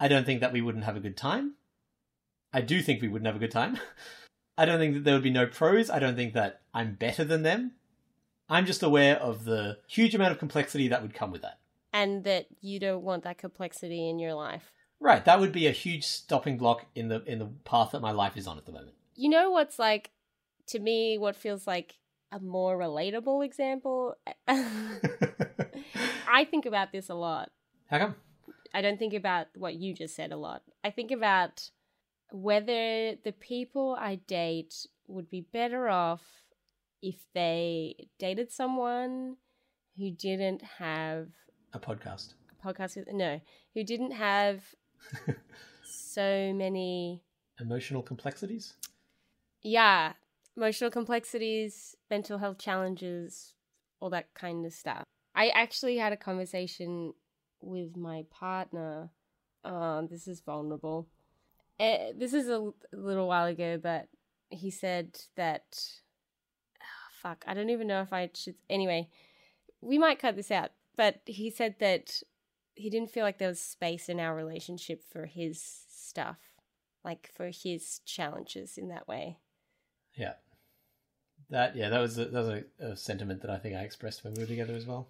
I 0.00 0.08
don't 0.08 0.24
think 0.24 0.40
that 0.40 0.54
we 0.54 0.62
wouldn't 0.62 0.84
have 0.84 0.96
a 0.96 1.00
good 1.00 1.18
time. 1.18 1.56
I 2.54 2.62
do 2.62 2.80
think 2.80 3.02
we 3.02 3.08
wouldn't 3.08 3.26
have 3.26 3.36
a 3.36 3.38
good 3.38 3.50
time. 3.50 3.76
I 4.56 4.64
don't 4.64 4.78
think 4.78 4.94
that 4.94 5.04
there 5.04 5.12
would 5.12 5.22
be 5.22 5.28
no 5.28 5.46
pros. 5.46 5.90
I 5.90 5.98
don't 5.98 6.16
think 6.16 6.32
that 6.32 6.62
I'm 6.72 6.94
better 6.94 7.22
than 7.22 7.42
them. 7.42 7.72
I'm 8.50 8.66
just 8.66 8.82
aware 8.82 9.16
of 9.16 9.44
the 9.44 9.78
huge 9.86 10.14
amount 10.14 10.32
of 10.32 10.38
complexity 10.38 10.88
that 10.88 11.00
would 11.02 11.14
come 11.14 11.30
with 11.30 11.42
that. 11.42 11.60
And 11.92 12.24
that 12.24 12.46
you 12.60 12.80
don't 12.80 13.02
want 13.02 13.22
that 13.24 13.38
complexity 13.38 14.08
in 14.08 14.18
your 14.18 14.34
life. 14.34 14.72
Right, 14.98 15.24
that 15.24 15.40
would 15.40 15.52
be 15.52 15.66
a 15.66 15.72
huge 15.72 16.04
stopping 16.04 16.58
block 16.58 16.84
in 16.94 17.08
the 17.08 17.22
in 17.24 17.38
the 17.38 17.46
path 17.64 17.92
that 17.92 18.02
my 18.02 18.10
life 18.10 18.36
is 18.36 18.46
on 18.46 18.58
at 18.58 18.66
the 18.66 18.72
moment. 18.72 18.96
You 19.14 19.30
know 19.30 19.50
what's 19.50 19.78
like 19.78 20.10
to 20.66 20.78
me 20.78 21.16
what 21.16 21.36
feels 21.36 21.66
like 21.66 21.94
a 22.30 22.38
more 22.38 22.76
relatable 22.76 23.44
example? 23.44 24.16
I 24.48 26.44
think 26.50 26.66
about 26.66 26.92
this 26.92 27.08
a 27.08 27.14
lot. 27.14 27.50
How 27.88 27.98
come? 27.98 28.14
I 28.74 28.82
don't 28.82 28.98
think 28.98 29.14
about 29.14 29.46
what 29.56 29.74
you 29.74 29.94
just 29.94 30.14
said 30.14 30.32
a 30.32 30.36
lot. 30.36 30.62
I 30.84 30.90
think 30.90 31.10
about 31.10 31.70
whether 32.30 33.16
the 33.24 33.32
people 33.32 33.96
I 33.98 34.16
date 34.16 34.86
would 35.08 35.30
be 35.30 35.40
better 35.40 35.88
off 35.88 36.22
if 37.02 37.16
they 37.34 38.08
dated 38.18 38.52
someone 38.52 39.36
who 39.96 40.10
didn't 40.10 40.62
have 40.78 41.28
A 41.72 41.78
podcast. 41.78 42.34
a 42.50 42.66
podcast 42.66 42.96
with 42.96 43.12
no, 43.12 43.40
who 43.74 43.84
didn't 43.84 44.12
have 44.12 44.62
so 45.84 46.52
many 46.52 47.22
Emotional 47.60 48.02
complexities? 48.02 48.74
yeah, 49.62 50.12
emotional 50.56 50.90
complexities, 50.90 51.94
mental 52.10 52.38
health 52.38 52.58
challenges, 52.58 53.54
all 54.00 54.08
that 54.10 54.32
kind 54.34 54.64
of 54.64 54.72
stuff. 54.72 55.04
I 55.34 55.48
actually 55.50 55.98
had 55.98 56.12
a 56.12 56.16
conversation 56.16 57.12
with 57.60 57.96
my 57.96 58.24
partner. 58.30 59.10
Uh, 59.64 60.02
this 60.08 60.26
is 60.26 60.40
vulnerable. 60.40 61.06
Uh, 61.78 62.12
this 62.16 62.32
is 62.32 62.48
a 62.48 62.70
little 62.92 63.28
while 63.28 63.46
ago, 63.46 63.78
but 63.82 64.08
he 64.48 64.70
said 64.70 65.18
that. 65.36 65.62
Fuck, 67.22 67.44
I 67.46 67.54
don't 67.54 67.70
even 67.70 67.86
know 67.86 68.02
if 68.02 68.12
I 68.12 68.30
should. 68.34 68.54
Anyway, 68.68 69.08
we 69.80 69.98
might 69.98 70.18
cut 70.18 70.36
this 70.36 70.50
out, 70.50 70.70
but 70.96 71.20
he 71.26 71.50
said 71.50 71.76
that 71.80 72.22
he 72.74 72.90
didn't 72.90 73.10
feel 73.10 73.24
like 73.24 73.38
there 73.38 73.48
was 73.48 73.60
space 73.60 74.08
in 74.08 74.20
our 74.20 74.34
relationship 74.34 75.02
for 75.10 75.26
his 75.26 75.62
stuff, 75.62 76.38
like 77.04 77.30
for 77.34 77.50
his 77.52 78.00
challenges 78.04 78.78
in 78.78 78.88
that 78.88 79.06
way. 79.06 79.38
Yeah. 80.14 80.34
That 81.50 81.74
yeah, 81.74 81.88
that 81.88 81.98
was 81.98 82.16
a, 82.18 82.26
that 82.26 82.44
was 82.44 82.48
a, 82.48 82.92
a 82.92 82.96
sentiment 82.96 83.42
that 83.42 83.50
I 83.50 83.58
think 83.58 83.74
I 83.74 83.80
expressed 83.80 84.22
when 84.22 84.34
we 84.34 84.42
were 84.42 84.46
together 84.46 84.74
as 84.74 84.86
well. 84.86 85.08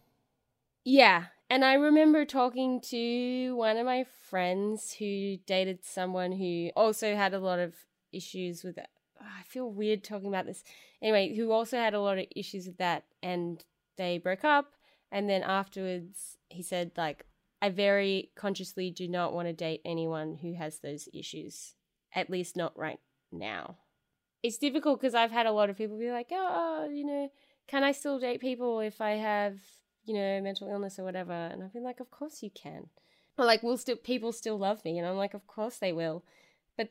Yeah, 0.84 1.26
and 1.50 1.64
I 1.64 1.74
remember 1.74 2.24
talking 2.24 2.80
to 2.82 3.54
one 3.54 3.76
of 3.76 3.84
my 3.84 4.04
friends 4.28 4.94
who 4.98 5.36
dated 5.44 5.84
someone 5.84 6.32
who 6.32 6.70
also 6.74 7.14
had 7.14 7.34
a 7.34 7.38
lot 7.38 7.58
of 7.58 7.74
issues 8.12 8.64
with 8.64 8.78
I 9.20 9.42
feel 9.46 9.70
weird 9.70 10.02
talking 10.02 10.28
about 10.28 10.46
this. 10.46 10.64
Anyway, 11.02 11.34
who 11.36 11.52
also 11.52 11.76
had 11.76 11.94
a 11.94 12.00
lot 12.00 12.18
of 12.18 12.26
issues 12.34 12.66
with 12.66 12.78
that 12.78 13.04
and 13.22 13.64
they 13.96 14.18
broke 14.18 14.44
up 14.44 14.72
and 15.12 15.28
then 15.28 15.42
afterwards 15.42 16.38
he 16.48 16.62
said 16.62 16.92
like 16.96 17.26
I 17.62 17.68
very 17.68 18.30
consciously 18.34 18.90
do 18.90 19.06
not 19.08 19.34
want 19.34 19.48
to 19.48 19.52
date 19.52 19.82
anyone 19.84 20.38
who 20.40 20.54
has 20.54 20.78
those 20.78 21.08
issues. 21.12 21.74
At 22.14 22.30
least 22.30 22.56
not 22.56 22.76
right 22.76 22.98
now. 23.30 23.76
It's 24.42 24.56
difficult 24.58 25.00
because 25.00 25.14
I've 25.14 25.30
had 25.30 25.46
a 25.46 25.52
lot 25.52 25.68
of 25.68 25.76
people 25.76 25.98
be 25.98 26.10
like, 26.10 26.28
oh, 26.32 26.86
"Oh, 26.86 26.90
you 26.90 27.04
know, 27.04 27.30
can 27.68 27.84
I 27.84 27.92
still 27.92 28.18
date 28.18 28.40
people 28.40 28.80
if 28.80 29.00
I 29.00 29.12
have, 29.12 29.58
you 30.04 30.14
know, 30.14 30.40
mental 30.40 30.68
illness 30.68 30.98
or 30.98 31.04
whatever? 31.04 31.32
And 31.32 31.62
I've 31.62 31.72
been 31.72 31.84
like, 31.84 32.00
of 32.00 32.10
course 32.10 32.42
you 32.42 32.50
can. 32.50 32.88
Or 33.38 33.44
like, 33.44 33.62
will 33.62 33.76
still 33.76 33.96
people 33.96 34.32
still 34.32 34.58
love 34.58 34.84
me? 34.84 34.98
And 34.98 35.06
I'm 35.06 35.16
like, 35.16 35.34
of 35.34 35.46
course 35.46 35.76
they 35.76 35.92
will. 35.92 36.24
But 36.76 36.88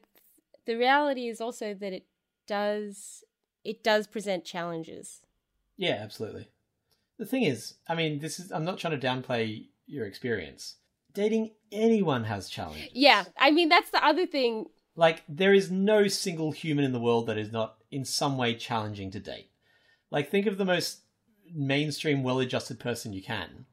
the 0.65 0.75
reality 0.75 1.27
is 1.27 1.41
also 1.41 1.73
that 1.73 1.93
it 1.93 2.05
does 2.49 3.23
it 3.63 3.83
does 3.83 4.07
present 4.07 4.43
challenges. 4.43 5.21
Yeah, 5.77 5.99
absolutely. 6.01 6.49
The 7.19 7.25
thing 7.25 7.43
is, 7.43 7.75
I 7.87 7.93
mean, 7.93 8.19
this 8.19 8.39
is 8.39 8.51
I'm 8.51 8.65
not 8.65 8.79
trying 8.79 8.99
to 8.99 9.07
downplay 9.07 9.67
your 9.85 10.05
experience. 10.05 10.75
Dating 11.13 11.51
anyone 11.71 12.23
has 12.23 12.49
challenges. 12.49 12.89
Yeah, 12.93 13.25
I 13.37 13.51
mean 13.51 13.69
that's 13.69 13.91
the 13.91 14.03
other 14.03 14.25
thing. 14.25 14.65
Like 14.95 15.23
there 15.29 15.53
is 15.53 15.69
no 15.69 16.07
single 16.07 16.51
human 16.51 16.83
in 16.83 16.91
the 16.91 16.99
world 16.99 17.27
that 17.27 17.37
is 17.37 17.51
not 17.51 17.77
in 17.91 18.03
some 18.03 18.37
way 18.37 18.55
challenging 18.55 19.11
to 19.11 19.19
date. 19.19 19.51
Like 20.09 20.29
think 20.29 20.47
of 20.47 20.57
the 20.57 20.65
most 20.65 21.01
mainstream 21.53 22.23
well-adjusted 22.23 22.79
person 22.79 23.13
you 23.13 23.21
can, 23.21 23.65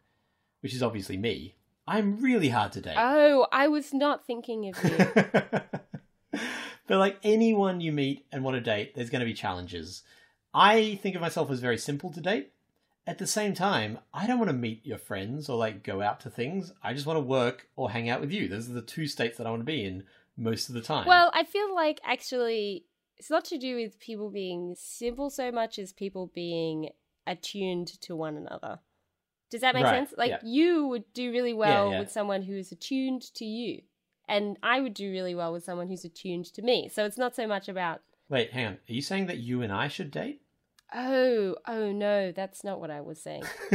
which 0.60 0.74
is 0.74 0.82
obviously 0.82 1.16
me. 1.16 1.56
I'm 1.88 2.20
really 2.20 2.48
hard 2.48 2.72
to 2.72 2.80
date. 2.80 2.96
Oh, 2.98 3.46
I 3.52 3.68
was 3.68 3.94
not 3.94 4.26
thinking 4.26 4.68
of 4.68 4.84
you. 4.84 5.60
but 6.87 6.99
like 6.99 7.18
anyone 7.22 7.80
you 7.80 7.93
meet 7.93 8.26
and 8.32 8.45
want 8.45 8.57
to 8.57 8.61
date, 8.61 8.95
there's 8.95 9.11
going 9.11 9.20
to 9.20 9.26
be 9.26 9.34
challenges. 9.34 10.03
I 10.55 10.99
think 11.03 11.14
of 11.14 11.20
myself 11.20 11.51
as 11.51 11.61
very 11.61 11.78
simple 11.78 12.11
to 12.12 12.20
date. 12.20 12.53
At 13.07 13.18
the 13.18 13.26
same 13.26 13.55
time, 13.55 13.99
I 14.12 14.26
don't 14.26 14.39
want 14.39 14.49
to 14.51 14.57
meet 14.57 14.84
your 14.84 14.99
friends 14.99 15.49
or 15.49 15.57
like 15.57 15.84
go 15.84 16.03
out 16.03 16.18
to 16.20 16.30
things. 16.30 16.72
I 16.82 16.93
just 16.93 17.07
want 17.07 17.18
to 17.18 17.20
work 17.20 17.68
or 17.76 17.91
hang 17.91 18.09
out 18.09 18.20
with 18.20 18.32
you. 18.32 18.49
Those 18.49 18.68
are 18.68 18.72
the 18.72 18.82
two 18.82 19.07
states 19.07 19.39
that 19.39 19.47
I 19.47 19.51
want 19.51 19.61
to 19.61 19.66
be 19.66 19.84
in 19.84 20.05
most 20.37 20.68
of 20.68 20.74
the 20.74 20.80
time. 20.80 21.07
well, 21.07 21.30
I 21.32 21.45
feel 21.45 21.74
like 21.74 22.01
actually 22.05 22.84
it's 23.16 23.30
not 23.30 23.45
to 23.47 23.59
do 23.59 23.76
with 23.76 23.99
people 23.99 24.30
being 24.30 24.74
simple 24.76 25.30
so 25.30 25.51
much 25.53 25.78
as 25.78 25.93
people 25.93 26.30
being 26.34 26.91
attuned 27.26 27.89
to 28.03 28.16
one 28.16 28.37
another. 28.37 28.80
Does 29.51 29.61
that 29.61 29.74
make 29.74 29.84
Right, 29.84 30.07
sense? 30.07 30.14
Like 30.16 30.30
yeah. 30.30 30.39
you 30.43 30.89
would 30.89 31.05
do 31.14 31.30
really 31.30 31.55
well 31.55 31.93
yeah. 31.93 32.01
with 32.01 32.11
someone 32.11 32.43
who 32.43 32.57
is 32.57 32.72
attuned 32.72 33.22
to 33.34 33.45
you. 33.45 33.82
And 34.28 34.58
I 34.62 34.80
would 34.80 34.94
do 34.94 35.10
really 35.10 35.34
well 35.34 35.52
with 35.52 35.64
someone 35.64 35.88
who's 35.88 36.04
attuned 36.04 36.46
to 36.54 36.62
me. 36.62 36.88
So 36.92 37.04
it's 37.04 37.18
not 37.18 37.36
so 37.36 37.46
much 37.46 37.68
about 37.68 38.00
Wait, 38.28 38.50
hang 38.52 38.66
on. 38.66 38.72
Are 38.72 38.92
you 38.92 39.02
saying 39.02 39.26
that 39.26 39.38
you 39.38 39.62
and 39.62 39.72
I 39.72 39.86
should 39.86 40.10
date? 40.10 40.42
oh, 40.94 41.56
oh 41.66 41.92
no, 41.92 42.32
that's 42.32 42.64
not 42.64 42.80
what 42.80 42.90
I 42.90 43.00
was 43.00 43.20
saying. 43.20 43.44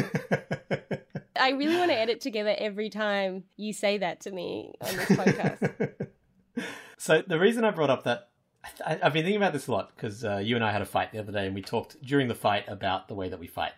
I 1.39 1.49
really 1.51 1.75
want 1.75 1.89
to 1.91 1.97
edit 1.97 2.21
together 2.21 2.55
every 2.57 2.89
time 2.89 3.45
you 3.57 3.73
say 3.73 3.97
that 3.97 4.21
to 4.21 4.31
me 4.31 4.73
on 4.81 4.95
this 4.95 5.09
podcast. 5.09 6.07
so 6.97 7.23
the 7.25 7.39
reason 7.39 7.63
I 7.63 7.71
brought 7.71 7.89
up 7.89 8.03
that 8.03 8.29
I, 8.85 8.99
I've 9.01 9.13
been 9.13 9.23
thinking 9.23 9.37
about 9.37 9.53
this 9.53 9.67
a 9.67 9.71
lot 9.71 9.95
because 9.95 10.23
uh, 10.23 10.37
you 10.37 10.55
and 10.55 10.63
I 10.63 10.71
had 10.71 10.81
a 10.81 10.85
fight 10.85 11.11
the 11.11 11.19
other 11.19 11.31
day, 11.31 11.47
and 11.47 11.55
we 11.55 11.61
talked 11.61 12.01
during 12.03 12.27
the 12.27 12.35
fight 12.35 12.65
about 12.67 13.07
the 13.07 13.15
way 13.15 13.29
that 13.29 13.39
we 13.39 13.47
fight. 13.47 13.73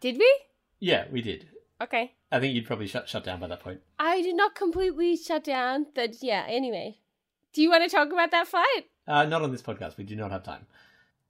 Did 0.00 0.18
we? 0.18 0.40
Yeah, 0.80 1.04
we 1.10 1.22
did. 1.22 1.48
Okay. 1.80 2.14
I 2.34 2.40
think 2.40 2.54
you'd 2.54 2.66
probably 2.66 2.88
shut 2.88 3.08
shut 3.08 3.22
down 3.22 3.38
by 3.38 3.46
that 3.46 3.60
point. 3.60 3.80
I 3.98 4.20
did 4.20 4.34
not 4.34 4.56
completely 4.56 5.16
shut 5.16 5.44
down. 5.44 5.86
That 5.94 6.16
yeah. 6.20 6.44
Anyway, 6.48 6.98
do 7.52 7.62
you 7.62 7.70
want 7.70 7.88
to 7.88 7.96
talk 7.96 8.10
about 8.12 8.32
that 8.32 8.48
fight? 8.48 8.86
Uh, 9.06 9.24
not 9.24 9.42
on 9.42 9.52
this 9.52 9.62
podcast. 9.62 9.96
We 9.96 10.04
do 10.04 10.16
not 10.16 10.32
have 10.32 10.42
time. 10.42 10.66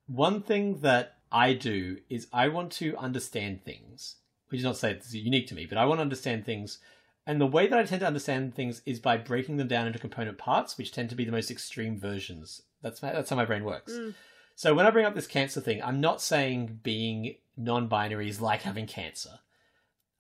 One 0.07 0.41
thing 0.41 0.81
that 0.81 1.19
I 1.31 1.53
do 1.53 1.99
is 2.09 2.27
I 2.33 2.49
want 2.49 2.73
to 2.73 2.97
understand 2.97 3.65
things, 3.65 4.17
which 4.49 4.61
is 4.61 4.65
not 4.65 4.75
to 4.75 4.81
say 4.81 4.93
it's 4.93 5.13
unique 5.13 5.47
to 5.49 5.55
me, 5.55 5.67
but 5.67 5.77
I 5.77 5.85
want 5.85 5.99
to 5.99 6.03
understand 6.03 6.47
things. 6.47 6.79
And 7.27 7.39
the 7.39 7.47
way 7.47 7.67
that 7.67 7.79
I 7.79 7.85
tend 7.85 8.01
to 8.01 8.07
understand 8.07 8.55
things 8.55 8.81
is 8.87 8.99
by 8.99 9.19
breaking 9.19 9.59
them 9.59 9.69
down 9.69 9.87
into 9.87 9.99
component 9.99 10.39
parts, 10.39 10.79
which 10.79 10.93
tend 10.93 11.11
to 11.11 11.17
be 11.17 11.25
the 11.25 11.33
most 11.33 11.51
extreme 11.51 11.99
versions. 11.99 12.63
That's 12.81 13.03
my, 13.03 13.13
that's 13.13 13.29
how 13.29 13.37
my 13.37 13.47
brain 13.47 13.65
works. 13.65 13.93
Mm. 13.93 14.15
So 14.55 14.75
when 14.75 14.87
I 14.87 14.91
bring 14.91 15.05
up 15.05 15.15
this 15.15 15.27
cancer 15.27 15.61
thing, 15.61 15.83
I'm 15.83 16.01
not 16.01 16.23
saying 16.23 16.81
being 16.83 17.37
non-binary 17.57 18.29
is 18.29 18.41
like 18.41 18.63
having 18.63 18.87
cancer. 18.87 19.41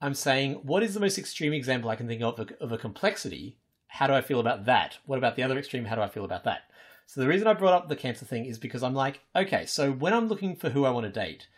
I'm 0.04 0.12
saying 0.12 0.60
what 0.64 0.82
is 0.82 0.92
the 0.92 1.00
most 1.00 1.16
extreme 1.16 1.54
example 1.54 1.88
I 1.88 1.96
can 1.96 2.06
think 2.06 2.20
of 2.20 2.38
of 2.60 2.72
a 2.72 2.76
complexity? 2.76 3.56
How 3.86 4.06
do 4.06 4.12
I 4.12 4.20
feel 4.20 4.38
about 4.38 4.66
that? 4.66 4.98
What 5.06 5.16
about 5.16 5.34
the 5.34 5.42
other 5.42 5.58
extreme? 5.58 5.86
How 5.86 5.94
do 5.94 6.02
I 6.02 6.08
feel 6.08 6.26
about 6.26 6.44
that? 6.44 6.64
So 7.06 7.22
the 7.22 7.26
reason 7.26 7.46
I 7.46 7.54
brought 7.54 7.72
up 7.72 7.88
the 7.88 7.96
cancer 7.96 8.26
thing 8.26 8.44
is 8.44 8.58
because 8.58 8.82
I'm 8.82 8.94
like, 8.94 9.20
okay, 9.34 9.64
so 9.64 9.90
when 9.90 10.12
I'm 10.12 10.28
looking 10.28 10.56
for 10.56 10.68
who 10.68 10.84
I 10.84 10.90
want 10.90 11.04
to 11.06 11.10
date, 11.10 11.48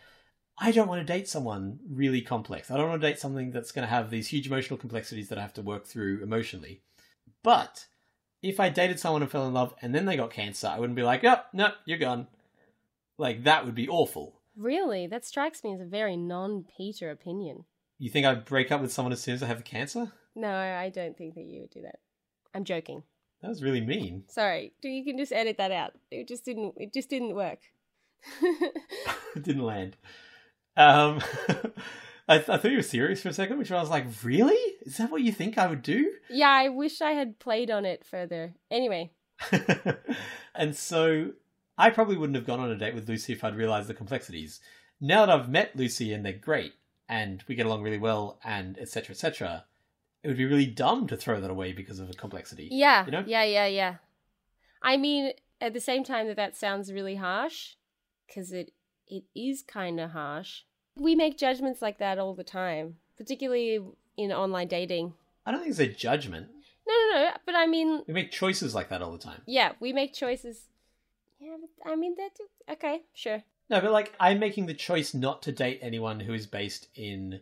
I 0.59 0.71
don't 0.71 0.87
want 0.87 1.05
to 1.05 1.13
date 1.13 1.29
someone 1.29 1.81
really 1.91 2.23
complex. 2.23 2.71
I 2.71 2.77
don't 2.77 2.89
want 2.89 3.03
to 3.03 3.09
date 3.09 3.19
something 3.19 3.51
that's 3.51 3.73
going 3.73 3.85
to 3.85 3.93
have 3.93 4.11
these 4.11 4.29
huge 4.29 4.47
emotional 4.47 4.79
complexities 4.79 5.29
that 5.29 5.39
I 5.39 5.43
have 5.43 5.55
to 5.55 5.63
work 5.63 5.85
through 5.85 6.23
emotionally. 6.23 6.83
But 7.43 7.87
if 8.43 8.61
I 8.61 8.69
dated 8.69 9.01
someone 9.01 9.23
and 9.23 9.31
fell 9.31 9.49
in 9.49 9.55
love 9.55 9.75
and 9.83 9.93
then 9.93 10.05
they 10.05 10.17
got 10.17 10.31
cancer, 10.31 10.69
I 10.69 10.79
wouldn't 10.79 10.97
be 10.97 11.03
like, 11.03 11.25
oh, 11.25 11.41
no, 11.53 11.73
you're 11.85 11.99
gone. 11.99 12.29
Like, 13.19 13.43
that 13.43 13.65
would 13.65 13.75
be 13.75 13.89
awful. 13.89 14.41
Really, 14.57 15.09
that 15.09 15.25
strikes 15.25 15.65
me 15.65 15.75
as 15.75 15.81
a 15.81 15.85
very 15.85 16.17
non-Peter 16.17 17.11
opinion. 17.11 17.65
You 17.99 18.11
think 18.11 18.27
I'd 18.27 18.45
break 18.45 18.71
up 18.71 18.81
with 18.81 18.93
someone 18.93 19.13
as 19.13 19.23
soon 19.23 19.35
as 19.35 19.43
I 19.43 19.47
have 19.47 19.65
cancer? 19.65 20.13
No, 20.35 20.53
I 20.53 20.91
don't 20.91 21.17
think 21.17 21.35
that 21.35 21.45
you 21.45 21.63
would 21.63 21.71
do 21.71 21.83
that. 21.83 22.01
I'm 22.55 22.65
joking. 22.65 23.03
That 23.43 23.49
was 23.49 23.63
really 23.63 23.81
mean. 23.81 24.25
Sorry. 24.29 24.73
You 24.83 25.05
can 25.05 25.19
just 25.19 25.33
edit 25.33 25.57
that 25.59 25.73
out. 25.73 25.93
It 26.11 26.29
just 26.29 26.45
didn't. 26.45 26.75
It 26.77 26.93
just 26.93 27.09
didn't 27.09 27.35
work. 27.35 27.59
it 28.43 29.43
didn't 29.43 29.63
land. 29.63 29.97
Um, 30.77 31.21
I, 32.29 32.39
th- 32.39 32.49
I 32.49 32.57
thought 32.57 32.71
you 32.71 32.79
were 32.79 32.83
serious 32.83 33.23
for 33.23 33.29
a 33.29 33.33
second, 33.33 33.59
which 33.59 33.73
I 33.73 33.81
was 33.81 33.91
like, 33.91 34.07
really? 34.23 34.59
Is 34.83 34.97
that 34.99 35.11
what 35.11 35.23
you 35.23 35.33
think 35.33 35.57
I 35.57 35.67
would 35.67 35.83
do? 35.83 36.13
Yeah, 36.29 36.51
I 36.51 36.69
wish 36.69 37.01
I 37.01 37.13
had 37.13 37.39
played 37.39 37.71
on 37.71 37.85
it 37.85 38.05
further. 38.05 38.55
Anyway, 38.71 39.13
and 40.55 40.75
so 40.75 41.33
I 41.79 41.91
probably 41.91 42.17
wouldn't 42.17 42.37
have 42.37 42.47
gone 42.47 42.61
on 42.61 42.71
a 42.71 42.77
date 42.77 42.95
with 42.95 43.09
Lucy 43.09 43.33
if 43.33 43.45
I'd 43.45 43.57
realized 43.57 43.89
the 43.89 43.95
complexities. 43.95 44.61
Now 45.01 45.25
that 45.25 45.35
I've 45.35 45.49
met 45.49 45.77
Lucy 45.77 46.13
and 46.13 46.25
they're 46.25 46.33
great 46.33 46.73
and 47.09 47.43
we 47.49 47.55
get 47.55 47.67
along 47.67 47.83
really 47.83 47.99
well 47.99 48.39
and 48.45 48.79
etc 48.79 49.13
etc, 49.15 49.65
it 50.23 50.29
would 50.29 50.37
be 50.37 50.45
really 50.45 50.67
dumb 50.67 51.07
to 51.09 51.17
throw 51.17 51.41
that 51.41 51.51
away 51.51 51.73
because 51.73 51.99
of 52.01 52.11
a 52.11 52.15
complexity. 52.15 52.69
yeah, 52.73 53.05
You 53.07 53.13
know? 53.13 53.25
yeah, 53.27 53.45
yeah, 53.45 53.67
yeah. 53.67 53.95
I 54.83 54.97
mean, 54.97 55.33
at 55.61 55.73
the 55.73 55.81
same 55.81 56.05
time 56.05 56.27
that 56.29 56.37
that 56.37 56.57
sounds 56.57 56.93
really 56.93 57.17
harsh, 57.17 57.75
because 58.27 58.53
it 58.53 58.73
it 59.09 59.25
is 59.35 59.63
kind 59.63 60.01
of 60.01 60.11
harsh. 60.11 60.63
We 60.97 61.15
make 61.15 61.39
judgments 61.39 61.81
like 61.81 61.99
that 61.99 62.19
all 62.19 62.35
the 62.35 62.43
time, 62.45 62.97
particularly 63.17 63.79
in 64.17 64.33
online 64.33 64.67
dating. 64.69 65.15
I 65.45 65.51
don't 65.53 65.61
think 65.61 65.71
it's 65.71 65.79
a 65.79 65.87
judgment. 65.87 66.49
No, 66.89 66.95
no, 67.13 67.25
no. 67.25 67.31
But 67.45 67.55
I 67.55 67.67
mean, 67.67 68.03
We 68.09 68.15
make 68.15 68.31
choices 68.33 68.75
like 68.75 68.89
that 68.89 69.03
all 69.03 69.13
the 69.13 69.19
time. 69.19 69.43
yeah, 69.47 69.73
we 69.81 69.93
make 69.93 70.13
choices. 70.13 70.67
Yeah, 71.39 71.57
but 71.61 71.91
I 71.93 71.95
mean 71.97 72.15
that's 72.19 72.41
okay, 72.71 73.03
sure. 73.15 73.43
No, 73.69 73.81
but 73.81 73.93
like 73.93 74.15
I'm 74.21 74.39
making 74.39 74.67
the 74.67 74.75
choice 74.75 75.15
not 75.15 75.43
to 75.43 75.53
date 75.53 75.81
anyone 75.83 76.21
who 76.21 76.35
is 76.35 76.47
based 76.47 76.89
in 76.95 77.41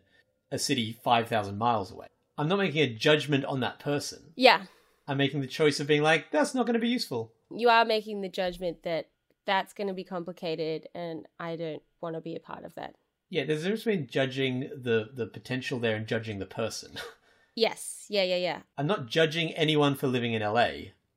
a 0.51 0.59
city 0.59 0.97
5,000 1.03 1.59
miles 1.59 1.91
away. 1.91 2.07
I'm 2.39 2.49
not 2.49 2.59
making 2.59 2.83
a 2.83 2.95
judgment 2.95 3.45
on 3.45 3.61
that 3.61 3.79
person. 3.79 4.33
Yeah, 4.37 4.63
I'm 5.07 5.19
making 5.19 5.41
the 5.41 5.47
choice 5.47 5.81
of 5.81 5.87
being 5.87 6.03
like, 6.03 6.31
that's 6.31 6.55
not 6.55 6.67
going 6.67 6.75
to 6.75 6.81
be 6.81 6.89
useful. 6.89 7.33
you 7.51 7.69
are 7.69 7.85
making 7.85 8.21
the 8.23 8.29
judgment 8.29 8.83
that 8.85 9.09
that's 9.47 9.75
going 9.75 9.89
to 9.89 9.95
be 9.95 10.05
complicated, 10.05 10.89
and 10.95 11.27
I 11.39 11.57
don't 11.57 11.83
want 12.01 12.15
to 12.15 12.21
be 12.21 12.35
a 12.35 12.41
part 12.41 12.65
of 12.65 12.75
that. 12.77 12.95
Yeah, 13.29 13.45
there's 13.45 13.61
a 13.61 13.65
difference 13.65 13.85
between 13.85 14.07
judging 14.07 14.61
the, 14.61 15.11
the 15.13 15.27
potential 15.27 15.79
there 15.79 15.97
and 15.97 16.07
judging 16.07 16.39
the 16.39 16.47
person. 16.47 16.93
Yes, 17.57 18.07
yeah, 18.09 18.25
yeah, 18.25 18.37
yeah. 18.37 18.59
I'm 18.77 18.89
not 18.89 19.07
judging 19.07 19.53
anyone 19.53 19.95
for 19.95 20.09
living 20.09 20.33
in 20.33 20.43
LA. 20.43 20.71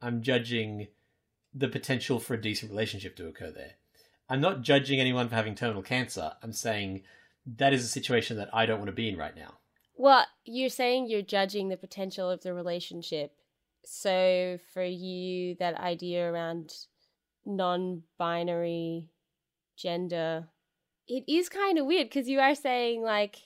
I'm 0.04 0.22
judging 0.22 0.88
the 1.52 1.68
potential 1.68 2.20
for 2.20 2.36
a 2.36 2.42
decent 2.42 2.70
relationship 2.70 3.16
to 3.16 3.28
occur 3.28 3.50
there. 3.50 3.72
I'm 4.30 4.42
not 4.42 4.62
judging 4.62 5.00
anyone 5.00 5.30
for 5.30 5.36
having 5.36 5.56
terminal 5.56 5.82
cancer. 5.82 6.34
I'm 6.44 6.54
saying 6.54 7.04
that 7.56 7.74
is 7.74 7.84
a 7.84 7.88
situation 7.88 8.38
that 8.38 8.50
I 8.54 8.66
don't 8.66 8.80
want 8.80 8.90
to 8.90 8.96
be 8.96 9.10
in 9.10 9.18
right 9.18 9.36
now. 9.36 9.60
Well, 9.96 10.26
you're 10.46 10.70
saying 10.70 11.08
you're 11.08 11.22
judging 11.22 11.70
the 11.70 11.78
potential 11.78 12.30
of 12.30 12.44
the 12.44 12.54
relationship. 12.54 13.32
So 13.86 14.60
for 14.74 14.84
you, 14.84 15.56
that 15.60 15.76
idea 15.76 16.30
around 16.30 16.74
non 17.46 18.04
binary 18.20 19.10
gender, 19.78 20.50
it 21.08 21.24
is 21.28 21.50
kind 21.50 21.80
of 21.80 21.86
weird 21.86 22.10
because 22.10 22.28
you 22.28 22.40
are 22.40 22.54
saying, 22.54 23.02
like, 23.02 23.38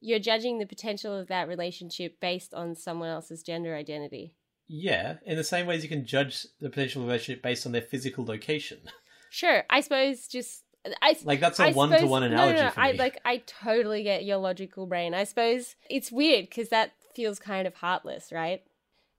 you're 0.00 0.18
judging 0.18 0.58
the 0.58 0.66
potential 0.66 1.16
of 1.18 1.28
that 1.28 1.48
relationship 1.48 2.20
based 2.20 2.52
on 2.52 2.76
someone 2.76 3.08
else's 3.08 3.42
gender 3.42 3.74
identity. 3.74 4.34
Yeah, 4.68 5.16
in 5.24 5.36
the 5.36 5.44
same 5.44 5.66
ways 5.66 5.82
you 5.82 5.88
can 5.88 6.06
judge 6.06 6.46
the 6.60 6.70
potential 6.70 7.02
relationship 7.02 7.42
based 7.42 7.66
on 7.66 7.72
their 7.72 7.82
physical 7.82 8.24
location. 8.24 8.78
Sure, 9.32 9.64
I 9.70 9.80
suppose 9.80 10.28
just. 10.28 10.62
I, 11.00 11.16
Like 11.24 11.40
that's 11.40 11.58
a 11.58 11.72
one 11.72 11.90
to 11.90 12.06
one 12.06 12.22
no, 12.22 12.28
no, 12.28 12.34
analogy 12.34 12.60
no, 12.60 12.70
for 12.70 12.80
I 12.80 12.92
like 12.92 13.18
I 13.24 13.38
totally 13.46 14.02
get 14.02 14.24
your 14.24 14.36
logical 14.36 14.84
brain. 14.84 15.14
I 15.14 15.24
suppose 15.24 15.74
it's 15.88 16.12
weird 16.12 16.50
because 16.50 16.68
that 16.68 16.92
feels 17.14 17.38
kind 17.38 17.66
of 17.66 17.74
heartless, 17.76 18.30
right? 18.30 18.62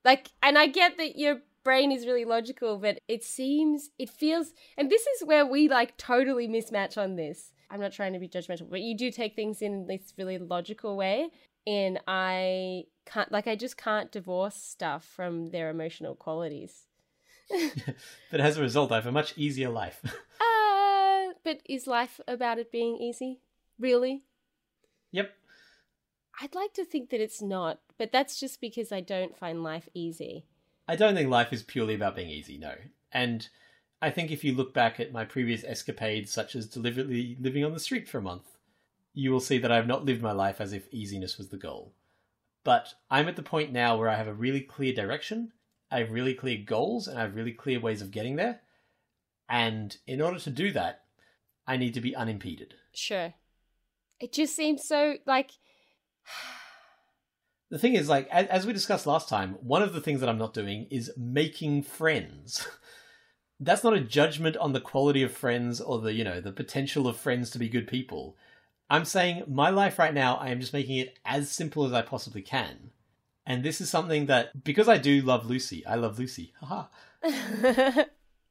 Like, 0.05 0.29
and 0.43 0.57
I 0.57 0.67
get 0.67 0.97
that 0.97 1.17
your 1.17 1.39
brain 1.63 1.91
is 1.91 2.05
really 2.05 2.25
logical, 2.25 2.77
but 2.77 2.99
it 3.07 3.23
seems 3.23 3.89
it 3.97 4.09
feels, 4.09 4.53
and 4.77 4.91
this 4.91 5.07
is 5.07 5.25
where 5.25 5.47
we 5.47 5.67
like 5.67 5.97
totally 5.97 6.47
mismatch 6.47 6.95
on 6.95 7.15
this. 7.15 7.51
I'm 7.71 7.79
not 7.79 7.93
trying 7.93 8.13
to 8.13 8.19
be 8.19 8.29
judgmental, 8.29 8.69
but 8.69 8.81
you 8.81 8.95
do 8.95 9.09
take 9.09 9.35
things 9.35 9.63
in 9.63 9.87
this 9.87 10.13
really 10.15 10.37
logical 10.37 10.95
way, 10.95 11.29
and 11.65 11.99
I 12.07 12.83
can't 13.07 13.31
like 13.31 13.47
I 13.47 13.55
just 13.55 13.77
can't 13.77 14.11
divorce 14.11 14.55
stuff 14.55 15.05
from 15.05 15.49
their 15.49 15.71
emotional 15.71 16.13
qualities. 16.13 16.85
but 18.31 18.39
as 18.39 18.57
a 18.57 18.61
result, 18.61 18.91
I 18.91 18.95
have 18.95 19.05
a 19.05 19.11
much 19.11 19.37
easier 19.37 19.69
life. 19.69 20.01
Uh, 20.39 21.33
but 21.43 21.61
is 21.65 21.87
life 21.87 22.19
about 22.27 22.59
it 22.59 22.71
being 22.71 22.97
easy? 22.97 23.39
Really? 23.79 24.23
yep. 25.11 25.33
I'd 26.41 26.55
like 26.55 26.73
to 26.73 26.85
think 26.85 27.09
that 27.09 27.21
it's 27.21 27.41
not, 27.41 27.79
but 27.97 28.11
that's 28.11 28.39
just 28.39 28.59
because 28.59 28.91
I 28.91 28.99
don't 28.99 29.37
find 29.37 29.63
life 29.63 29.87
easy. 29.93 30.45
I 30.87 30.95
don't 30.95 31.15
think 31.15 31.29
life 31.29 31.53
is 31.53 31.63
purely 31.63 31.93
about 31.93 32.15
being 32.15 32.29
easy, 32.29 32.57
no. 32.57 32.73
And 33.11 33.47
I 34.01 34.09
think 34.09 34.31
if 34.31 34.43
you 34.43 34.53
look 34.53 34.73
back 34.73 34.99
at 34.99 35.13
my 35.13 35.23
previous 35.23 35.63
escapades, 35.63 36.31
such 36.31 36.55
as 36.55 36.67
deliberately 36.67 37.37
living 37.39 37.63
on 37.63 37.73
the 37.73 37.79
street 37.79 38.09
for 38.09 38.17
a 38.17 38.21
month, 38.21 38.57
you 39.13 39.31
will 39.31 39.39
see 39.39 39.59
that 39.59 39.71
I 39.71 39.77
have 39.77 39.87
not 39.87 40.05
lived 40.05 40.21
my 40.21 40.31
life 40.31 40.59
as 40.59 40.73
if 40.73 40.91
easiness 40.91 41.37
was 41.37 41.49
the 41.49 41.57
goal. 41.57 41.93
But 42.63 42.95
I'm 43.09 43.27
at 43.27 43.35
the 43.35 43.43
point 43.43 43.71
now 43.71 43.97
where 43.97 44.09
I 44.09 44.15
have 44.15 44.27
a 44.27 44.33
really 44.33 44.61
clear 44.61 44.93
direction, 44.93 45.53
I 45.93 45.99
have 45.99 46.11
really 46.11 46.33
clear 46.33 46.57
goals, 46.57 47.07
and 47.07 47.19
I 47.19 47.21
have 47.21 47.35
really 47.35 47.51
clear 47.51 47.79
ways 47.79 48.01
of 48.01 48.09
getting 48.09 48.35
there. 48.35 48.61
And 49.47 49.95
in 50.07 50.21
order 50.21 50.39
to 50.39 50.49
do 50.49 50.71
that, 50.71 51.01
I 51.67 51.77
need 51.77 51.93
to 51.93 52.01
be 52.01 52.15
unimpeded. 52.15 52.73
Sure. 52.93 53.35
It 54.19 54.33
just 54.33 54.55
seems 54.55 54.87
so 54.87 55.15
like 55.25 55.51
The 57.69 57.79
thing 57.79 57.95
is, 57.95 58.07
like, 58.07 58.27
as, 58.29 58.45
as 58.47 58.67
we 58.67 58.73
discussed 58.73 59.07
last 59.07 59.27
time, 59.27 59.57
one 59.61 59.81
of 59.81 59.93
the 59.93 60.01
things 60.01 60.19
that 60.19 60.29
I'm 60.29 60.37
not 60.37 60.53
doing 60.53 60.85
is 60.91 61.11
making 61.17 61.83
friends. 61.83 62.67
That's 63.59 63.83
not 63.83 63.95
a 63.95 63.99
judgment 63.99 64.57
on 64.57 64.73
the 64.73 64.81
quality 64.81 65.23
of 65.23 65.31
friends 65.31 65.81
or 65.81 65.99
the, 65.99 66.13
you 66.13 66.23
know, 66.23 66.39
the 66.39 66.51
potential 66.51 67.07
of 67.07 67.17
friends 67.17 67.49
to 67.49 67.57
be 67.57 67.69
good 67.69 67.87
people. 67.87 68.37
I'm 68.91 69.05
saying 69.05 69.45
my 69.47 69.71
life 69.71 69.97
right 69.97 70.13
now, 70.13 70.35
I 70.35 70.49
am 70.49 70.59
just 70.59 70.73
making 70.73 70.97
it 70.97 71.17
as 71.25 71.49
simple 71.49 71.83
as 71.85 71.93
I 71.93 72.03
possibly 72.03 72.43
can. 72.43 72.91
And 73.45 73.63
this 73.63 73.81
is 73.81 73.89
something 73.89 74.27
that, 74.27 74.63
because 74.63 74.87
I 74.87 74.97
do 74.97 75.21
love 75.21 75.45
Lucy, 75.45 75.85
I 75.85 75.95
love 75.95 76.17
Lucy, 76.17 76.53
haha, 76.61 76.85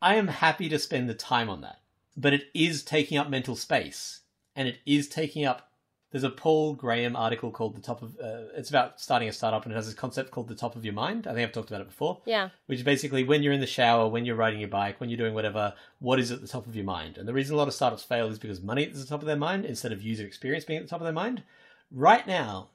I 0.03 0.17
am 0.17 0.29
happy 0.29 0.69
to 0.69 0.79
spend 0.79 1.09
the 1.09 1.15
time 1.15 1.49
on 1.49 1.61
that. 1.63 1.81
But 2.17 2.35
it 2.35 2.45
is 2.55 2.83
taking 2.83 3.17
up 3.19 3.31
mental 3.31 3.57
space. 3.57 4.21
And 4.55 4.69
it 4.69 4.79
is 4.85 5.09
taking 5.09 5.45
up. 5.47 5.71
There's 6.11 6.25
a 6.25 6.31
Paul 6.31 6.75
Graham 6.75 7.17
article 7.17 7.51
called 7.51 7.75
The 7.75 7.81
Top 7.81 8.03
of. 8.03 8.19
Uh, 8.23 8.53
it's 8.55 8.69
about 8.69 9.01
starting 9.01 9.31
a 9.31 9.33
startup 9.33 9.65
and 9.65 9.73
it 9.73 9.77
has 9.77 9.87
this 9.87 9.95
concept 9.95 10.31
called 10.31 10.49
The 10.49 10.55
Top 10.55 10.77
of 10.77 10.85
Your 10.85 10.93
Mind. 10.93 11.27
I 11.27 11.33
think 11.33 11.47
I've 11.47 11.55
talked 11.55 11.71
about 11.71 11.81
it 11.81 11.89
before. 11.89 12.21
yeah. 12.27 12.51
Which 12.67 12.81
is 12.81 12.85
basically 12.85 13.25
when 13.25 13.43
you're 13.43 13.55
in 13.55 13.61
the 13.61 13.67
shower, 13.67 14.07
when 14.09 14.27
you're 14.27 14.37
riding 14.37 14.61
your 14.61 14.69
bike, 14.69 15.01
when 15.01 15.09
you're 15.09 15.17
doing 15.17 15.33
whatever, 15.33 15.73
what 16.01 16.21
is 16.21 16.31
at 16.31 16.43
the 16.43 16.49
top 16.49 16.67
of 16.67 16.77
your 16.77 16.85
mind? 16.85 17.17
And 17.17 17.27
the 17.27 17.33
reason 17.33 17.55
a 17.55 17.57
lot 17.57 17.67
of 17.69 17.73
startups 17.73 18.03
fail 18.03 18.29
is 18.29 18.39
because 18.39 18.61
money 18.61 18.83
is 18.83 19.01
at 19.01 19.07
the 19.07 19.09
top 19.09 19.23
of 19.23 19.27
their 19.27 19.37
mind 19.37 19.65
instead 19.65 19.91
of 19.91 20.03
user 20.03 20.27
experience 20.27 20.67
being 20.67 20.81
at 20.81 20.85
the 20.85 20.91
top 20.91 21.01
of 21.01 21.05
their 21.05 21.15
mind. 21.15 21.45
Right 21.91 22.27
now, 22.27 22.69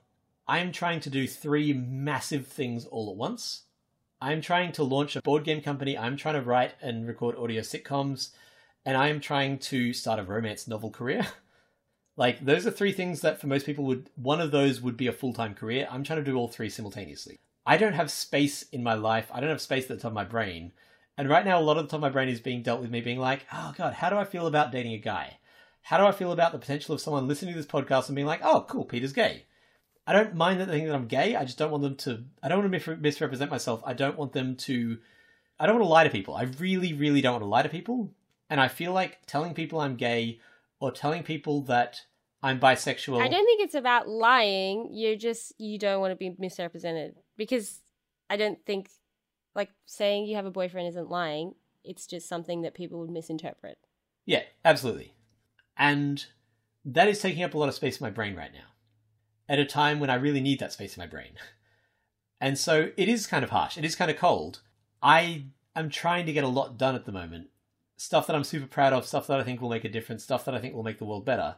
I'm 0.47 0.71
trying 0.71 1.01
to 1.01 1.09
do 1.09 1.27
three 1.27 1.73
massive 1.73 2.47
things 2.47 2.85
all 2.85 3.09
at 3.09 3.17
once. 3.17 3.63
I'm 4.21 4.41
trying 4.41 4.71
to 4.73 4.83
launch 4.83 5.15
a 5.15 5.21
board 5.21 5.43
game 5.43 5.61
company. 5.61 5.97
I'm 5.97 6.15
trying 6.15 6.35
to 6.35 6.41
write 6.41 6.73
and 6.81 7.05
record 7.05 7.35
audio 7.35 7.61
sitcoms. 7.61 8.31
And 8.85 8.95
I'm 8.95 9.19
trying 9.19 9.59
to 9.59 9.91
start 9.93 10.19
a 10.19 10.23
romance 10.23 10.67
novel 10.67 10.89
career. 10.89 11.27
like, 12.17 12.43
those 12.43 12.65
are 12.65 12.71
three 12.71 12.93
things 12.93 13.21
that 13.21 13.41
for 13.41 13.47
most 13.47 13.65
people 13.65 13.83
would, 13.85 14.09
one 14.15 14.39
of 14.39 14.51
those 14.51 14.81
would 14.81 14.95
be 14.95 15.07
a 15.07 15.11
full 15.11 15.33
time 15.33 15.53
career. 15.53 15.87
I'm 15.91 16.03
trying 16.03 16.23
to 16.23 16.31
do 16.31 16.37
all 16.37 16.47
three 16.47 16.69
simultaneously. 16.69 17.37
I 17.65 17.75
don't 17.75 17.93
have 17.93 18.09
space 18.09 18.63
in 18.71 18.81
my 18.81 18.93
life. 18.93 19.29
I 19.33 19.41
don't 19.41 19.49
have 19.49 19.59
space 19.59 19.83
at 19.83 19.89
the 19.89 19.97
top 19.97 20.11
of 20.11 20.15
my 20.15 20.23
brain. 20.23 20.71
And 21.17 21.27
right 21.27 21.43
now, 21.43 21.59
a 21.59 21.61
lot 21.61 21.77
of 21.77 21.85
the 21.85 21.91
time, 21.91 21.99
my 21.99 22.09
brain 22.09 22.29
is 22.29 22.39
being 22.39 22.63
dealt 22.63 22.79
with 22.79 22.91
me 22.91 23.01
being 23.01 23.19
like, 23.19 23.45
oh 23.51 23.73
God, 23.77 23.93
how 23.95 24.09
do 24.09 24.15
I 24.15 24.23
feel 24.23 24.47
about 24.47 24.71
dating 24.71 24.93
a 24.93 24.99
guy? 24.99 25.39
How 25.81 25.97
do 25.97 26.05
I 26.05 26.11
feel 26.13 26.31
about 26.31 26.53
the 26.53 26.59
potential 26.59 26.95
of 26.95 27.01
someone 27.01 27.27
listening 27.27 27.53
to 27.53 27.59
this 27.59 27.69
podcast 27.69 28.07
and 28.07 28.15
being 28.15 28.27
like, 28.27 28.41
oh, 28.43 28.65
cool, 28.69 28.85
Peter's 28.85 29.13
gay? 29.13 29.46
I 30.07 30.13
don't 30.13 30.35
mind 30.35 30.61
that 30.61 30.67
they 30.67 30.77
think 30.77 30.87
that 30.87 30.95
I'm 30.95 31.07
gay. 31.07 31.35
I 31.35 31.43
just 31.43 31.57
don't 31.57 31.69
want 31.69 31.83
them 31.83 31.95
to. 31.97 32.23
I 32.41 32.47
don't 32.47 32.59
want 32.59 32.81
to 32.81 32.95
misrepresent 32.95 33.51
myself. 33.51 33.83
I 33.85 33.93
don't 33.93 34.17
want 34.17 34.31
them 34.31 34.55
to. 34.55 34.97
I 35.59 35.65
don't 35.65 35.75
want 35.75 35.85
to 35.85 35.91
lie 35.91 36.05
to 36.05 36.09
people. 36.09 36.35
I 36.35 36.43
really, 36.43 36.93
really 36.93 37.21
don't 37.21 37.33
want 37.33 37.43
to 37.43 37.47
lie 37.47 37.63
to 37.63 37.69
people. 37.69 38.13
And 38.49 38.61
I 38.61 38.69
feel 38.69 38.93
like 38.93 39.19
telling 39.27 39.53
people 39.53 39.81
I'm 39.81 39.97
gay 39.97 40.39
or 40.79 40.91
telling 40.91 41.23
people 41.23 41.61
that 41.63 42.03
I'm 42.41 42.59
bisexual. 42.59 43.21
I 43.21 43.27
don't 43.27 43.45
think 43.45 43.61
it's 43.61 43.75
about 43.75 44.07
lying. 44.07 44.89
You're 44.91 45.17
just 45.17 45.53
you 45.59 45.77
don't 45.77 45.99
want 45.99 46.11
to 46.11 46.15
be 46.15 46.35
misrepresented 46.39 47.15
because 47.35 47.81
I 48.29 48.37
don't 48.37 48.63
think 48.65 48.89
like 49.55 49.71
saying 49.85 50.27
you 50.27 50.35
have 50.35 50.45
a 50.45 50.51
boyfriend 50.51 50.87
isn't 50.87 51.09
lying. 51.09 51.55
It's 51.83 52.07
just 52.07 52.29
something 52.29 52.61
that 52.61 52.73
people 52.73 52.99
would 52.99 53.09
misinterpret. 53.09 53.77
Yeah, 54.25 54.43
absolutely. 54.63 55.13
And 55.77 56.25
that 56.85 57.07
is 57.07 57.21
taking 57.21 57.43
up 57.43 57.53
a 57.53 57.57
lot 57.57 57.69
of 57.69 57.75
space 57.75 57.99
in 57.99 58.05
my 58.05 58.11
brain 58.11 58.35
right 58.35 58.53
now, 58.53 58.67
at 59.49 59.59
a 59.59 59.65
time 59.65 59.99
when 59.99 60.09
I 60.09 60.15
really 60.15 60.41
need 60.41 60.59
that 60.59 60.73
space 60.73 60.95
in 60.95 61.01
my 61.01 61.07
brain. 61.07 61.31
And 62.39 62.57
so 62.57 62.91
it 62.97 63.09
is 63.09 63.27
kind 63.27 63.43
of 63.43 63.49
harsh. 63.49 63.77
It 63.77 63.85
is 63.85 63.95
kind 63.95 64.11
of 64.11 64.17
cold. 64.17 64.61
I 65.01 65.45
am 65.75 65.89
trying 65.89 66.25
to 66.25 66.33
get 66.33 66.43
a 66.43 66.49
lot 66.49 66.77
done 66.77 66.95
at 66.95 67.05
the 67.05 67.11
moment. 67.11 67.47
Stuff 67.97 68.27
that 68.27 68.35
I'm 68.35 68.43
super 68.43 68.67
proud 68.67 68.93
of, 68.93 69.07
stuff 69.07 69.27
that 69.27 69.39
I 69.39 69.43
think 69.43 69.59
will 69.59 69.69
make 69.69 69.85
a 69.85 69.89
difference, 69.89 70.23
stuff 70.23 70.45
that 70.45 70.53
I 70.53 70.59
think 70.59 70.75
will 70.75 70.83
make 70.83 70.99
the 70.99 71.05
world 71.05 71.25
better. 71.25 71.55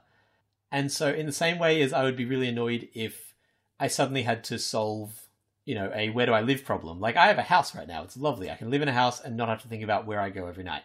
And 0.72 0.92
so, 0.92 1.12
in 1.12 1.26
the 1.26 1.32
same 1.32 1.60
way 1.60 1.82
as 1.82 1.92
I 1.92 2.04
would 2.04 2.16
be 2.16 2.26
really 2.26 2.48
annoyed 2.48 2.88
if 2.94 3.34
I 3.80 3.88
suddenly 3.88 4.24
had 4.24 4.44
to 4.46 4.60
solve, 4.60 5.28
you 5.66 5.76
know, 5.76 5.92
a 5.94 6.10
where 6.10 6.28
do 6.28 6.32
I 6.32 6.42
live 6.42 6.64
problem. 6.64 7.02
Like, 7.02 7.18
I 7.18 7.28
have 7.28 7.40
a 7.40 7.44
house 7.44 7.76
right 7.76 7.88
now. 7.88 8.04
It's 8.04 8.16
lovely. 8.16 8.50
I 8.50 8.56
can 8.56 8.70
live 8.70 8.82
in 8.82 8.88
a 8.88 8.94
house 8.94 9.20
and 9.20 9.36
not 9.36 9.50
have 9.50 9.62
to 9.64 9.68
think 9.68 9.84
about 9.84 10.06
where 10.06 10.22
I 10.22 10.30
go 10.30 10.48
every 10.48 10.64
night. 10.64 10.84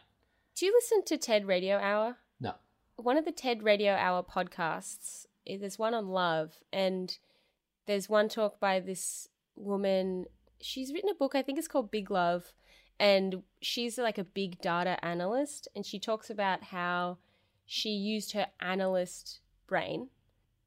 Do 0.57 0.67
you 0.67 0.73
listen 0.73 1.05
to 1.05 1.17
TED 1.17 1.47
Radio 1.47 1.77
Hour? 1.79 2.17
No. 2.41 2.55
One 2.97 3.17
of 3.17 3.25
the 3.25 3.33
TED 3.33 3.63
Radio 3.63 3.93
Hour 3.93 4.25
podcasts 4.25 5.27
Eh, 5.47 5.57
there's 5.61 5.79
one 5.79 5.95
on 5.95 6.09
love, 6.09 6.59
and 6.73 7.19
there's 7.87 8.09
one 8.09 8.29
talk 8.29 8.61
by 8.61 8.81
this 8.81 9.29
woman. 9.57 10.27
She's 10.61 10.93
written 10.93 11.11
a 11.11 11.15
book, 11.15 11.35
I 11.35 11.43
think 11.43 11.59
it's 11.59 11.69
called 11.69 11.91
Big 11.91 12.11
Love, 12.11 12.53
and 12.99 13.43
she's 13.61 13.99
like 13.99 14.19
a 14.19 14.25
big 14.25 14.61
data 14.61 15.03
analyst, 15.05 15.69
and 15.75 15.85
she 15.85 15.99
talks 15.99 16.31
about 16.31 16.65
how 16.65 17.19
she 17.67 17.91
used 17.91 18.33
her 18.33 18.47
analyst 18.61 19.41
brain 19.67 20.09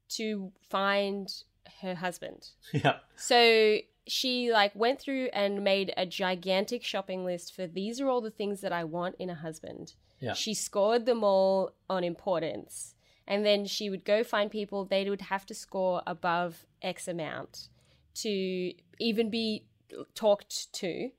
to 0.08 0.52
find 0.68 1.42
her 1.82 1.94
husband. 1.94 2.50
yeah. 2.72 2.96
So 3.16 3.78
she 4.06 4.50
like 4.52 4.74
went 4.74 5.00
through 5.00 5.28
and 5.32 5.62
made 5.62 5.92
a 5.96 6.06
gigantic 6.06 6.82
shopping 6.82 7.24
list 7.24 7.54
for 7.54 7.66
these 7.66 8.00
are 8.00 8.08
all 8.08 8.20
the 8.20 8.30
things 8.30 8.62
that 8.62 8.72
I 8.72 8.84
want 8.84 9.16
in 9.18 9.30
a 9.30 9.34
husband. 9.34 9.94
Yeah. 10.20 10.32
She 10.32 10.54
scored 10.54 11.06
them 11.06 11.22
all 11.22 11.72
on 11.88 12.04
importance. 12.04 12.94
And 13.28 13.44
then 13.44 13.66
she 13.66 13.90
would 13.90 14.06
go 14.06 14.24
find 14.24 14.50
people 14.50 14.86
they 14.86 15.08
would 15.08 15.20
have 15.20 15.44
to 15.46 15.54
score 15.54 16.02
above 16.06 16.64
X 16.80 17.06
amount 17.06 17.68
to 18.14 18.72
even 18.98 19.30
be 19.30 19.66
talked 20.14 20.72
to. 20.72 21.10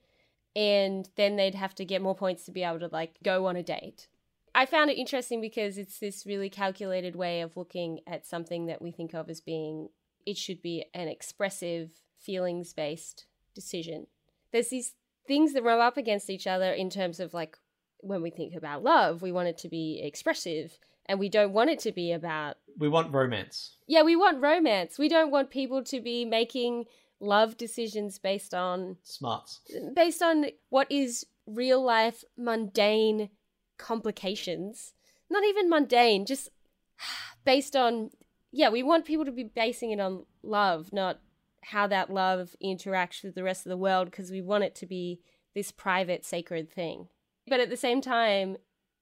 And 0.55 1.07
then 1.15 1.35
they'd 1.35 1.55
have 1.55 1.75
to 1.75 1.85
get 1.85 2.01
more 2.01 2.15
points 2.15 2.43
to 2.45 2.51
be 2.51 2.63
able 2.63 2.79
to 2.79 2.89
like 2.91 3.19
go 3.23 3.45
on 3.45 3.55
a 3.55 3.63
date. 3.63 4.07
I 4.55 4.65
found 4.65 4.89
it 4.89 4.97
interesting 4.97 5.39
because 5.39 5.77
it's 5.77 5.99
this 5.99 6.25
really 6.25 6.49
calculated 6.49 7.15
way 7.15 7.41
of 7.41 7.55
looking 7.55 7.99
at 8.07 8.25
something 8.25 8.65
that 8.65 8.81
we 8.81 8.91
think 8.91 9.13
of 9.13 9.29
as 9.29 9.39
being 9.39 9.89
it 10.25 10.35
should 10.35 10.61
be 10.61 10.85
an 10.95 11.07
expressive, 11.07 11.91
feelings 12.17 12.73
based 12.73 13.27
decision. 13.53 14.07
There's 14.51 14.69
these 14.69 14.95
things 15.27 15.53
that 15.53 15.63
rub 15.63 15.79
up 15.79 15.95
against 15.95 16.31
each 16.31 16.47
other 16.47 16.73
in 16.73 16.89
terms 16.89 17.19
of 17.19 17.35
like 17.35 17.55
when 17.99 18.23
we 18.23 18.31
think 18.31 18.55
about 18.55 18.83
love, 18.83 19.21
we 19.21 19.31
want 19.31 19.47
it 19.47 19.59
to 19.59 19.69
be 19.69 20.01
expressive 20.03 20.79
and 21.09 21.19
we 21.19 21.27
don't 21.27 21.51
want 21.51 21.69
it 21.71 21.79
to 21.79 21.91
be 21.91 22.13
about 22.13 22.55
We 22.77 22.87
want 22.87 23.13
romance. 23.13 23.75
yeah, 23.87 24.03
we 24.03 24.15
want 24.15 24.41
romance. 24.41 24.97
We 24.97 25.09
don't 25.09 25.31
want 25.31 25.49
people 25.49 25.83
to 25.83 25.99
be 25.99 26.23
making 26.23 26.85
love 27.19 27.57
decisions 27.57 28.17
based 28.19 28.53
on 28.53 28.95
Smarts. 29.03 29.59
based 29.93 30.21
on 30.21 30.45
what 30.69 30.89
is 30.89 31.25
real 31.45 31.83
life 31.83 32.23
mundane 32.37 33.29
complications. 33.77 34.93
Not 35.29 35.43
even 35.43 35.69
mundane, 35.69 36.25
just 36.25 36.49
based 37.43 37.75
on 37.75 38.11
yeah, 38.51 38.69
we 38.69 38.81
want 38.81 39.05
people 39.05 39.25
to 39.25 39.31
be 39.31 39.43
basing 39.43 39.91
it 39.91 39.99
on 39.99 40.25
love, 40.41 40.91
not 40.91 41.19
how 41.61 41.85
that 41.87 42.09
love 42.11 42.55
interacts 42.63 43.23
with 43.23 43.35
the 43.35 43.43
rest 43.43 43.65
of 43.65 43.69
the 43.69 43.77
world 43.77 44.09
because 44.09 44.31
we 44.31 44.41
want 44.41 44.63
it 44.63 44.73
to 44.75 44.85
be 44.87 45.19
this 45.53 45.71
private 45.71 46.25
sacred 46.25 46.71
thing. 46.71 47.07
But 47.47 47.59
at 47.59 47.69
the 47.69 47.77
same 47.77 48.01
time, 48.01 48.57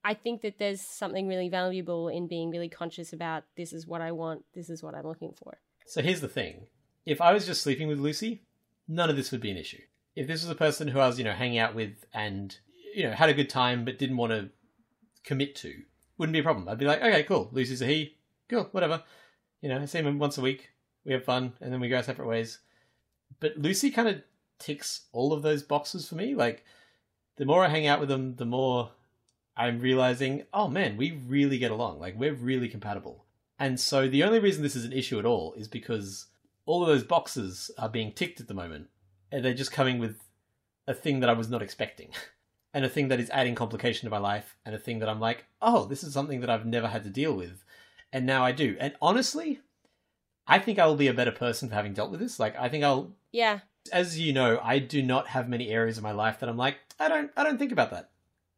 I 0.08 0.14
think 0.14 0.42
that 0.44 0.58
there's 0.58 0.80
something 0.80 1.28
really 1.28 1.50
valuable 1.50 2.08
in 2.08 2.28
being 2.28 2.50
really 2.50 2.70
conscious 2.70 3.12
about 3.12 3.44
this 3.58 3.74
is 3.74 3.86
what 3.86 4.00
I 4.00 4.14
want, 4.14 4.46
this 4.56 4.70
is 4.70 4.82
what 4.82 4.96
I'm 4.96 5.06
looking 5.06 5.34
for. 5.34 5.58
So 5.86 6.02
here's 6.02 6.22
the 6.22 6.30
thing. 6.30 6.68
If 7.06 7.20
I 7.20 7.34
was 7.34 7.46
just 7.46 7.62
sleeping 7.62 7.90
with 7.90 8.00
Lucy, 8.00 8.44
none 8.88 9.10
of 9.10 9.18
this 9.18 9.34
would 9.34 9.42
be 9.42 9.52
an 9.52 9.58
issue. 9.58 9.82
If 10.16 10.26
this 10.26 10.44
was 10.44 10.50
a 10.50 10.56
person 10.56 10.88
who 10.88 11.02
I 11.02 11.08
was, 11.08 11.18
you 11.18 11.26
know, 11.26 11.34
hanging 11.34 11.58
out 11.58 11.76
with 11.76 12.06
and, 12.14 12.58
you 12.96 13.04
know, 13.04 13.12
had 13.12 13.28
a 13.28 13.34
good 13.34 13.50
time 13.50 13.84
but 13.84 14.00
didn't 14.00 14.16
want 14.16 14.32
to 14.32 14.50
commit 15.26 15.58
to, 15.58 15.74
wouldn't 16.18 16.32
be 16.32 16.40
a 16.40 16.44
problem. 16.44 16.70
I'd 16.70 16.78
be 16.78 16.86
like, 16.86 17.04
okay, 17.04 17.24
cool. 17.24 17.50
Lucy's 17.52 17.82
a 17.82 17.86
he. 17.86 18.16
Cool, 18.48 18.70
whatever. 18.72 19.04
You 19.60 19.68
know, 19.68 19.78
I 19.78 19.84
see 19.84 20.00
him 20.00 20.20
once 20.20 20.38
a 20.38 20.42
week. 20.42 20.70
We 21.04 21.12
have 21.12 21.26
fun 21.26 21.52
and 21.60 21.74
then 21.74 21.82
we 21.82 21.90
go 21.90 21.98
our 21.98 22.04
separate 22.04 22.30
ways. 22.30 22.60
But 23.42 23.58
Lucy 23.58 23.92
kind 23.92 24.08
of 24.08 24.22
ticks 24.58 25.02
all 25.12 25.34
of 25.34 25.42
those 25.42 25.64
boxes 25.64 26.08
for 26.08 26.16
me. 26.16 26.34
Like, 26.34 26.64
the 27.36 27.46
more 27.46 27.66
I 27.66 27.68
hang 27.68 27.88
out 27.88 28.00
with 28.00 28.08
them, 28.08 28.38
the 28.38 28.46
more 28.46 28.92
I'm 29.58 29.80
realizing, 29.80 30.44
oh 30.54 30.68
man, 30.68 30.98
we 30.98 31.12
really 31.28 31.58
get 31.58 31.72
along. 31.72 32.00
Like, 32.00 32.18
we're 32.18 32.34
really 32.34 32.70
compatible. 32.70 33.26
And 33.60 33.80
so 33.80 34.08
the 34.08 34.24
only 34.24 34.40
reason 34.40 34.62
this 34.64 34.76
is 34.76 34.86
an 34.86 34.94
issue 34.94 35.18
at 35.20 35.26
all 35.26 35.54
is 35.54 35.68
because 35.68 36.28
all 36.66 36.84
of 36.84 36.88
those 36.88 37.04
boxes 37.04 37.72
are 37.78 37.90
being 37.90 38.12
ticked 38.12 38.40
at 38.40 38.48
the 38.48 38.54
moment. 38.54 38.88
And 39.32 39.44
they're 39.44 39.54
just 39.54 39.72
coming 39.72 39.98
with 40.00 40.20
a 40.88 40.94
thing 40.94 41.20
that 41.22 41.30
I 41.30 41.34
was 41.34 41.50
not 41.50 41.62
expecting. 41.62 42.10
And 42.74 42.86
a 42.86 42.90
thing 42.90 43.08
that 43.08 43.20
is 43.20 43.30
adding 43.32 43.56
complication 43.56 44.06
to 44.06 44.12
my 44.12 44.20
life. 44.20 44.56
And 44.64 44.76
a 44.76 44.78
thing 44.78 45.00
that 45.00 45.10
I'm 45.10 45.22
like, 45.22 45.46
oh, 45.64 45.86
this 45.86 46.04
is 46.04 46.14
something 46.14 46.42
that 46.42 46.50
I've 46.50 46.66
never 46.66 46.88
had 46.88 47.04
to 47.06 47.10
deal 47.10 47.34
with. 47.34 47.64
And 48.14 48.26
now 48.26 48.44
I 48.44 48.52
do. 48.52 48.78
And 48.80 48.94
honestly, 49.02 49.62
I 50.46 50.60
think 50.60 50.78
I 50.78 50.86
will 50.86 50.96
be 50.98 51.08
a 51.08 51.14
better 51.14 51.32
person 51.32 51.70
for 51.70 51.76
having 51.76 51.94
dealt 51.94 52.12
with 52.12 52.20
this. 52.20 52.40
Like, 52.40 52.56
I 52.60 52.70
think 52.70 52.84
I'll, 52.84 53.14
Yeah. 53.32 53.62
as 53.92 54.20
you 54.20 54.32
know, 54.32 54.60
I 54.62 54.78
do 54.80 55.02
not 55.02 55.28
have 55.28 55.50
many 55.50 55.70
areas 55.70 55.98
of 55.98 56.04
my 56.04 56.12
life 56.12 56.40
that 56.40 56.50
I'm 56.50 56.58
like, 56.58 56.78
I 57.00 57.08
don't, 57.08 57.32
I 57.36 57.44
don't 57.44 57.58
think 57.58 57.72
about 57.72 57.90
that. 57.92 58.12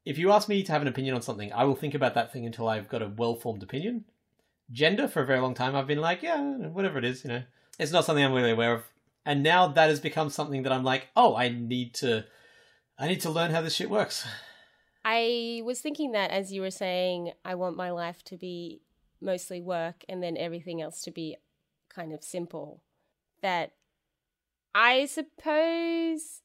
If 0.06 0.18
you 0.18 0.32
ask 0.32 0.48
me 0.48 0.64
to 0.64 0.72
have 0.72 0.82
an 0.82 0.88
opinion 0.88 1.16
on 1.16 1.22
something, 1.22 1.52
I 1.54 1.66
will 1.66 1.76
think 1.76 1.94
about 1.94 2.14
that 2.16 2.32
thing 2.32 2.46
until 2.46 2.68
I've 2.68 2.90
got 2.90 3.02
a 3.02 3.08
well-formed 3.08 3.64
opinion. 3.64 4.06
Gender, 4.72 5.08
for 5.08 5.22
a 5.22 5.26
very 5.26 5.40
long 5.40 5.54
time, 5.54 5.76
I've 5.76 5.88
been 5.88 6.02
like, 6.02 6.24
yeah, 6.24 6.42
whatever 6.42 6.98
it 6.98 7.06
is, 7.06 7.24
you 7.24 7.30
know, 7.30 7.44
it's 7.78 7.92
not 7.92 8.06
something 8.06 8.24
I'm 8.24 8.34
really 8.34 8.52
aware 8.52 8.74
of. 8.74 8.84
And 9.26 9.44
now 9.44 9.68
that 9.68 9.90
has 9.90 10.00
become 10.00 10.30
something 10.30 10.64
that 10.64 10.72
I'm 10.72 10.84
like, 10.84 11.10
oh, 11.16 11.36
I 11.36 11.50
need 11.50 11.94
to, 11.96 12.26
I 12.98 13.08
need 13.08 13.22
to 13.22 13.30
learn 13.30 13.52
how 13.52 13.62
this 13.62 13.76
shit 13.76 13.90
works. 13.90 14.26
I 15.04 15.62
was 15.64 15.82
thinking 15.82 16.12
that 16.14 16.32
as 16.32 16.52
you 16.52 16.62
were 16.62 16.72
saying, 16.72 17.34
I 17.44 17.56
want 17.56 17.78
my 17.78 17.90
life 17.92 18.24
to 18.26 18.38
be 18.38 18.82
mostly 19.22 19.62
work 19.62 20.04
and 20.08 20.22
then 20.24 20.38
everything 20.38 20.82
else 20.82 21.02
to 21.04 21.12
be 21.12 21.38
kind 21.90 22.14
of 22.14 22.24
simple. 22.24 22.82
That 23.42 23.74
I 24.76 25.06
suppose 25.06 26.42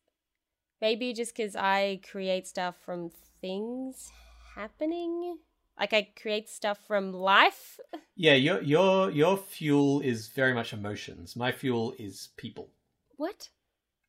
maybe 0.80 1.12
just 1.12 1.36
because 1.36 1.56
I 1.56 2.00
create 2.08 2.46
stuff 2.46 2.76
from 2.84 3.10
things 3.44 4.10
happening, 4.54 5.36
like 5.78 5.92
I 5.92 6.08
create 6.20 6.48
stuff 6.48 6.78
from 6.86 7.12
life. 7.12 7.78
Yeah, 8.16 8.34
your 8.34 8.62
your 8.62 9.10
your 9.10 9.36
fuel 9.36 10.00
is 10.00 10.28
very 10.28 10.54
much 10.54 10.72
emotions. 10.72 11.36
My 11.36 11.52
fuel 11.52 11.94
is 11.98 12.30
people. 12.38 12.70
What? 13.16 13.50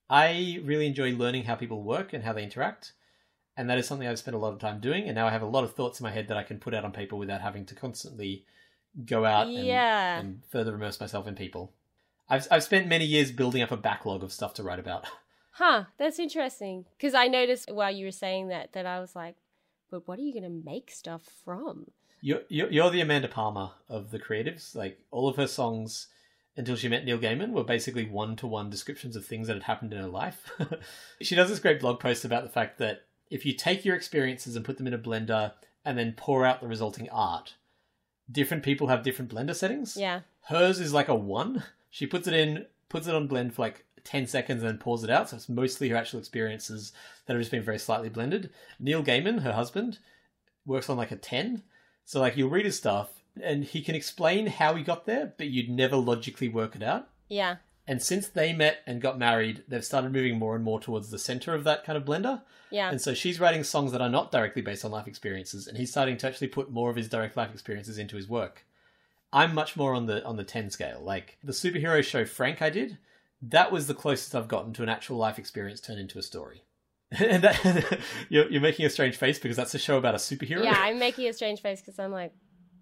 I 0.09 0.61
really 0.63 0.85
enjoy 0.85 1.11
learning 1.11 1.43
how 1.43 1.55
people 1.55 1.83
work 1.83 2.13
and 2.13 2.23
how 2.23 2.31
they 2.31 2.43
interact. 2.43 2.93
And 3.57 3.69
that 3.69 3.77
is 3.77 3.87
something 3.87 4.07
I've 4.07 4.19
spent 4.19 4.35
a 4.35 4.39
lot 4.39 4.53
of 4.53 4.59
time 4.59 4.79
doing. 4.79 5.05
And 5.07 5.15
now 5.15 5.27
I 5.27 5.31
have 5.31 5.41
a 5.41 5.47
lot 5.47 5.63
of 5.63 5.73
thoughts 5.73 5.99
in 5.99 6.05
my 6.05 6.11
head 6.11 6.27
that 6.29 6.37
I 6.37 6.43
can 6.43 6.59
put 6.59 6.73
out 6.73 6.85
on 6.85 6.91
paper 6.91 7.15
without 7.15 7.41
having 7.41 7.65
to 7.65 7.75
constantly 7.75 8.45
go 9.05 9.25
out 9.25 9.47
and, 9.47 9.67
and 9.67 10.41
further 10.49 10.75
immerse 10.75 10.99
myself 10.99 11.27
in 11.27 11.35
people. 11.35 11.73
I've, 12.29 12.47
I've 12.51 12.63
spent 12.63 12.87
many 12.87 13.05
years 13.05 13.31
building 13.31 13.61
up 13.61 13.71
a 13.71 13.77
backlog 13.77 14.23
of 14.23 14.31
stuff 14.31 14.53
to 14.55 14.63
write 14.63 14.79
about. 14.79 15.07
Huh, 15.55 15.85
that's 15.97 16.19
interesting. 16.19 16.83
Because 16.97 17.13
I 17.13 17.27
noticed 17.27 17.71
while 17.71 17.91
you 17.91 18.05
were 18.05 18.11
saying 18.11 18.49
that, 18.49 18.73
that 18.73 18.85
I 18.85 18.99
was 18.99 19.15
like, 19.15 19.35
but 19.89 20.05
what 20.05 20.19
are 20.19 20.21
you 20.21 20.33
going 20.33 20.43
to 20.43 20.69
make 20.69 20.91
stuff 20.91 21.21
from? 21.45 21.85
You're, 22.19 22.41
you're, 22.49 22.69
you're 22.69 22.89
the 22.89 22.99
Amanda 22.99 23.29
Palmer 23.29 23.71
of 23.87 24.11
the 24.11 24.19
creatives. 24.19 24.75
Like, 24.75 24.99
all 25.11 25.29
of 25.29 25.37
her 25.37 25.47
songs 25.47 26.07
until 26.57 26.75
she 26.75 26.89
met 26.89 27.05
Neil 27.05 27.17
Gaiman 27.17 27.51
were 27.51 27.63
basically 27.63 28.05
one 28.05 28.35
to 28.35 28.47
one 28.47 28.69
descriptions 28.69 29.15
of 29.15 29.25
things 29.25 29.47
that 29.47 29.53
had 29.53 29.63
happened 29.63 29.93
in 29.93 30.01
her 30.01 30.09
life. 30.09 30.51
she 31.21 31.35
does 31.35 31.47
this 31.47 31.59
great 31.59 31.79
blog 31.79 32.01
post 32.01 32.25
about 32.25 32.43
the 32.43 32.49
fact 32.49 32.77
that 32.79 33.03
if 33.29 33.45
you 33.45 33.53
take 33.53 33.85
your 33.85 33.95
experiences 33.95 34.57
and 34.57 34.65
put 34.65 34.77
them 34.77 34.87
in 34.87 34.93
a 34.93 34.99
blender 34.99 35.53
and 35.85 35.97
then 35.97 36.15
pour 36.17 36.45
out 36.45 36.59
the 36.59 36.67
resulting 36.67 37.09
art, 37.09 37.55
different 38.29 38.63
people 38.63 38.87
have 38.87 39.03
different 39.03 39.33
blender 39.33 39.55
settings. 39.55 39.95
Yeah. 39.95 40.21
Hers 40.49 40.81
is 40.81 40.93
like 40.93 41.07
a 41.07 41.15
one. 41.15 41.63
She 41.89 42.07
puts 42.07 42.27
it 42.27 42.33
in, 42.33 42.65
puts 42.89 43.07
it 43.07 43.15
on 43.15 43.27
blend 43.27 43.53
for 43.53 43.61
like 43.61 43.85
10 44.05 44.27
seconds 44.27 44.61
and 44.61 44.69
then 44.69 44.77
pours 44.77 45.03
it 45.03 45.09
out. 45.09 45.29
So 45.29 45.35
it's 45.35 45.49
mostly 45.49 45.89
her 45.89 45.97
actual 45.97 46.19
experiences 46.19 46.93
that 47.25 47.33
have 47.33 47.41
just 47.41 47.51
been 47.51 47.63
very 47.63 47.79
slightly 47.79 48.09
blended. 48.09 48.51
Neil 48.79 49.03
Gaiman, 49.03 49.41
her 49.41 49.53
husband, 49.53 49.99
works 50.65 50.89
on 50.89 50.97
like 50.97 51.11
a 51.11 51.17
10. 51.17 51.63
So 52.05 52.19
like 52.21 52.37
you'll 52.37 52.49
read 52.49 52.65
his 52.65 52.77
stuff 52.77 53.09
and 53.41 53.63
he 53.63 53.81
can 53.81 53.95
explain 53.95 54.47
how 54.47 54.75
he 54.75 54.83
got 54.83 55.05
there, 55.05 55.33
but 55.37 55.47
you'd 55.47 55.69
never 55.69 55.97
logically 55.97 56.47
work 56.47 56.75
it 56.75 56.83
out. 56.83 57.09
Yeah. 57.27 57.57
And 57.87 58.01
since 58.01 58.27
they 58.27 58.53
met 58.53 58.79
and 58.87 59.01
got 59.01 59.19
married, 59.19 59.63
they've 59.67 59.85
started 59.85 60.11
moving 60.11 60.39
more 60.39 60.55
and 60.55 60.63
more 60.63 60.79
towards 60.79 61.11
the 61.11 61.19
center 61.19 61.53
of 61.53 61.63
that 61.65 61.83
kind 61.83 61.97
of 61.97 62.05
blender. 62.05 62.41
Yeah. 62.71 62.89
And 62.89 62.99
so 62.99 63.13
she's 63.13 63.39
writing 63.39 63.63
songs 63.63 63.91
that 63.91 64.01
are 64.01 64.09
not 64.09 64.31
directly 64.31 64.61
based 64.61 64.83
on 64.83 64.91
life 64.91 65.07
experiences, 65.07 65.67
and 65.67 65.77
he's 65.77 65.91
starting 65.91 66.17
to 66.17 66.27
actually 66.27 66.47
put 66.47 66.71
more 66.71 66.89
of 66.89 66.95
his 66.95 67.09
direct 67.09 67.37
life 67.37 67.51
experiences 67.51 67.99
into 67.99 68.15
his 68.15 68.27
work. 68.27 68.65
I'm 69.31 69.53
much 69.53 69.75
more 69.75 69.93
on 69.93 70.07
the 70.07 70.25
on 70.25 70.37
the 70.37 70.43
ten 70.43 70.71
scale. 70.71 71.01
Like 71.03 71.37
the 71.43 71.51
superhero 71.51 72.03
show 72.03 72.25
Frank 72.25 72.61
I 72.61 72.69
did, 72.69 72.97
that 73.49 73.71
was 73.71 73.87
the 73.87 73.93
closest 73.93 74.35
I've 74.35 74.47
gotten 74.47 74.73
to 74.73 74.83
an 74.83 74.89
actual 74.89 75.17
life 75.17 75.39
experience 75.39 75.81
turned 75.81 75.99
into 75.99 76.19
a 76.19 76.23
story. 76.23 76.63
and 77.11 77.43
that, 77.43 77.99
you're, 78.29 78.49
you're 78.49 78.61
making 78.61 78.85
a 78.85 78.89
strange 78.89 79.15
face 79.15 79.39
because 79.39 79.57
that's 79.57 79.75
a 79.75 79.79
show 79.79 79.97
about 79.97 80.15
a 80.15 80.17
superhero. 80.17 80.63
Yeah, 80.63 80.75
I'm 80.77 80.99
making 80.99 81.27
a 81.27 81.33
strange 81.33 81.61
face 81.61 81.81
because 81.81 81.99
I'm 81.99 82.11
like, 82.11 82.33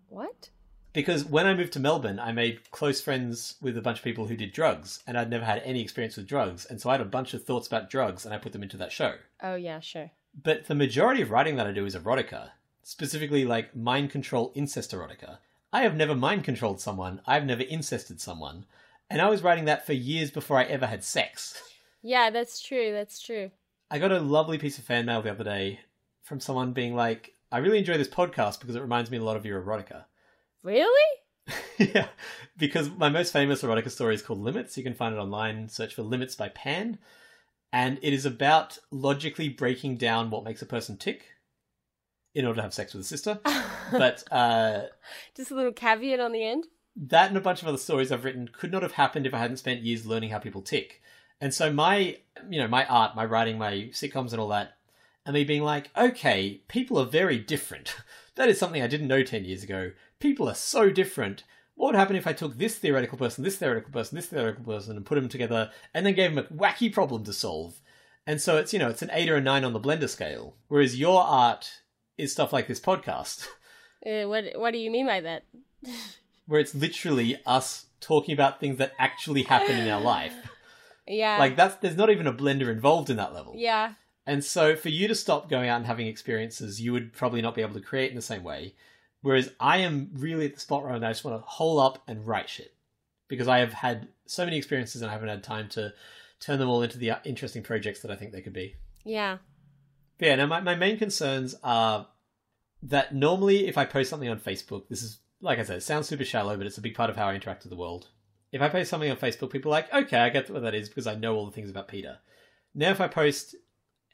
what? 0.07 0.49
because 0.93 1.25
when 1.25 1.47
I 1.47 1.55
moved 1.55 1.73
to 1.73 1.79
Melbourne, 1.79 2.19
I 2.19 2.31
made 2.31 2.71
close 2.71 3.01
friends 3.01 3.55
with 3.61 3.77
a 3.77 3.81
bunch 3.81 3.97
of 3.97 4.03
people 4.03 4.27
who 4.27 4.37
did 4.37 4.53
drugs, 4.53 5.03
and 5.07 5.17
I'd 5.17 5.29
never 5.29 5.43
had 5.43 5.61
any 5.65 5.81
experience 5.81 6.15
with 6.15 6.27
drugs, 6.27 6.65
and 6.65 6.79
so 6.79 6.89
I 6.89 6.93
had 6.93 7.01
a 7.01 7.05
bunch 7.05 7.33
of 7.33 7.43
thoughts 7.43 7.67
about 7.67 7.89
drugs, 7.89 8.25
and 8.25 8.33
I 8.33 8.37
put 8.37 8.53
them 8.53 8.63
into 8.63 8.77
that 8.77 8.91
show. 8.91 9.15
Oh, 9.41 9.55
yeah, 9.55 9.79
sure. 9.79 10.11
But 10.41 10.67
the 10.67 10.75
majority 10.75 11.21
of 11.21 11.31
writing 11.31 11.55
that 11.57 11.67
I 11.67 11.71
do 11.71 11.85
is 11.85 11.95
erotica, 11.95 12.51
specifically 12.83 13.43
like 13.43 13.75
mind 13.75 14.11
control 14.11 14.51
incest 14.55 14.91
erotica. 14.91 15.39
I 15.71 15.81
have 15.81 15.95
never 15.95 16.15
mind 16.15 16.43
controlled 16.43 16.79
someone, 16.79 17.21
I've 17.25 17.45
never 17.45 17.63
incested 17.63 18.21
someone, 18.21 18.65
and 19.09 19.21
I 19.21 19.29
was 19.29 19.43
writing 19.43 19.65
that 19.65 19.85
for 19.85 19.93
years 19.93 20.31
before 20.31 20.57
I 20.57 20.63
ever 20.63 20.87
had 20.87 21.03
sex. 21.03 21.61
Yeah, 22.01 22.29
that's 22.29 22.61
true. 22.61 22.91
That's 22.91 23.21
true. 23.21 23.51
I 23.89 23.99
got 23.99 24.11
a 24.11 24.19
lovely 24.19 24.57
piece 24.57 24.77
of 24.77 24.83
fan 24.83 25.05
mail 25.05 25.21
the 25.21 25.31
other 25.31 25.43
day 25.43 25.79
from 26.23 26.39
someone 26.39 26.73
being 26.73 26.95
like, 26.95 27.33
I 27.51 27.59
really 27.59 27.77
enjoy 27.77 27.97
this 27.97 28.07
podcast 28.07 28.59
because 28.59 28.75
it 28.75 28.81
reminds 28.81 29.11
me 29.11 29.17
a 29.17 29.23
lot 29.23 29.37
of 29.37 29.45
your 29.45 29.61
erotica. 29.61 30.05
Really? 30.63 31.19
yeah, 31.77 32.07
because 32.57 32.89
my 32.89 33.09
most 33.09 33.31
famous 33.31 33.61
erotica 33.61 33.91
story 33.91 34.15
is 34.15 34.21
called 34.21 34.39
Limits. 34.39 34.77
You 34.77 34.83
can 34.83 34.93
find 34.93 35.13
it 35.13 35.19
online. 35.19 35.69
Search 35.69 35.93
for 35.93 36.01
Limits 36.01 36.35
by 36.35 36.49
Pan, 36.49 36.97
and 37.71 37.99
it 38.01 38.13
is 38.13 38.25
about 38.25 38.79
logically 38.91 39.49
breaking 39.49 39.97
down 39.97 40.29
what 40.29 40.43
makes 40.43 40.61
a 40.61 40.65
person 40.65 40.97
tick 40.97 41.25
in 42.33 42.45
order 42.45 42.57
to 42.57 42.61
have 42.63 42.73
sex 42.73 42.93
with 42.93 43.03
a 43.03 43.07
sister. 43.07 43.39
but 43.91 44.23
uh, 44.31 44.83
Just 45.35 45.51
a 45.51 45.55
little 45.55 45.73
caveat 45.73 46.19
on 46.19 46.31
the 46.31 46.43
end. 46.43 46.65
That 46.95 47.29
and 47.29 47.37
a 47.37 47.41
bunch 47.41 47.61
of 47.61 47.67
other 47.67 47.77
stories 47.77 48.11
I've 48.11 48.25
written 48.25 48.47
could 48.47 48.71
not 48.71 48.83
have 48.83 48.93
happened 48.93 49.25
if 49.25 49.33
I 49.33 49.39
hadn't 49.39 49.57
spent 49.57 49.81
years 49.81 50.05
learning 50.05 50.29
how 50.29 50.39
people 50.39 50.61
tick. 50.61 51.01
And 51.41 51.53
so 51.53 51.73
my, 51.73 52.17
you 52.49 52.59
know, 52.59 52.67
my 52.67 52.85
art, 52.85 53.15
my 53.15 53.25
writing, 53.25 53.57
my 53.57 53.89
sitcoms 53.91 54.31
and 54.31 54.39
all 54.39 54.47
that, 54.49 54.77
and 55.25 55.33
me 55.33 55.43
being 55.43 55.63
like, 55.63 55.89
okay, 55.97 56.61
people 56.67 56.99
are 56.99 57.05
very 57.05 57.37
different. 57.37 57.95
That 58.35 58.49
is 58.49 58.57
something 58.57 58.81
I 58.81 58.87
didn't 58.87 59.09
know 59.09 59.21
10 59.21 59.45
years 59.45 59.61
ago. 59.61 59.91
People 60.19 60.49
are 60.49 60.55
so 60.55 60.89
different. 60.89 61.43
What 61.75 61.89
would 61.89 61.99
happen 61.99 62.15
if 62.15 62.25
I 62.25 62.33
took 62.33 62.57
this 62.57 62.75
theoretical 62.79 63.15
person, 63.15 63.43
this 63.43 63.57
theoretical 63.57 63.91
person, 63.91 64.15
this 64.15 64.25
theoretical 64.25 64.63
person, 64.63 64.97
and 64.97 65.05
put 65.05 65.13
them 65.13 65.29
together 65.29 65.69
and 65.93 66.03
then 66.03 66.15
gave 66.15 66.33
them 66.33 66.43
a 66.43 66.51
wacky 66.51 66.91
problem 66.91 67.23
to 67.25 67.31
solve? 67.31 67.79
And 68.25 68.41
so 68.41 68.57
it's, 68.57 68.73
you 68.73 68.79
know, 68.79 68.89
it's 68.89 69.03
an 69.03 69.11
eight 69.13 69.29
or 69.29 69.35
a 69.35 69.41
nine 69.41 69.63
on 69.63 69.73
the 69.73 69.79
blender 69.79 70.09
scale. 70.09 70.55
Whereas 70.67 70.99
your 70.99 71.21
art 71.21 71.83
is 72.17 72.31
stuff 72.31 72.51
like 72.51 72.67
this 72.67 72.79
podcast, 72.79 73.45
Uh, 74.05 74.27
what 74.27 74.43
What 74.55 74.71
do 74.71 74.79
you 74.79 74.91
mean 74.91 75.05
by 75.05 75.21
that? 75.21 75.43
where 76.47 76.59
it's 76.59 76.75
literally 76.75 77.37
us 77.45 77.85
talking 77.99 78.33
about 78.33 78.59
things 78.59 78.77
that 78.77 78.93
actually 78.99 79.43
happen 79.43 79.77
in 79.77 79.87
our 79.89 80.01
life. 80.15 80.33
Yeah. 81.07 81.37
Like 81.37 81.55
that's 81.55 81.75
there's 81.75 81.97
not 81.97 82.09
even 82.09 82.27
a 82.27 82.33
blender 82.33 82.69
involved 82.69 83.09
in 83.09 83.17
that 83.17 83.33
level. 83.33 83.55
yeah. 83.57 83.93
And 84.25 84.43
so 84.43 84.75
for 84.75 84.89
you 84.89 85.09
to 85.09 85.15
stop 85.15 85.49
going 85.49 85.67
out 85.67 85.77
and 85.77 85.85
having 85.85 86.07
experiences, 86.07 86.79
you 86.79 86.93
would 86.93 87.11
probably 87.11 87.41
not 87.41 87.55
be 87.55 87.61
able 87.61 87.73
to 87.73 87.81
create 87.81 88.09
in 88.09 88.15
the 88.15 88.21
same 88.21 88.43
way. 88.43 88.73
Whereas 89.21 89.51
I 89.59 89.79
am 89.79 90.11
really 90.13 90.45
at 90.45 90.53
the 90.53 90.59
spot 90.59 90.83
where 90.83 90.93
I 90.93 90.99
just 90.99 91.25
want 91.25 91.41
to 91.41 91.45
hole 91.45 91.79
up 91.79 92.01
and 92.07 92.25
write 92.25 92.49
shit. 92.49 92.73
Because 93.27 93.47
I 93.47 93.59
have 93.59 93.73
had 93.73 94.07
so 94.25 94.45
many 94.45 94.57
experiences 94.57 95.01
and 95.01 95.09
I 95.09 95.13
haven't 95.13 95.29
had 95.29 95.43
time 95.43 95.67
to 95.69 95.93
turn 96.39 96.59
them 96.59 96.69
all 96.69 96.83
into 96.83 96.97
the 96.97 97.11
uh, 97.11 97.17
interesting 97.25 97.63
projects 97.63 98.01
that 98.01 98.11
I 98.11 98.15
think 98.15 98.31
they 98.31 98.41
could 98.41 98.53
be. 98.53 98.75
Yeah. 99.03 99.37
But 100.17 100.25
yeah, 100.27 100.35
now 100.35 100.45
my, 100.45 100.61
my 100.61 100.75
main 100.75 100.97
concerns 100.97 101.55
are 101.63 102.07
that 102.83 103.15
normally 103.15 103.67
if 103.67 103.77
I 103.77 103.85
post 103.85 104.09
something 104.09 104.29
on 104.29 104.39
Facebook, 104.39 104.87
this 104.89 105.01
is, 105.01 105.19
like 105.43 105.59
I 105.59 105.63
said, 105.63 105.77
it 105.77 105.83
sounds 105.83 106.07
super 106.07 106.23
shallow, 106.23 106.57
but 106.57 106.65
it's 106.65 106.77
a 106.77 106.81
big 106.81 106.95
part 106.95 107.09
of 107.09 107.17
how 107.17 107.27
I 107.27 107.35
interact 107.35 107.63
with 107.63 107.69
the 107.69 107.77
world. 107.77 108.07
If 108.51 108.61
I 108.61 108.69
post 108.69 108.89
something 108.89 109.11
on 109.11 109.17
Facebook, 109.17 109.51
people 109.51 109.71
are 109.71 109.77
like, 109.77 109.93
okay, 109.93 110.17
I 110.17 110.29
get 110.29 110.49
what 110.49 110.61
that 110.63 110.73
is 110.73 110.87
because 110.87 111.05
I 111.05 111.15
know 111.15 111.35
all 111.35 111.45
the 111.45 111.51
things 111.51 111.69
about 111.69 111.89
Peter. 111.89 112.19
Now 112.73 112.91
if 112.91 113.01
I 113.01 113.07
post, 113.07 113.55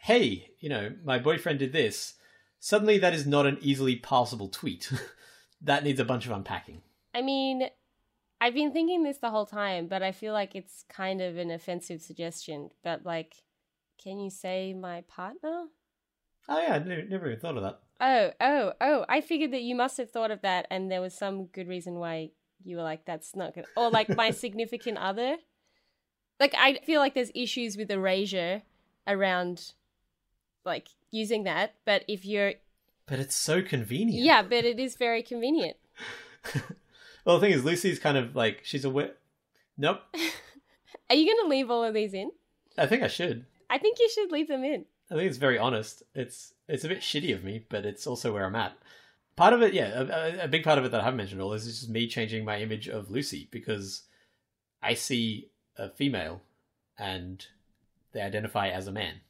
hey, 0.01 0.49
you 0.59 0.69
know, 0.69 0.91
my 1.03 1.19
boyfriend 1.19 1.59
did 1.59 1.71
this, 1.71 2.15
suddenly 2.59 2.97
that 2.97 3.13
is 3.13 3.27
not 3.27 3.45
an 3.45 3.59
easily 3.61 3.95
passable 3.95 4.49
tweet. 4.49 4.91
that 5.61 5.83
needs 5.83 5.99
a 5.99 6.05
bunch 6.05 6.25
of 6.25 6.31
unpacking. 6.31 6.81
I 7.13 7.21
mean, 7.21 7.69
I've 8.41 8.55
been 8.55 8.71
thinking 8.71 9.03
this 9.03 9.19
the 9.19 9.29
whole 9.29 9.45
time, 9.45 9.87
but 9.87 10.01
I 10.01 10.11
feel 10.11 10.33
like 10.33 10.55
it's 10.55 10.83
kind 10.89 11.21
of 11.21 11.37
an 11.37 11.51
offensive 11.51 12.01
suggestion. 12.01 12.69
But 12.83 13.05
like, 13.05 13.35
can 14.01 14.19
you 14.19 14.31
say 14.31 14.73
my 14.73 15.01
partner? 15.01 15.65
Oh 16.47 16.59
yeah, 16.59 16.75
I 16.75 16.79
never, 16.79 17.03
never 17.03 17.27
even 17.27 17.39
thought 17.39 17.57
of 17.57 17.63
that. 17.63 17.81
Oh, 18.01 18.31
oh, 18.39 18.73
oh! 18.79 19.05
I 19.09 19.21
figured 19.21 19.51
that 19.51 19.61
you 19.61 19.75
must 19.75 19.97
have 19.97 20.09
thought 20.09 20.31
of 20.31 20.41
that, 20.41 20.67
and 20.71 20.89
there 20.89 21.01
was 21.01 21.13
some 21.13 21.45
good 21.47 21.67
reason 21.67 21.95
why 21.95 22.31
you 22.63 22.77
were 22.77 22.83
like, 22.83 23.05
"That's 23.05 23.35
not 23.35 23.53
good," 23.53 23.65
or 23.75 23.89
like 23.89 24.09
my 24.15 24.31
significant 24.31 24.97
other. 24.97 25.37
Like, 26.39 26.55
I 26.57 26.79
feel 26.85 27.01
like 27.01 27.13
there's 27.15 27.31
issues 27.35 27.75
with 27.75 27.91
erasure 27.91 28.61
around, 29.05 29.73
like 30.63 30.87
using 31.11 31.43
that. 31.43 31.75
But 31.85 32.05
if 32.07 32.25
you're, 32.25 32.53
But 33.05 33.19
it's 33.19 33.35
so 33.35 33.61
convenient. 33.61 34.23
yeah, 34.23 34.43
but 34.43 34.63
it 34.63 34.79
is 34.79 34.95
very 34.95 35.21
convenient. 35.21 35.75
well, 37.25 37.37
the 37.37 37.45
thing 37.45 37.51
is, 37.53 37.65
Lucy's 37.65 37.99
kind 37.99 38.17
of 38.17 38.35
like 38.35 38.61
she's 38.63 38.85
aware. 38.85 39.11
Nope. 39.77 40.01
Are 41.09 41.15
you 41.15 41.25
going 41.25 41.43
to 41.43 41.49
leave 41.49 41.69
all 41.69 41.83
of 41.83 41.93
these 41.93 42.13
in? 42.13 42.31
I 42.77 42.85
think 42.85 43.03
I 43.03 43.07
should. 43.07 43.45
I 43.69 43.77
think 43.77 43.99
you 43.99 44.09
should 44.09 44.31
leave 44.31 44.47
them 44.47 44.63
in. 44.63 44.85
I 45.11 45.15
think 45.15 45.27
it's 45.27 45.37
very 45.37 45.57
honest. 45.57 46.03
It's 46.13 46.53
it's 46.67 46.83
a 46.83 46.87
bit 46.87 46.99
shitty 46.99 47.33
of 47.33 47.43
me, 47.43 47.65
but 47.69 47.85
it's 47.85 48.05
also 48.05 48.33
where 48.33 48.45
I'm 48.45 48.55
at. 48.55 48.77
Part 49.35 49.53
of 49.53 49.61
it, 49.61 49.73
yeah, 49.73 50.01
a, 50.01 50.45
a 50.45 50.47
big 50.47 50.63
part 50.63 50.77
of 50.77 50.85
it 50.85 50.91
that 50.91 51.01
I 51.01 51.03
haven't 51.03 51.17
mentioned 51.17 51.39
at 51.41 51.43
all 51.43 51.53
is 51.53 51.65
just 51.65 51.89
me 51.89 52.07
changing 52.07 52.43
my 52.43 52.59
image 52.59 52.87
of 52.89 53.09
Lucy 53.09 53.47
because 53.51 54.03
I 54.83 54.93
see 54.95 55.49
a 55.77 55.89
female 55.89 56.41
and 56.97 57.45
they 58.11 58.21
identify 58.21 58.67
as 58.67 58.87
a 58.87 58.91
man. 58.91 59.21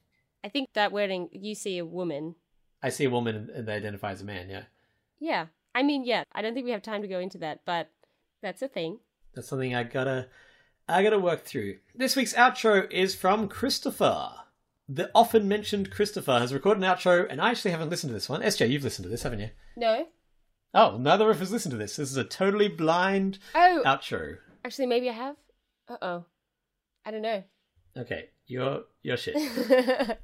I 0.43 0.49
think 0.49 0.69
that 0.73 0.91
wording, 0.91 1.29
you 1.31 1.53
see 1.53 1.77
a 1.77 1.85
woman. 1.85 2.35
I 2.81 2.89
see 2.89 3.05
a 3.05 3.09
woman 3.09 3.49
and 3.53 3.67
they 3.67 3.73
identify 3.75 4.11
as 4.11 4.21
a 4.21 4.25
man. 4.25 4.49
Yeah, 4.49 4.63
Yeah. 5.19 5.45
I 5.75 5.83
mean, 5.83 6.03
yeah, 6.03 6.23
I 6.33 6.41
don't 6.41 6.55
think 6.55 6.65
we 6.65 6.71
have 6.71 6.81
time 6.81 7.03
to 7.03 7.07
go 7.07 7.19
into 7.19 7.37
that, 7.39 7.61
but 7.63 7.91
that's 8.41 8.63
a 8.63 8.67
thing. 8.67 8.99
that's 9.35 9.47
something 9.47 9.75
I 9.75 9.83
gotta 9.83 10.27
I 10.87 11.03
gotta 11.03 11.19
work 11.19 11.45
through. 11.45 11.77
This 11.93 12.15
week's 12.15 12.33
outro 12.33 12.91
is 12.91 13.13
from 13.13 13.47
Christopher. 13.47 14.31
The 14.91 15.11
often 15.13 15.47
mentioned 15.47 15.91
Christopher 15.91 16.39
has 16.39 16.51
recorded 16.53 16.83
an 16.83 16.89
outro, 16.89 17.27
and 17.29 17.39
I 17.39 17.51
actually 17.51 17.71
haven't 17.71 17.89
listened 17.91 18.09
to 18.09 18.13
this 18.15 18.27
one. 18.27 18.41
SJ, 18.41 18.69
you've 18.71 18.83
listened 18.83 19.03
to 19.03 19.09
this, 19.09 19.21
haven't 19.21 19.39
you? 19.39 19.49
No? 19.77 20.07
Oh, 20.73 20.97
neither 20.97 21.29
of 21.29 21.39
us 21.41 21.51
listened 21.51 21.71
to 21.71 21.77
this. 21.77 21.95
This 21.95 22.09
is 22.09 22.17
a 22.17 22.23
totally 22.23 22.67
blind 22.67 23.37
Oh, 23.53 23.83
outro. 23.85 24.37
actually, 24.65 24.87
maybe 24.87 25.07
I 25.09 25.13
have. 25.13 25.35
Uh 25.87 25.97
oh. 26.01 26.25
I 27.05 27.11
don't 27.11 27.21
know. 27.21 27.43
Okay, 27.97 28.29
you're 28.47 28.81
you're 29.03 29.17
shit. 29.17 29.35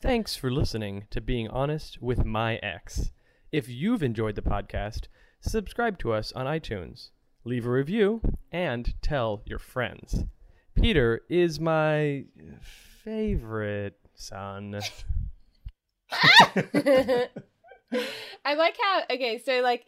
Thanks 0.00 0.36
for 0.36 0.50
listening 0.50 1.06
to 1.10 1.20
Being 1.20 1.48
Honest 1.48 2.02
with 2.02 2.24
My 2.24 2.56
Ex. 2.56 3.12
If 3.50 3.68
you've 3.68 4.02
enjoyed 4.02 4.34
the 4.34 4.42
podcast, 4.42 5.06
subscribe 5.40 5.98
to 6.00 6.12
us 6.12 6.32
on 6.32 6.46
iTunes, 6.46 7.10
leave 7.44 7.66
a 7.66 7.70
review, 7.70 8.20
and 8.52 8.94
tell 9.00 9.42
your 9.46 9.58
friends. 9.58 10.24
Peter 10.74 11.22
is 11.30 11.58
my 11.60 12.24
favorite 13.04 13.98
son. 14.14 14.80
I 18.44 18.54
like 18.54 18.76
how 18.80 19.02
okay, 19.10 19.40
so 19.44 19.60
like 19.60 19.86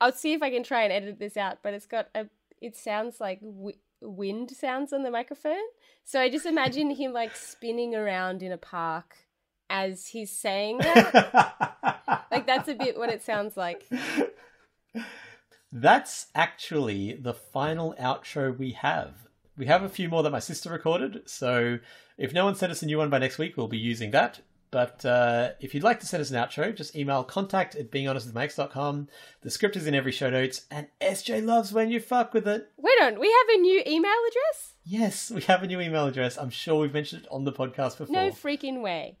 I'll 0.00 0.12
see 0.12 0.32
if 0.32 0.42
I 0.42 0.50
can 0.50 0.62
try 0.62 0.84
and 0.84 0.92
edit 0.92 1.18
this 1.18 1.36
out, 1.36 1.58
but 1.62 1.74
it's 1.74 1.86
got 1.86 2.08
a 2.14 2.26
it 2.60 2.76
sounds 2.76 3.20
like 3.20 3.40
w- 3.40 3.76
wind 4.00 4.50
sounds 4.52 4.92
on 4.92 5.02
the 5.02 5.10
microphone. 5.10 5.56
So 6.04 6.20
I 6.20 6.30
just 6.30 6.46
imagine 6.46 6.90
him 6.90 7.12
like 7.12 7.36
spinning 7.36 7.94
around 7.94 8.42
in 8.42 8.52
a 8.52 8.58
park 8.58 9.16
as 9.68 10.08
he's 10.08 10.30
saying 10.30 10.78
that. 10.78 12.26
like 12.30 12.46
that's 12.46 12.68
a 12.68 12.74
bit 12.74 12.96
what 12.96 13.10
it 13.10 13.22
sounds 13.22 13.56
like. 13.56 13.88
That's 15.72 16.26
actually 16.34 17.14
the 17.14 17.34
final 17.34 17.94
outro 18.00 18.56
we 18.56 18.72
have. 18.72 19.29
We 19.60 19.66
have 19.66 19.82
a 19.82 19.90
few 19.90 20.08
more 20.08 20.22
that 20.22 20.30
my 20.30 20.38
sister 20.38 20.70
recorded, 20.70 21.20
so 21.28 21.80
if 22.16 22.32
no 22.32 22.46
one 22.46 22.54
sent 22.54 22.72
us 22.72 22.80
a 22.80 22.86
new 22.86 22.96
one 22.96 23.10
by 23.10 23.18
next 23.18 23.36
week, 23.36 23.58
we'll 23.58 23.68
be 23.68 23.76
using 23.76 24.10
that. 24.12 24.40
But 24.70 25.04
uh, 25.04 25.50
if 25.60 25.74
you'd 25.74 25.82
like 25.82 26.00
to 26.00 26.06
send 26.06 26.22
us 26.22 26.30
an 26.30 26.36
outro, 26.36 26.74
just 26.74 26.96
email 26.96 27.22
contact 27.24 27.74
at 27.74 27.90
beinghonestwithmyex.com. 27.90 29.08
The 29.42 29.50
script 29.50 29.76
is 29.76 29.86
in 29.86 29.94
every 29.94 30.12
show 30.12 30.30
notes, 30.30 30.62
and 30.70 30.86
SJ 31.02 31.44
loves 31.44 31.74
when 31.74 31.90
you 31.90 32.00
fuck 32.00 32.32
with 32.32 32.48
it. 32.48 32.70
Wait 32.78 33.02
on, 33.02 33.20
we 33.20 33.26
have 33.26 33.58
a 33.58 33.60
new 33.60 33.82
email 33.86 34.10
address? 34.30 34.76
Yes, 34.82 35.30
we 35.30 35.42
have 35.42 35.62
a 35.62 35.66
new 35.66 35.78
email 35.78 36.06
address. 36.06 36.38
I'm 36.38 36.48
sure 36.48 36.80
we've 36.80 36.94
mentioned 36.94 37.24
it 37.24 37.28
on 37.30 37.44
the 37.44 37.52
podcast 37.52 37.98
before. 37.98 38.16
No 38.16 38.30
freaking 38.30 38.80
way. 38.80 39.18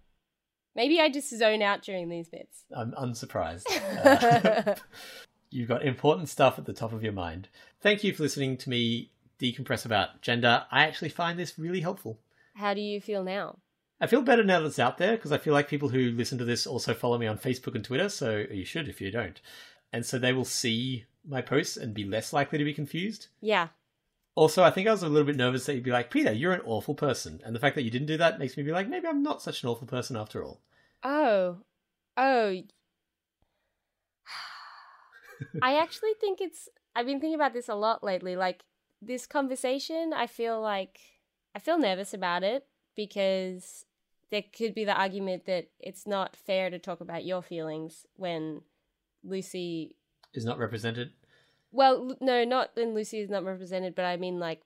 Maybe 0.74 1.00
I 1.00 1.10
just 1.10 1.36
zone 1.36 1.60
out 1.60 1.82
during 1.82 2.08
these 2.08 2.30
bits. 2.30 2.64
I'm 2.74 2.92
unsurprised. 2.92 3.66
Uh, 4.02 4.74
you've 5.50 5.68
got 5.68 5.84
important 5.84 6.30
stuff 6.30 6.58
at 6.58 6.64
the 6.64 6.72
top 6.72 6.94
of 6.94 7.04
your 7.04 7.12
mind. 7.12 7.50
Thank 7.82 8.04
you 8.04 8.14
for 8.14 8.22
listening 8.22 8.56
to 8.56 8.70
me 8.70 9.10
decompress 9.40 9.84
about 9.84 10.20
gender. 10.20 10.64
I 10.70 10.84
actually 10.86 11.08
find 11.08 11.38
this 11.38 11.58
really 11.58 11.80
helpful. 11.80 12.18
How 12.54 12.74
do 12.74 12.80
you 12.80 13.00
feel 13.00 13.24
now? 13.24 13.58
I 14.00 14.06
feel 14.06 14.22
better 14.22 14.42
now 14.42 14.60
that 14.60 14.66
it's 14.66 14.78
out 14.78 14.98
there 14.98 15.16
because 15.16 15.32
I 15.32 15.38
feel 15.38 15.52
like 15.52 15.68
people 15.68 15.90
who 15.90 16.10
listen 16.10 16.38
to 16.38 16.44
this 16.44 16.66
also 16.66 16.94
follow 16.94 17.18
me 17.18 17.26
on 17.26 17.38
Facebook 17.38 17.74
and 17.74 17.84
Twitter, 17.84 18.08
so 18.08 18.44
you 18.50 18.64
should 18.64 18.88
if 18.88 19.00
you 19.00 19.10
don't. 19.10 19.40
And 19.92 20.06
so 20.06 20.18
they 20.18 20.32
will 20.32 20.44
see 20.44 21.04
my 21.26 21.42
posts 21.42 21.76
and 21.76 21.92
be 21.92 22.04
less 22.04 22.32
likely 22.32 22.58
to 22.58 22.64
be 22.64 22.72
confused. 22.72 23.28
Yeah. 23.40 23.68
Also, 24.34 24.62
I 24.62 24.70
think 24.70 24.88
I 24.88 24.92
was 24.92 25.02
a 25.02 25.08
little 25.08 25.26
bit 25.26 25.36
nervous 25.36 25.66
that 25.66 25.74
you'd 25.74 25.84
be 25.84 25.90
like, 25.90 26.10
Peter, 26.10 26.32
you're 26.32 26.52
an 26.52 26.62
awful 26.64 26.94
person. 26.94 27.42
And 27.44 27.54
the 27.54 27.60
fact 27.60 27.74
that 27.74 27.82
you 27.82 27.90
didn't 27.90 28.06
do 28.06 28.16
that 28.16 28.38
makes 28.38 28.56
me 28.56 28.62
be 28.62 28.72
like, 28.72 28.88
maybe 28.88 29.06
I'm 29.06 29.22
not 29.22 29.42
such 29.42 29.62
an 29.62 29.68
awful 29.68 29.86
person 29.86 30.16
after 30.16 30.42
all. 30.42 30.62
Oh. 31.02 31.58
Oh. 32.16 32.62
I 35.62 35.76
actually 35.76 36.14
think 36.20 36.40
it's 36.40 36.68
I've 36.94 37.06
been 37.06 37.20
thinking 37.20 37.34
about 37.34 37.52
this 37.52 37.68
a 37.68 37.74
lot 37.74 38.02
lately. 38.02 38.36
Like 38.36 38.62
this 39.02 39.26
conversation, 39.26 40.12
I 40.14 40.26
feel 40.26 40.60
like 40.60 41.00
I 41.54 41.58
feel 41.58 41.78
nervous 41.78 42.14
about 42.14 42.42
it 42.42 42.66
because 42.96 43.84
there 44.30 44.42
could 44.56 44.74
be 44.74 44.84
the 44.84 44.94
argument 44.94 45.46
that 45.46 45.70
it's 45.80 46.06
not 46.06 46.36
fair 46.36 46.70
to 46.70 46.78
talk 46.78 47.00
about 47.00 47.24
your 47.24 47.42
feelings 47.42 48.06
when 48.14 48.62
Lucy 49.24 49.96
Is 50.34 50.44
not 50.44 50.58
represented. 50.58 51.10
well, 51.72 52.16
no, 52.20 52.44
not 52.44 52.70
when 52.74 52.94
Lucy 52.94 53.20
is 53.20 53.30
not 53.30 53.44
represented, 53.44 53.94
but 53.94 54.04
I 54.04 54.16
mean 54.16 54.38
like 54.38 54.62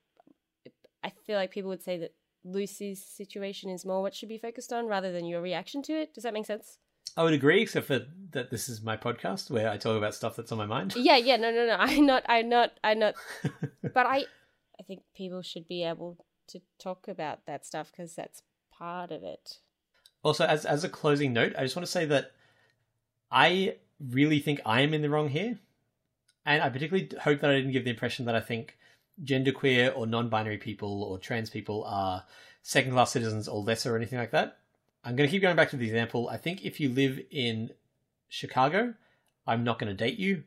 I 1.03 1.13
feel 1.27 1.37
like 1.37 1.51
people 1.51 1.71
would 1.71 1.83
say 1.83 1.99
that 1.99 2.15
Lucy's 2.45 3.03
situation 3.05 3.71
is 3.71 3.85
more 3.87 4.03
what 4.03 4.15
should 4.15 4.29
be 4.29 4.39
focused 4.39 4.73
on 4.73 4.87
rather 4.87 5.13
than 5.13 5.25
your 5.25 5.41
reaction 5.41 5.83
to 5.83 5.93
it. 5.93 6.15
Does 6.15 6.25
that 6.25 6.35
make 6.35 6.47
sense? 6.47 6.79
I 7.17 7.23
would 7.23 7.33
agree, 7.33 7.63
except 7.63 7.87
for 7.87 8.01
that 8.33 8.51
this 8.51 8.69
is 8.69 8.83
my 8.83 8.97
podcast 8.97 9.51
where 9.51 9.71
I 9.71 9.77
talk 9.77 9.97
about 9.97 10.15
stuff 10.15 10.37
that's 10.37 10.51
on 10.51 10.59
my 10.59 10.67
mind. 10.67 10.95
Yeah, 10.97 11.17
yeah, 11.17 11.37
no, 11.37 11.53
no, 11.53 11.67
no. 11.67 11.77
I'm 11.79 12.07
not, 12.07 12.25
I'm 12.29 12.49
not, 12.49 12.73
I'm 12.83 12.99
not. 12.99 13.15
but 13.83 14.07
I, 14.07 14.25
I 14.79 14.83
think 14.87 15.03
people 15.17 15.43
should 15.43 15.69
be 15.69 15.85
able 15.85 16.19
to 16.49 16.61
talk 16.79 17.07
about 17.09 17.47
that 17.47 17.65
stuff 17.65 17.91
because 17.91 18.15
that's 18.15 18.43
part 18.77 19.13
of 19.13 19.23
it. 19.23 19.59
Also, 20.23 20.45
as 20.45 20.65
as 20.65 20.85
a 20.85 20.89
closing 20.89 21.33
note, 21.33 21.53
I 21.57 21.63
just 21.63 21.77
want 21.77 21.87
to 21.87 21.93
say 21.93 22.07
that 22.07 22.33
I 23.31 23.77
really 24.01 24.41
think 24.41 24.61
I 24.67 24.81
am 24.81 24.95
in 24.95 25.03
the 25.03 25.11
wrong 25.11 25.29
here, 25.29 25.59
and 26.45 26.63
I 26.63 26.69
particularly 26.71 27.11
hope 27.23 27.41
that 27.41 27.51
I 27.51 27.55
didn't 27.55 27.73
give 27.73 27.85
the 27.85 27.91
impression 27.91 28.25
that 28.27 28.35
I 28.35 28.41
think 28.41 28.77
genderqueer 29.23 29.97
or 29.97 30.07
non-binary 30.07 30.59
people 30.59 31.05
or 31.05 31.19
trans 31.19 31.49
people 31.49 31.85
are 31.85 32.25
second-class 32.63 33.13
citizens 33.13 33.47
or 33.47 33.63
lesser 33.63 33.95
or 33.95 33.97
anything 33.97 34.19
like 34.19 34.33
that. 34.33 34.59
I'm 35.05 35.17
going 35.17 35.29
to 35.29 35.31
keep 35.31 35.43
going 35.43 35.57
back 35.57 35.71
to 35.71 35.77
the 35.77 35.85
example. 35.85 36.29
I 36.29 36.39
think 36.39 36.65
if 36.65 36.81
you 36.81 36.89
live 36.89 37.21
in 37.31 37.71
Chicago, 38.29 38.95
I'm 39.47 39.63
not 39.63 39.79
going 39.79 39.95
to 39.95 40.05
date 40.05 40.19
you. 40.19 40.45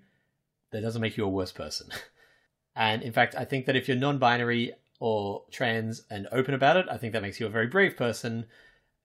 That 0.72 0.82
doesn't 0.82 1.02
make 1.02 1.16
you 1.16 1.24
a 1.24 1.30
worse 1.30 1.52
person. 1.52 1.90
and 2.76 3.04
in 3.04 3.14
fact, 3.14 3.36
I 3.36 3.46
think 3.46 3.68
that 3.68 3.76
if 3.76 3.88
you're 3.88 3.98
non 3.98 4.18
binary 4.18 4.74
or 5.00 5.44
trans 5.52 6.04
and 6.10 6.28
open 6.32 6.56
about 6.56 6.78
it, 6.78 6.88
I 6.90 6.98
think 6.98 7.14
that 7.14 7.22
makes 7.22 7.40
you 7.40 7.46
a 7.46 7.52
very 7.52 7.68
brave 7.68 7.96
person. 7.96 8.46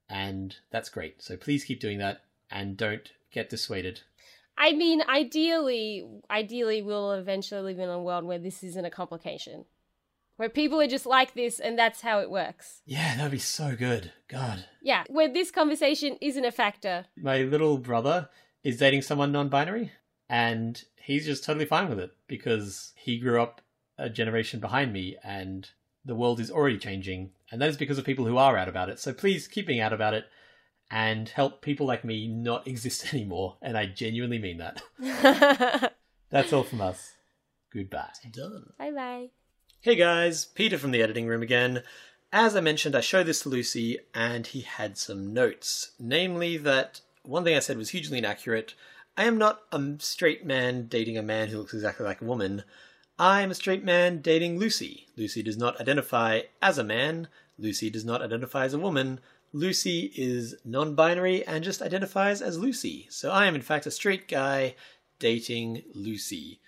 And 0.09 0.55
that's 0.71 0.89
great. 0.89 1.21
So 1.21 1.37
please 1.37 1.63
keep 1.63 1.79
doing 1.79 1.99
that 1.99 2.23
and 2.49 2.75
don't 2.75 3.11
get 3.31 3.49
dissuaded. 3.49 4.01
I 4.57 4.73
mean, 4.73 5.01
ideally, 5.07 6.05
ideally, 6.29 6.81
we'll 6.81 7.13
eventually 7.13 7.61
live 7.61 7.79
in 7.79 7.89
a 7.89 8.01
world 8.01 8.23
where 8.23 8.39
this 8.39 8.63
isn't 8.63 8.85
a 8.85 8.91
complication, 8.91 9.65
where 10.37 10.49
people 10.49 10.81
are 10.81 10.87
just 10.87 11.05
like 11.05 11.33
this, 11.33 11.59
and 11.59 11.77
that's 11.77 12.01
how 12.01 12.19
it 12.19 12.29
works. 12.29 12.81
Yeah, 12.85 13.15
that'd 13.15 13.31
be 13.31 13.39
so 13.39 13.75
good. 13.75 14.11
God. 14.27 14.65
Yeah, 14.81 15.03
where 15.09 15.31
this 15.31 15.51
conversation 15.51 16.17
isn't 16.21 16.45
a 16.45 16.51
factor. 16.51 17.05
My 17.17 17.39
little 17.43 17.77
brother 17.77 18.29
is 18.63 18.77
dating 18.77 19.03
someone 19.03 19.31
non 19.31 19.49
binary, 19.49 19.91
and 20.29 20.81
he's 20.95 21.25
just 21.25 21.43
totally 21.43 21.65
fine 21.65 21.89
with 21.89 21.99
it 21.99 22.11
because 22.27 22.93
he 22.95 23.19
grew 23.19 23.41
up 23.41 23.61
a 23.97 24.09
generation 24.09 24.59
behind 24.59 24.91
me, 24.93 25.17
and 25.23 25.69
the 26.05 26.15
world 26.15 26.39
is 26.39 26.51
already 26.51 26.77
changing, 26.77 27.31
and 27.51 27.61
that 27.61 27.69
is 27.69 27.77
because 27.77 27.97
of 27.97 28.05
people 28.05 28.25
who 28.25 28.37
are 28.37 28.57
out 28.57 28.69
about 28.69 28.89
it. 28.89 28.99
So 28.99 29.13
please 29.13 29.47
keep 29.47 29.67
being 29.67 29.79
out 29.79 29.93
about 29.93 30.13
it 30.13 30.25
and 30.91 31.29
help 31.29 31.61
people 31.61 31.87
like 31.87 32.05
me 32.05 32.27
not 32.27 32.67
exist 32.67 33.13
anymore. 33.13 33.57
And 33.61 33.77
I 33.77 33.85
genuinely 33.87 34.39
mean 34.39 34.57
that. 34.57 35.93
That's 36.29 36.53
all 36.53 36.63
from 36.63 36.81
us. 36.81 37.13
Goodbye. 37.71 38.09
Done. 38.31 38.73
bye 38.77 38.91
bye. 38.91 39.29
Hey 39.83 39.95
guys, 39.95 40.45
Peter 40.45 40.77
from 40.77 40.91
the 40.91 41.01
editing 41.01 41.27
room 41.27 41.43
again. 41.43 41.83
As 42.31 42.55
I 42.55 42.61
mentioned, 42.61 42.95
I 42.95 43.01
showed 43.01 43.25
this 43.25 43.41
to 43.41 43.49
Lucy 43.49 43.99
and 44.13 44.47
he 44.47 44.61
had 44.61 44.97
some 44.97 45.33
notes. 45.33 45.91
Namely, 45.99 46.55
that 46.55 47.01
one 47.23 47.43
thing 47.43 47.53
I 47.53 47.59
said 47.59 47.77
was 47.77 47.89
hugely 47.89 48.17
inaccurate. 48.17 48.75
I 49.17 49.25
am 49.25 49.37
not 49.37 49.63
a 49.73 49.95
straight 49.99 50.45
man 50.45 50.87
dating 50.87 51.17
a 51.17 51.21
man 51.21 51.49
who 51.49 51.57
looks 51.57 51.73
exactly 51.73 52.05
like 52.05 52.21
a 52.21 52.25
woman. 52.25 52.63
I 53.19 53.41
am 53.41 53.51
a 53.51 53.55
straight 53.55 53.83
man 53.83 54.21
dating 54.21 54.57
Lucy. 54.57 55.07
Lucy 55.17 55.43
does 55.43 55.57
not 55.57 55.81
identify 55.81 56.43
as 56.61 56.77
a 56.77 56.83
man. 56.85 57.27
Lucy 57.59 57.89
does 57.89 58.05
not 58.05 58.21
identify 58.21 58.63
as 58.63 58.73
a 58.73 58.79
woman. 58.79 59.19
Lucy 59.51 60.13
is 60.15 60.55
non 60.63 60.95
binary 60.95 61.45
and 61.45 61.61
just 61.61 61.81
identifies 61.81 62.41
as 62.41 62.57
Lucy. 62.57 63.05
So 63.09 63.31
I 63.31 63.47
am, 63.47 63.53
in 63.53 63.61
fact, 63.61 63.85
a 63.85 63.91
straight 63.91 64.29
guy 64.29 64.75
dating 65.19 65.83
Lucy. 65.93 66.61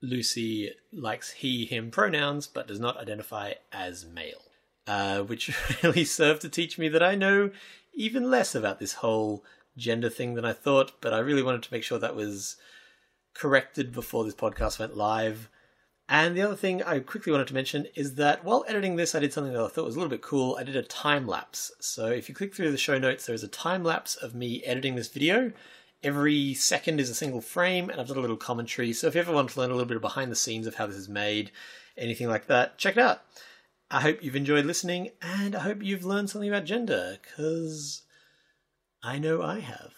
Lucy 0.00 0.72
likes 0.92 1.30
he, 1.30 1.66
him 1.66 1.90
pronouns, 1.90 2.46
but 2.46 2.68
does 2.68 2.80
not 2.80 2.96
identify 2.98 3.54
as 3.72 4.06
male. 4.06 4.42
Uh, 4.86 5.20
which 5.20 5.54
really 5.82 6.04
served 6.04 6.40
to 6.40 6.48
teach 6.48 6.78
me 6.78 6.88
that 6.88 7.02
I 7.02 7.14
know 7.14 7.50
even 7.92 8.30
less 8.30 8.54
about 8.54 8.78
this 8.78 8.94
whole 8.94 9.44
gender 9.76 10.08
thing 10.08 10.34
than 10.34 10.44
I 10.44 10.52
thought, 10.52 10.92
but 11.00 11.12
I 11.12 11.18
really 11.18 11.42
wanted 11.42 11.62
to 11.64 11.72
make 11.72 11.82
sure 11.82 11.98
that 11.98 12.16
was 12.16 12.56
corrected 13.34 13.92
before 13.92 14.24
this 14.24 14.34
podcast 14.34 14.78
went 14.78 14.96
live. 14.96 15.50
And 16.08 16.34
the 16.34 16.42
other 16.42 16.56
thing 16.56 16.82
I 16.82 17.00
quickly 17.00 17.32
wanted 17.32 17.48
to 17.48 17.54
mention 17.54 17.86
is 17.94 18.14
that 18.14 18.44
while 18.44 18.64
editing 18.66 18.96
this, 18.96 19.14
I 19.14 19.18
did 19.18 19.32
something 19.32 19.52
that 19.52 19.62
I 19.62 19.68
thought 19.68 19.84
was 19.84 19.94
a 19.94 19.98
little 19.98 20.10
bit 20.10 20.22
cool. 20.22 20.56
I 20.58 20.64
did 20.64 20.76
a 20.76 20.82
time 20.82 21.26
lapse. 21.26 21.70
So 21.80 22.06
if 22.06 22.28
you 22.28 22.34
click 22.34 22.54
through 22.54 22.70
the 22.70 22.78
show 22.78 22.98
notes, 22.98 23.26
there 23.26 23.34
is 23.34 23.44
a 23.44 23.48
time 23.48 23.84
lapse 23.84 24.16
of 24.16 24.34
me 24.34 24.62
editing 24.64 24.94
this 24.94 25.08
video. 25.08 25.52
Every 26.02 26.54
second 26.54 27.00
is 27.00 27.10
a 27.10 27.14
single 27.14 27.40
frame, 27.40 27.90
and 27.90 28.00
I've 28.00 28.06
done 28.06 28.18
a 28.18 28.20
little 28.20 28.36
commentary. 28.36 28.92
So 28.92 29.08
if 29.08 29.14
you 29.14 29.20
ever 29.20 29.32
want 29.32 29.50
to 29.50 29.60
learn 29.60 29.70
a 29.70 29.74
little 29.74 29.88
bit 29.88 29.96
of 29.96 30.02
behind 30.02 30.30
the 30.30 30.36
scenes 30.36 30.66
of 30.66 30.76
how 30.76 30.86
this 30.86 30.96
is 30.96 31.08
made, 31.08 31.50
anything 31.96 32.28
like 32.28 32.46
that, 32.46 32.78
check 32.78 32.96
it 32.96 33.02
out. 33.02 33.22
I 33.90 34.02
hope 34.02 34.22
you've 34.22 34.36
enjoyed 34.36 34.64
listening, 34.64 35.10
and 35.20 35.56
I 35.56 35.60
hope 35.60 35.82
you've 35.82 36.04
learned 36.04 36.30
something 36.30 36.48
about 36.48 36.66
gender, 36.66 37.18
because 37.20 38.02
I 39.02 39.18
know 39.18 39.42
I 39.42 39.58
have. 39.60 39.92